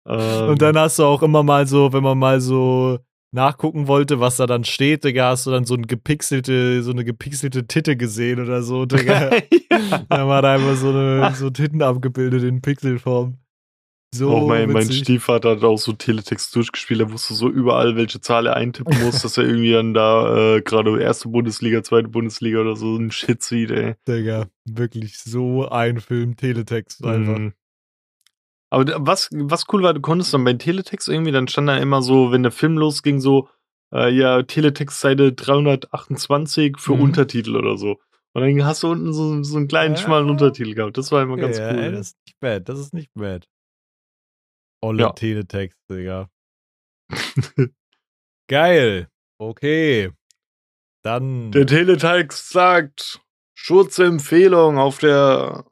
Ähm, 0.06 0.48
Und 0.50 0.62
dann 0.62 0.76
hast 0.78 0.98
du 0.98 1.04
auch 1.04 1.22
immer 1.22 1.42
mal 1.42 1.66
so, 1.66 1.92
wenn 1.92 2.02
man 2.02 2.18
mal 2.18 2.40
so 2.40 2.98
nachgucken 3.32 3.88
wollte, 3.88 4.20
was 4.20 4.36
da 4.36 4.46
dann 4.46 4.64
steht, 4.64 5.04
Digga, 5.04 5.30
hast 5.30 5.46
du 5.46 5.50
dann 5.50 5.64
so 5.64 5.74
ein 5.74 5.86
gepixelte, 5.86 6.82
so 6.82 6.92
eine 6.92 7.04
gepixelte 7.04 7.66
Titte 7.66 7.96
gesehen 7.96 8.40
oder 8.40 8.62
so, 8.62 8.86
Digga. 8.86 9.30
ja. 9.70 9.98
Dann 10.08 10.28
war 10.28 10.40
da 10.40 10.56
immer 10.56 10.76
so 10.76 10.90
eine 10.90 11.34
so 11.34 11.50
Titten 11.50 11.82
abgebildet 11.82 12.44
in 12.44 12.62
Pixelform. 12.62 13.38
So 14.14 14.30
auch 14.30 14.46
mein, 14.46 14.70
mein. 14.70 14.90
Stiefvater 14.92 15.50
hat 15.50 15.64
auch 15.64 15.76
so 15.78 15.92
Teletext 15.92 16.54
durchgespielt, 16.54 17.00
er 17.00 17.12
wusste 17.12 17.34
so 17.34 17.48
überall, 17.48 17.96
welche 17.96 18.20
Zahl 18.20 18.46
er 18.46 18.56
eintippen 18.56 19.02
muss, 19.02 19.22
dass 19.22 19.36
er 19.38 19.44
irgendwie 19.44 19.72
dann 19.72 19.92
da 19.94 20.56
äh, 20.56 20.62
gerade 20.62 21.00
erste 21.02 21.28
Bundesliga, 21.28 21.82
zweite 21.82 22.08
Bundesliga 22.08 22.60
oder 22.60 22.76
so 22.76 22.96
ein 22.96 23.10
Shit 23.10 23.42
sieht, 23.42 23.70
ey. 23.70 23.94
Digga, 24.06 24.46
wirklich 24.64 25.18
so 25.18 25.68
ein 25.68 26.00
Film 26.00 26.36
Teletext 26.36 27.04
einfach. 27.04 27.38
Mhm. 27.38 27.52
Aber 28.70 29.06
was, 29.06 29.28
was 29.32 29.64
cool 29.72 29.82
war, 29.82 29.94
du 29.94 30.00
konntest 30.00 30.34
dann 30.34 30.44
bei 30.44 30.52
Teletext 30.54 31.08
irgendwie, 31.08 31.32
dann 31.32 31.48
stand 31.48 31.68
da 31.68 31.76
immer 31.76 32.02
so, 32.02 32.32
wenn 32.32 32.42
der 32.42 32.52
Film 32.52 32.76
losging, 32.76 33.20
so, 33.20 33.48
äh, 33.94 34.10
ja, 34.12 34.42
Teletext 34.42 35.00
Seite 35.00 35.32
328 35.32 36.78
für 36.78 36.94
Mhm. 36.94 37.00
Untertitel 37.02 37.56
oder 37.56 37.76
so. 37.76 38.00
Und 38.32 38.42
dann 38.42 38.64
hast 38.64 38.82
du 38.82 38.88
unten 38.90 39.12
so, 39.12 39.42
so 39.44 39.56
einen 39.58 39.68
kleinen, 39.68 39.94
Ja. 39.94 40.00
schmalen 40.00 40.28
Untertitel 40.28 40.74
gehabt. 40.74 40.98
Das 40.98 41.12
war 41.12 41.22
immer 41.22 41.36
ganz 41.36 41.58
ja, 41.58 41.70
cool. 41.72 41.78
ey, 41.78 41.92
das 41.92 42.08
ist 42.08 42.16
nicht 42.26 42.40
bad, 42.40 42.68
das 42.68 42.80
ist 42.80 42.92
nicht 42.94 43.10
bad. 43.14 43.46
Olle 44.84 45.02
Ja. 45.04 45.12
Teletext, 45.12 45.78
Digga. 45.90 46.28
Geil. 48.48 49.08
Okay. 49.38 50.12
Dann. 51.02 51.50
Der 51.52 51.66
Teletext 51.66 52.50
sagt, 52.50 53.20
Schutzempfehlung 53.56 54.78
auf 54.78 54.98
der 54.98 55.64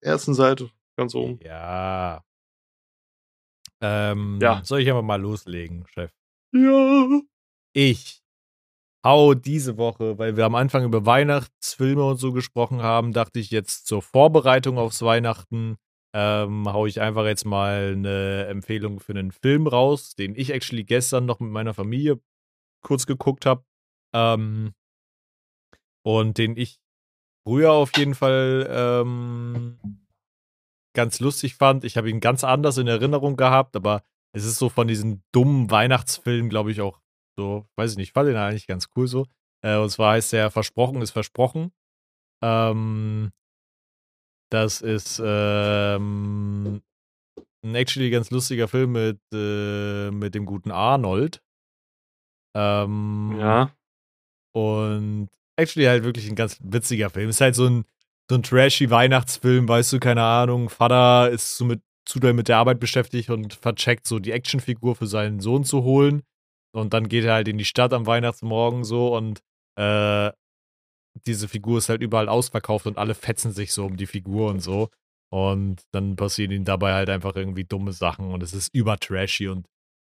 ersten 0.00 0.34
Seite, 0.34 0.70
ganz 0.96 1.14
oben. 1.14 1.38
Ja. 1.42 2.22
Ähm, 3.80 4.38
Ja. 4.40 4.62
Soll 4.64 4.80
ich 4.80 4.90
aber 4.90 5.02
mal 5.02 5.20
loslegen, 5.20 5.86
Chef? 5.88 6.12
Ja. 6.52 7.20
Ich 7.74 8.22
hau 9.04 9.34
diese 9.34 9.76
Woche, 9.76 10.18
weil 10.18 10.36
wir 10.36 10.44
am 10.46 10.54
Anfang 10.54 10.84
über 10.84 11.04
Weihnachtsfilme 11.06 12.04
und 12.04 12.16
so 12.16 12.32
gesprochen 12.32 12.82
haben, 12.82 13.12
dachte 13.12 13.38
ich 13.38 13.50
jetzt 13.50 13.86
zur 13.86 14.02
Vorbereitung 14.02 14.78
aufs 14.78 15.02
Weihnachten, 15.02 15.76
ähm, 16.18 16.72
hau 16.72 16.86
ich 16.86 17.02
einfach 17.02 17.26
jetzt 17.26 17.44
mal 17.44 17.92
eine 17.92 18.46
Empfehlung 18.46 19.00
für 19.00 19.12
einen 19.12 19.32
Film 19.32 19.66
raus, 19.66 20.14
den 20.14 20.34
ich 20.34 20.50
actually 20.50 20.82
gestern 20.82 21.26
noch 21.26 21.40
mit 21.40 21.50
meiner 21.50 21.74
Familie 21.74 22.18
kurz 22.82 23.04
geguckt 23.04 23.44
habe. 23.44 23.66
Ähm, 24.14 24.72
und 26.02 26.38
den 26.38 26.56
ich 26.56 26.80
früher 27.46 27.72
auf 27.72 27.94
jeden 27.98 28.14
Fall 28.14 28.66
ähm, 28.70 29.78
ganz 30.94 31.20
lustig 31.20 31.56
fand. 31.56 31.84
Ich 31.84 31.98
habe 31.98 32.08
ihn 32.08 32.20
ganz 32.20 32.44
anders 32.44 32.78
in 32.78 32.86
Erinnerung 32.86 33.36
gehabt, 33.36 33.76
aber 33.76 34.02
es 34.32 34.46
ist 34.46 34.56
so 34.56 34.70
von 34.70 34.88
diesen 34.88 35.22
dummen 35.32 35.70
Weihnachtsfilmen, 35.70 36.48
glaube 36.48 36.72
ich, 36.72 36.80
auch 36.80 36.98
so, 37.38 37.68
weiß 37.76 37.90
ich 37.90 37.96
nicht, 37.98 38.08
ich 38.08 38.12
fand 38.14 38.30
den 38.30 38.36
eigentlich 38.36 38.66
ganz 38.66 38.88
cool 38.96 39.06
so. 39.06 39.26
Äh, 39.62 39.76
und 39.76 39.90
zwar 39.90 40.14
heißt 40.14 40.32
der 40.32 40.50
Versprochen 40.50 41.02
ist 41.02 41.10
versprochen. 41.10 41.72
Ähm, 42.42 43.32
das 44.50 44.80
ist 44.80 45.20
ähm, 45.24 46.82
ein 47.64 47.74
actually 47.74 48.10
ganz 48.10 48.30
lustiger 48.30 48.68
Film 48.68 48.92
mit, 48.92 49.18
äh, 49.32 50.10
mit 50.10 50.34
dem 50.34 50.46
guten 50.46 50.70
Arnold. 50.70 51.42
Ähm, 52.54 53.36
Ja. 53.38 53.70
und 54.54 55.28
actually 55.56 55.86
halt 55.86 56.04
wirklich 56.04 56.28
ein 56.28 56.34
ganz 56.36 56.58
witziger 56.62 57.10
Film. 57.10 57.28
Ist 57.28 57.40
halt 57.40 57.54
so 57.54 57.66
ein, 57.66 57.84
so 58.30 58.36
ein 58.36 58.42
trashy 58.42 58.90
Weihnachtsfilm, 58.90 59.68
weißt 59.68 59.92
du, 59.94 60.00
keine 60.00 60.22
Ahnung. 60.22 60.68
Vater 60.70 61.30
ist 61.30 61.56
so 61.56 61.64
mit, 61.64 61.82
zu 62.06 62.18
doll 62.20 62.32
mit 62.32 62.48
der 62.48 62.58
Arbeit 62.58 62.80
beschäftigt 62.80 63.30
und 63.30 63.54
vercheckt 63.54 64.06
so 64.06 64.18
die 64.18 64.32
Actionfigur 64.32 64.94
für 64.96 65.06
seinen 65.06 65.40
Sohn 65.40 65.64
zu 65.64 65.82
holen. 65.82 66.22
Und 66.74 66.92
dann 66.94 67.08
geht 67.08 67.24
er 67.24 67.34
halt 67.34 67.48
in 67.48 67.58
die 67.58 67.64
Stadt 67.64 67.92
am 67.92 68.06
Weihnachtsmorgen 68.06 68.84
so 68.84 69.16
und 69.16 69.40
äh, 69.78 70.30
diese 71.26 71.48
Figur 71.48 71.78
ist 71.78 71.88
halt 71.88 72.02
überall 72.02 72.28
ausverkauft 72.28 72.86
und 72.86 72.98
alle 72.98 73.14
fetzen 73.14 73.52
sich 73.52 73.72
so 73.72 73.86
um 73.86 73.96
die 73.96 74.06
Figur 74.06 74.50
und 74.50 74.60
so. 74.60 74.88
Und 75.32 75.82
dann 75.92 76.16
passieren 76.16 76.52
ihnen 76.52 76.64
dabei 76.64 76.92
halt 76.94 77.10
einfach 77.10 77.34
irgendwie 77.34 77.64
dumme 77.64 77.92
Sachen 77.92 78.30
und 78.32 78.42
es 78.42 78.52
ist 78.52 78.72
übertrashy 78.74 79.48
und 79.48 79.66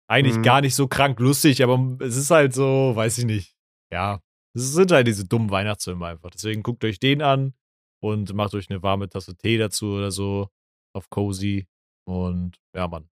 eigentlich 0.09 0.37
Mhm. 0.37 0.43
gar 0.43 0.61
nicht 0.61 0.75
so 0.75 0.89
krank 0.89 1.19
lustig, 1.21 1.63
aber 1.63 1.97
es 2.01 2.17
ist 2.17 2.31
halt 2.31 2.53
so, 2.53 2.93
weiß 2.95 3.19
ich 3.19 3.25
nicht. 3.25 3.55
Ja, 3.93 4.21
es 4.55 4.73
sind 4.73 4.91
halt 4.93 5.07
diese 5.07 5.27
dummen 5.27 5.51
Weihnachtsfilme 5.51 6.07
einfach. 6.07 6.31
Deswegen 6.31 6.63
guckt 6.63 6.85
euch 6.85 6.99
den 6.99 7.23
an 7.23 7.55
und 8.03 8.35
macht 8.35 8.55
euch 8.55 8.69
eine 8.71 8.83
warme 8.83 9.09
Tasse 9.09 9.37
Tee 9.37 9.57
dazu 9.57 9.87
oder 9.95 10.11
so 10.11 10.49
auf 10.95 11.09
Cozy. 11.11 11.67
Und 12.07 12.59
ja, 12.77 12.87
Mann. 12.89 13.09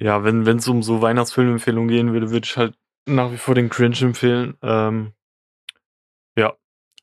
Ja, 0.00 0.22
wenn 0.22 0.46
es 0.46 0.68
um 0.68 0.82
so 0.82 1.02
Weihnachtsfilmempfehlungen 1.02 1.88
gehen 1.88 2.12
würde, 2.12 2.30
würde 2.30 2.44
ich 2.46 2.56
halt 2.56 2.76
nach 3.06 3.32
wie 3.32 3.36
vor 3.36 3.54
den 3.54 3.68
Cringe 3.68 3.98
empfehlen. 4.00 4.56
Ähm, 4.62 5.12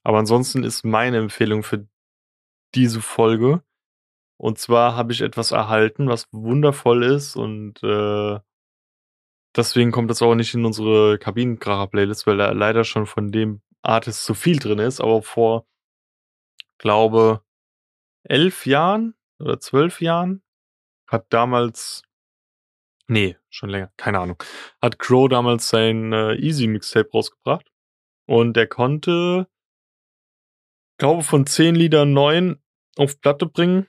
aber 0.05 0.19
ansonsten 0.19 0.63
ist 0.63 0.85
meine 0.85 1.17
Empfehlung 1.17 1.63
für 1.63 1.87
diese 2.75 3.01
Folge. 3.01 3.63
Und 4.37 4.59
zwar 4.59 4.95
habe 4.95 5.13
ich 5.13 5.21
etwas 5.21 5.51
erhalten, 5.51 6.07
was 6.07 6.27
wundervoll 6.31 7.03
ist 7.03 7.35
und 7.35 7.81
äh, 7.83 8.39
deswegen 9.55 9.91
kommt 9.91 10.11
das 10.11 10.21
auch 10.21 10.35
nicht 10.35 10.53
in 10.53 10.65
unsere 10.65 11.17
Kabinenkracher-Playlist, 11.17 12.27
weil 12.27 12.37
da 12.37 12.51
leider 12.51 12.83
schon 12.83 13.07
von 13.07 13.31
dem 13.31 13.61
Artist 13.81 14.25
zu 14.25 14.33
viel 14.33 14.59
drin 14.59 14.79
ist, 14.79 15.01
aber 15.01 15.21
vor, 15.23 15.65
glaube, 16.77 17.41
elf 18.23 18.65
Jahren 18.65 19.15
oder 19.39 19.59
zwölf 19.59 20.01
Jahren 20.01 20.43
hat 21.07 21.27
damals 21.31 22.03
Nee, 23.07 23.37
schon 23.49 23.69
länger, 23.69 23.91
keine 23.97 24.19
Ahnung. 24.19 24.41
Hat 24.81 24.97
Crow 24.99 25.29
damals 25.29 25.69
sein 25.69 26.11
äh, 26.11 26.35
Easy 26.35 26.67
Mixtape 26.67 27.09
rausgebracht 27.11 27.71
und 28.27 28.57
er 28.57 28.65
konnte, 28.67 29.47
glaube 30.97 31.23
von 31.23 31.45
zehn 31.45 31.75
Liedern 31.75 32.13
neun 32.13 32.59
auf 32.97 33.19
Platte 33.21 33.45
bringen 33.45 33.87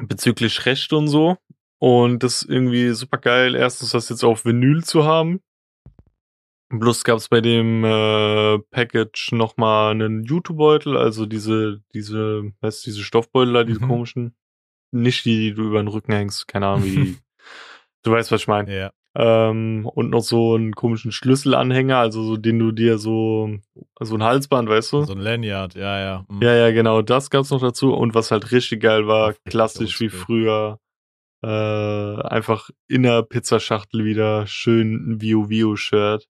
bezüglich 0.00 0.64
Rechte 0.66 0.96
und 0.96 1.08
so 1.08 1.36
und 1.80 2.22
das 2.22 2.42
ist 2.42 2.50
irgendwie 2.50 2.90
super 2.90 3.18
geil. 3.18 3.54
Erstens 3.54 3.90
das 3.90 4.08
jetzt 4.08 4.24
auf 4.24 4.44
Vinyl 4.44 4.84
zu 4.84 5.04
haben 5.04 5.40
Plus 6.70 7.02
gab 7.02 7.16
es 7.16 7.28
bei 7.30 7.40
dem 7.40 7.82
äh, 7.82 8.58
Package 8.70 9.32
nochmal 9.32 9.92
einen 9.92 10.24
YouTube-Beutel, 10.24 10.98
also 10.98 11.24
diese, 11.24 11.82
diese, 11.94 12.52
weißt 12.60 12.84
du, 12.84 12.90
diese 12.90 13.02
Stoffbeutel 13.02 13.54
da, 13.54 13.64
diese 13.64 13.80
Mhm. 13.80 13.88
komischen. 13.88 14.36
Nicht 14.90 15.24
die, 15.24 15.38
die 15.38 15.54
du 15.54 15.62
über 15.64 15.82
den 15.82 15.88
Rücken 15.88 16.12
hängst, 16.12 16.46
keine 16.46 16.66
Ahnung, 16.66 16.84
wie 16.84 16.90
die. 16.90 17.16
du 18.02 18.10
weißt, 18.10 18.30
was 18.32 18.42
ich 18.42 18.48
meine. 18.48 18.74
Ja. 18.76 18.92
Ähm, 19.20 19.84
und 19.94 20.10
noch 20.10 20.22
so 20.22 20.54
einen 20.54 20.74
komischen 20.74 21.10
Schlüsselanhänger, 21.10 21.96
also 21.96 22.22
so, 22.22 22.36
den 22.36 22.60
du 22.60 22.70
dir 22.70 22.98
so, 22.98 23.50
so 23.98 24.14
ein 24.14 24.22
Halsband, 24.22 24.68
weißt 24.68 24.92
du? 24.92 25.02
So 25.02 25.12
ein 25.12 25.18
Lanyard, 25.18 25.74
ja, 25.74 25.98
ja. 25.98 26.24
Mhm. 26.28 26.40
Ja, 26.40 26.54
ja, 26.54 26.70
genau, 26.70 27.02
das 27.02 27.28
gab's 27.28 27.50
noch 27.50 27.60
dazu. 27.60 27.92
Und 27.92 28.14
was 28.14 28.30
halt 28.30 28.52
richtig 28.52 28.80
geil 28.80 29.08
war, 29.08 29.34
klassisch 29.44 29.98
wie 29.98 30.08
früher, 30.08 30.78
äh, 31.42 31.48
einfach 31.48 32.70
in 32.86 33.02
der 33.02 33.22
Pizzaschachtel 33.22 34.04
wieder 34.04 34.46
schön 34.46 34.94
ein 34.94 35.20
Vio 35.20 35.50
Vio 35.50 35.74
Shirt. 35.74 36.28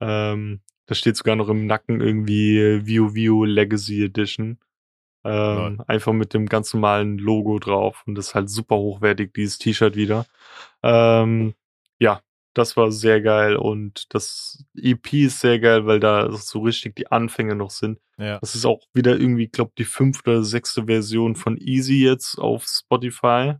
Ähm, 0.00 0.62
da 0.86 0.94
steht 0.94 1.18
sogar 1.18 1.36
noch 1.36 1.50
im 1.50 1.66
Nacken 1.66 2.00
irgendwie 2.00 2.86
Vio 2.86 3.14
Vio 3.14 3.44
Legacy 3.44 4.02
Edition. 4.02 4.58
Ähm, 5.22 5.82
einfach 5.86 6.14
mit 6.14 6.32
dem 6.32 6.46
ganz 6.46 6.72
normalen 6.72 7.18
Logo 7.18 7.58
drauf. 7.58 8.04
Und 8.06 8.14
das 8.14 8.28
ist 8.28 8.34
halt 8.34 8.48
super 8.48 8.76
hochwertig, 8.76 9.34
dieses 9.34 9.58
T-Shirt 9.58 9.96
wieder. 9.96 10.24
Ähm, 10.82 11.52
ja, 11.98 12.20
das 12.54 12.76
war 12.76 12.90
sehr 12.90 13.20
geil. 13.20 13.56
Und 13.56 14.06
das 14.14 14.64
EP 14.76 15.12
ist 15.26 15.40
sehr 15.40 15.58
geil, 15.60 15.86
weil 15.86 16.00
da 16.00 16.30
so 16.32 16.60
richtig 16.60 16.96
die 16.96 17.10
Anfänge 17.10 17.54
noch 17.54 17.70
sind. 17.70 17.98
ja. 18.18 18.38
Das 18.40 18.54
ist 18.54 18.64
auch 18.64 18.82
wieder 18.94 19.18
irgendwie, 19.18 19.48
glaube 19.48 19.72
die 19.76 19.84
fünfte 19.84 20.30
oder 20.30 20.44
sechste 20.44 20.86
Version 20.86 21.36
von 21.36 21.56
Easy 21.58 22.02
jetzt 22.04 22.38
auf 22.38 22.64
Spotify. 22.66 23.54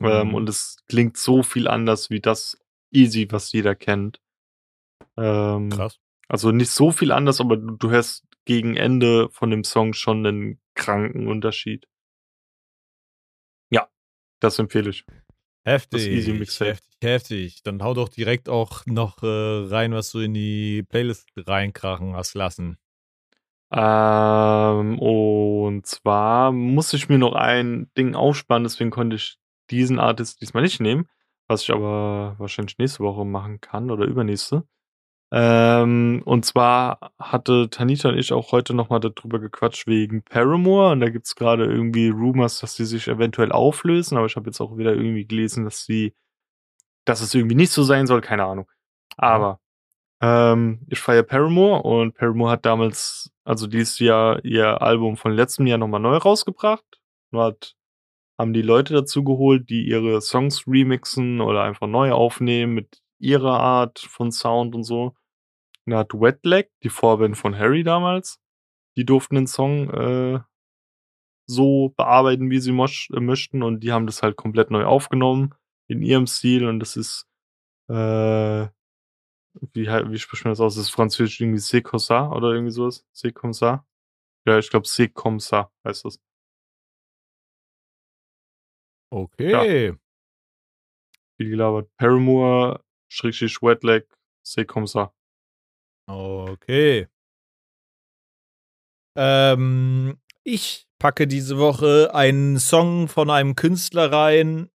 Ähm, 0.00 0.28
Mhm. 0.28 0.34
und 0.34 0.48
es 0.48 0.78
klingt 0.88 1.16
so 1.16 1.42
viel 1.42 1.68
anders 1.68 2.08
wie 2.10 2.20
das 2.20 2.58
Easy, 2.90 3.28
was 3.30 3.52
jeder 3.52 3.74
kennt. 3.74 4.20
Ähm, 5.16 5.68
Krass. 5.70 5.98
also 6.28 6.50
nicht 6.52 6.70
so 6.70 6.90
viel 6.90 7.12
anders, 7.12 7.40
aber 7.40 7.56
du, 7.58 7.76
du 7.76 7.90
hörst 7.90 8.24
gegen 8.46 8.76
Ende 8.76 9.28
von 9.30 9.50
dem 9.50 9.62
Song 9.62 9.92
schon 9.92 10.26
einen 10.26 10.60
kranken 10.74 11.28
Unterschied. 11.28 11.86
Ja, 13.70 13.88
das 14.40 14.58
empfehle 14.58 14.90
ich. 14.90 15.04
Heftig, 15.64 16.08
Easy 16.08 16.32
heftig, 16.32 16.80
heftig. 17.02 17.62
Dann 17.62 17.82
hau 17.82 17.94
doch 17.94 18.08
direkt 18.08 18.48
auch 18.48 18.84
noch 18.86 19.22
äh, 19.22 19.26
rein, 19.26 19.92
was 19.92 20.10
du 20.10 20.18
in 20.18 20.34
die 20.34 20.82
Playlist 20.82 21.28
reinkrachen 21.36 22.16
hast 22.16 22.34
lassen. 22.34 22.78
Ähm, 23.72 24.98
und 24.98 25.86
zwar 25.86 26.52
musste 26.52 26.96
ich 26.96 27.08
mir 27.08 27.18
noch 27.18 27.34
ein 27.34 27.90
Ding 27.96 28.14
aufsparen, 28.14 28.64
deswegen 28.64 28.90
konnte 28.90 29.16
ich 29.16 29.38
diesen 29.70 29.98
Artist 29.98 30.40
diesmal 30.42 30.62
nicht 30.62 30.80
nehmen, 30.80 31.08
was 31.48 31.62
ich 31.62 31.70
aber 31.70 32.34
wahrscheinlich 32.38 32.76
nächste 32.78 33.00
Woche 33.00 33.24
machen 33.24 33.60
kann 33.60 33.90
oder 33.90 34.04
übernächste. 34.04 34.64
Ähm, 35.34 36.20
und 36.26 36.44
zwar 36.44 37.12
hatte 37.18 37.70
Tanita 37.70 38.10
und 38.10 38.18
ich 38.18 38.34
auch 38.34 38.52
heute 38.52 38.74
nochmal 38.74 39.00
darüber 39.00 39.38
gequatscht 39.38 39.86
wegen 39.86 40.22
Paramore 40.22 40.92
und 40.92 41.00
da 41.00 41.08
gibt's 41.08 41.34
gerade 41.36 41.64
irgendwie 41.64 42.10
Rumors, 42.10 42.60
dass 42.60 42.74
die 42.76 42.84
sich 42.84 43.08
eventuell 43.08 43.50
auflösen, 43.50 44.18
aber 44.18 44.26
ich 44.26 44.36
habe 44.36 44.50
jetzt 44.50 44.60
auch 44.60 44.76
wieder 44.76 44.92
irgendwie 44.92 45.26
gelesen, 45.26 45.64
dass 45.64 45.86
sie, 45.86 46.14
dass 47.06 47.22
es 47.22 47.34
irgendwie 47.34 47.54
nicht 47.54 47.72
so 47.72 47.82
sein 47.82 48.06
soll, 48.06 48.20
keine 48.20 48.44
Ahnung. 48.44 48.70
Aber 49.16 49.58
ähm, 50.20 50.80
ich 50.90 51.00
feiere 51.00 51.24
Paramore 51.24 51.82
und 51.82 52.14
Paramore 52.14 52.52
hat 52.52 52.66
damals, 52.66 53.32
also 53.44 53.66
dieses 53.66 53.98
Jahr, 54.00 54.44
ihr 54.44 54.82
Album 54.82 55.16
von 55.16 55.32
letztem 55.32 55.66
Jahr 55.66 55.78
nochmal 55.78 56.00
neu 56.00 56.16
rausgebracht. 56.16 56.84
Nur 57.32 57.44
hat, 57.44 57.74
haben 58.38 58.52
die 58.52 58.62
Leute 58.62 58.94
dazu 58.94 59.24
geholt, 59.24 59.70
die 59.70 59.86
ihre 59.88 60.20
Songs 60.20 60.66
remixen 60.66 61.40
oder 61.40 61.62
einfach 61.62 61.86
neu 61.88 62.12
aufnehmen 62.12 62.74
mit 62.74 63.02
ihrer 63.18 63.58
Art 63.60 63.98
von 63.98 64.30
Sound 64.30 64.74
und 64.74 64.84
so. 64.84 65.14
Hat 65.90 66.12
Wetleg, 66.14 66.70
die 66.82 66.90
Vorband 66.90 67.36
von 67.36 67.58
Harry 67.58 67.82
damals, 67.82 68.40
die 68.96 69.04
durften 69.04 69.34
den 69.34 69.46
Song 69.46 69.90
äh, 69.90 70.40
so 71.46 71.92
bearbeiten, 71.96 72.50
wie 72.50 72.60
sie 72.60 72.72
mosch, 72.72 73.10
äh, 73.10 73.20
möchten 73.20 73.62
und 73.62 73.80
die 73.80 73.92
haben 73.92 74.06
das 74.06 74.22
halt 74.22 74.36
komplett 74.36 74.70
neu 74.70 74.84
aufgenommen 74.84 75.54
in 75.88 76.02
ihrem 76.02 76.26
Stil 76.26 76.66
und 76.66 76.78
das 76.80 76.96
ist 76.96 77.26
äh, 77.88 78.68
wie, 79.74 79.86
wie 79.86 80.18
spricht 80.18 80.44
man 80.44 80.52
das 80.52 80.60
aus? 80.60 80.76
Das 80.76 80.84
ist 80.84 80.90
französisch 80.90 81.40
irgendwie 81.40 81.60
C'est 81.60 81.82
comme 81.82 82.00
ça 82.00 82.30
oder 82.34 82.52
irgendwie 82.52 82.72
sowas? 82.72 83.04
C'est 83.12 83.32
comme 83.32 83.52
ça? 83.52 83.84
Ja, 84.46 84.58
ich 84.58 84.70
glaube 84.70 84.86
C'est 84.86 85.12
comme 85.12 85.38
ça 85.40 85.70
heißt 85.84 86.04
das. 86.04 86.18
Okay. 89.10 89.94
Wie 91.36 91.50
gelabert. 91.50 91.90
Paramore, 91.98 92.82
Schrägstrich 93.08 93.60
Wetleg, 93.62 94.06
C'est 94.42 94.64
comme 94.66 94.86
ça. 94.86 95.12
Okay. 96.08 97.06
Ähm, 99.16 100.18
ich 100.44 100.86
packe 100.98 101.26
diese 101.26 101.58
Woche 101.58 102.14
einen 102.14 102.58
Song 102.58 103.08
von 103.08 103.30
einem 103.30 103.54
Künstler 103.54 104.10
rein, 104.12 104.68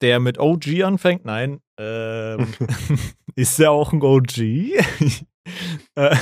der 0.00 0.20
mit 0.20 0.38
OG 0.38 0.82
anfängt. 0.82 1.24
Nein, 1.24 1.60
ähm, 1.78 2.46
ist 3.36 3.58
ja 3.58 3.70
auch 3.70 3.92
ein 3.92 4.02
OG. 4.02 4.38
äh, 5.94 6.16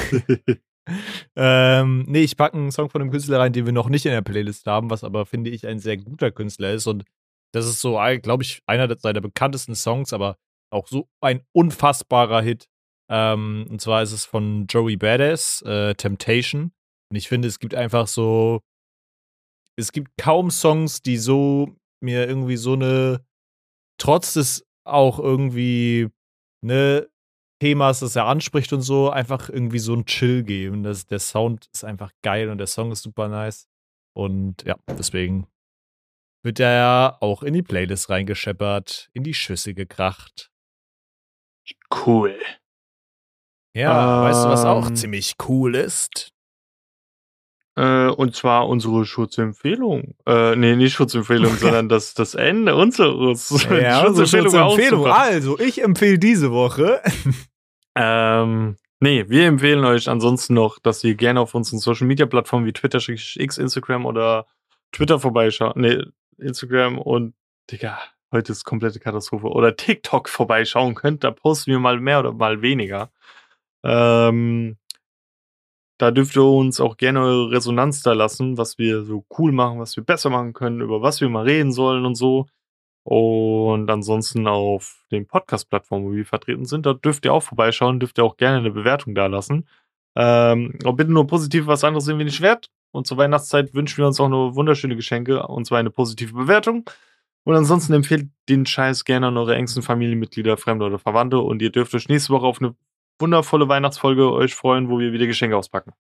ähm, 1.34 2.04
nee, 2.06 2.22
ich 2.22 2.36
packe 2.36 2.56
einen 2.56 2.70
Song 2.70 2.90
von 2.90 3.00
einem 3.00 3.10
Künstler 3.10 3.40
rein, 3.40 3.52
den 3.52 3.66
wir 3.66 3.72
noch 3.72 3.88
nicht 3.88 4.06
in 4.06 4.12
der 4.12 4.22
Playlist 4.22 4.66
haben, 4.66 4.90
was 4.90 5.02
aber, 5.02 5.26
finde 5.26 5.50
ich, 5.50 5.66
ein 5.66 5.78
sehr 5.78 5.96
guter 5.96 6.30
Künstler 6.30 6.72
ist. 6.72 6.86
Und 6.86 7.04
das 7.52 7.66
ist 7.66 7.80
so, 7.80 7.98
glaube 8.22 8.42
ich, 8.42 8.62
einer 8.66 8.94
seiner 8.98 9.20
bekanntesten 9.20 9.74
Songs, 9.74 10.12
aber 10.12 10.36
auch 10.70 10.86
so 10.86 11.08
ein 11.20 11.42
unfassbarer 11.52 12.42
Hit. 12.42 12.68
Ähm, 13.08 13.66
und 13.70 13.80
zwar 13.80 14.02
ist 14.02 14.12
es 14.12 14.24
von 14.24 14.66
Joey 14.66 14.96
Badass, 14.96 15.62
äh, 15.62 15.94
Temptation. 15.94 16.72
Und 17.10 17.16
ich 17.16 17.28
finde, 17.28 17.48
es 17.48 17.58
gibt 17.58 17.74
einfach 17.74 18.06
so, 18.06 18.62
es 19.76 19.92
gibt 19.92 20.16
kaum 20.18 20.50
Songs, 20.50 21.02
die 21.02 21.18
so 21.18 21.76
mir 22.02 22.26
irgendwie 22.26 22.56
so 22.56 22.72
eine, 22.72 23.24
trotz 23.98 24.34
des 24.34 24.66
auch 24.84 25.18
irgendwie, 25.18 26.08
ne, 26.64 27.08
Themas, 27.60 28.00
das 28.00 28.16
er 28.16 28.26
anspricht 28.26 28.72
und 28.72 28.82
so, 28.82 29.10
einfach 29.10 29.48
irgendwie 29.48 29.78
so 29.78 29.94
ein 29.94 30.04
Chill 30.04 30.42
geben. 30.44 30.82
Das, 30.82 31.06
der 31.06 31.18
Sound 31.18 31.68
ist 31.72 31.84
einfach 31.84 32.12
geil 32.22 32.50
und 32.50 32.58
der 32.58 32.66
Song 32.66 32.92
ist 32.92 33.02
super 33.02 33.28
nice. 33.28 33.66
Und 34.14 34.62
ja, 34.64 34.76
deswegen 34.88 35.46
wird 36.44 36.60
er 36.60 36.72
ja 36.72 37.18
auch 37.20 37.42
in 37.42 37.54
die 37.54 37.62
Playlist 37.62 38.10
reingescheppert, 38.10 39.08
in 39.12 39.24
die 39.24 39.34
Schüsse 39.34 39.74
gekracht. 39.74 40.50
Cool. 41.90 42.38
Ja, 43.76 44.22
weißt 44.22 44.44
du, 44.44 44.48
was 44.48 44.64
auch 44.64 44.88
Ähm. 44.88 44.96
ziemlich 44.96 45.34
cool 45.48 45.74
ist? 45.74 46.32
Äh, 47.78 48.08
und 48.08 48.34
zwar 48.34 48.68
unsere 48.68 49.04
Schutzempfehlung. 49.04 50.14
Äh, 50.26 50.56
nee, 50.56 50.76
nicht 50.76 50.94
Schutzempfehlung, 50.94 51.56
sondern 51.56 51.90
das, 51.90 52.14
das 52.14 52.34
Ende 52.34 52.74
unseres 52.74 53.50
Ja, 53.68 54.06
unsere 54.06 54.38
Empfehlung. 54.38 55.06
Also, 55.06 55.58
ich 55.58 55.82
empfehle 55.82 56.18
diese 56.18 56.52
Woche. 56.52 57.02
Ähm, 57.98 58.76
nee, 59.00 59.24
wir 59.28 59.46
empfehlen 59.46 59.84
euch 59.84 60.08
ansonsten 60.08 60.54
noch, 60.54 60.78
dass 60.78 61.04
ihr 61.04 61.14
gerne 61.14 61.40
auf 61.40 61.54
unseren 61.54 61.78
Social 61.78 62.06
Media 62.06 62.26
Plattformen 62.26 62.66
wie 62.66 62.72
Twitter, 62.72 62.98
X, 63.06 63.58
Instagram 63.58 64.06
oder 64.06 64.46
Twitter 64.92 65.20
vorbeischaut. 65.20 65.76
Nee, 65.76 66.02
Instagram 66.38 66.98
und, 66.98 67.34
Digga, 67.70 67.98
heute 68.32 68.52
ist 68.52 68.64
komplette 68.64 69.00
Katastrophe. 69.00 69.48
Oder 69.48 69.76
TikTok 69.76 70.28
vorbeischauen 70.28 70.94
könnt. 70.94 71.24
Da 71.24 71.30
posten 71.30 71.70
wir 71.70 71.78
mal 71.78 72.00
mehr 72.00 72.20
oder 72.20 72.32
mal 72.32 72.62
weniger. 72.62 73.10
Ähm, 73.86 74.76
da 75.98 76.10
dürft 76.10 76.36
ihr 76.36 76.42
uns 76.44 76.80
auch 76.80 76.96
gerne 76.96 77.20
eure 77.20 77.50
Resonanz 77.52 78.02
da 78.02 78.12
lassen, 78.12 78.58
was 78.58 78.78
wir 78.78 79.04
so 79.04 79.24
cool 79.38 79.52
machen, 79.52 79.78
was 79.78 79.96
wir 79.96 80.04
besser 80.04 80.28
machen 80.28 80.52
können, 80.52 80.80
über 80.80 81.02
was 81.02 81.20
wir 81.20 81.28
mal 81.28 81.44
reden 81.44 81.72
sollen 81.72 82.04
und 82.04 82.16
so. 82.16 82.46
Und 83.04 83.88
ansonsten 83.88 84.48
auf 84.48 85.06
den 85.12 85.26
Podcast-Plattformen, 85.26 86.06
wo 86.06 86.12
wir 86.12 86.26
vertreten 86.26 86.64
sind, 86.64 86.86
da 86.86 86.92
dürft 86.92 87.24
ihr 87.24 87.32
auch 87.32 87.42
vorbeischauen, 87.42 88.00
dürft 88.00 88.18
ihr 88.18 88.24
auch 88.24 88.36
gerne 88.36 88.58
eine 88.58 88.72
Bewertung 88.72 89.14
da 89.14 89.26
lassen. 89.26 89.68
Ähm, 90.16 90.78
aber 90.82 90.94
bitte 90.94 91.12
nur 91.12 91.26
positiv, 91.26 91.66
was 91.66 91.84
anderes 91.84 92.04
sind 92.06 92.18
wir 92.18 92.24
nicht 92.24 92.40
wert. 92.40 92.68
Und 92.90 93.06
zur 93.06 93.18
Weihnachtszeit 93.18 93.74
wünschen 93.74 93.98
wir 93.98 94.06
uns 94.06 94.18
auch 94.20 94.28
nur 94.28 94.56
wunderschöne 94.56 94.96
Geschenke, 94.96 95.46
und 95.46 95.66
zwar 95.66 95.78
eine 95.78 95.90
positive 95.90 96.32
Bewertung. 96.34 96.90
Und 97.44 97.54
ansonsten 97.54 97.92
empfehlt 97.92 98.28
den 98.48 98.66
Scheiß 98.66 99.04
gerne 99.04 99.28
an 99.28 99.36
eure 99.36 99.54
engsten 99.54 99.82
Familienmitglieder, 99.82 100.56
Fremde 100.56 100.86
oder 100.86 100.98
Verwandte. 100.98 101.38
Und 101.38 101.62
ihr 101.62 101.70
dürft 101.70 101.94
euch 101.94 102.08
nächste 102.08 102.32
Woche 102.32 102.46
auf 102.46 102.60
eine 102.60 102.74
wundervolle 103.18 103.68
Weihnachtsfolge 103.68 104.32
euch 104.32 104.54
freuen, 104.54 104.88
wo 104.88 104.98
wir 104.98 105.12
wieder 105.12 105.26
Geschenke 105.26 105.56
auspacken. 105.56 105.92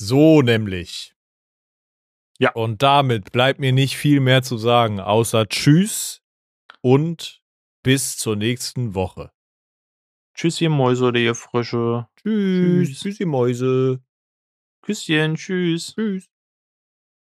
So 0.00 0.42
nämlich. 0.42 1.14
Ja. 2.38 2.52
Und 2.52 2.82
damit 2.82 3.30
bleibt 3.32 3.60
mir 3.60 3.72
nicht 3.72 3.96
viel 3.96 4.20
mehr 4.20 4.42
zu 4.42 4.56
sagen, 4.56 5.00
außer 5.00 5.46
Tschüss 5.46 6.22
und 6.80 7.42
bis 7.82 8.16
zur 8.16 8.36
nächsten 8.36 8.94
Woche. 8.94 9.30
Tschüss, 10.34 10.60
ihr 10.60 10.70
Mäuse 10.70 11.06
oder 11.06 11.20
ihr 11.20 11.34
Frösche. 11.34 12.08
Tschüss. 12.16 12.88
Tschüss. 12.88 13.00
Tschüss, 13.00 13.18
die 13.18 13.26
Mäuse. 13.26 14.02
Küsschen, 14.82 15.36
tschüss. 15.36 15.94
Tschüss. 15.94 16.31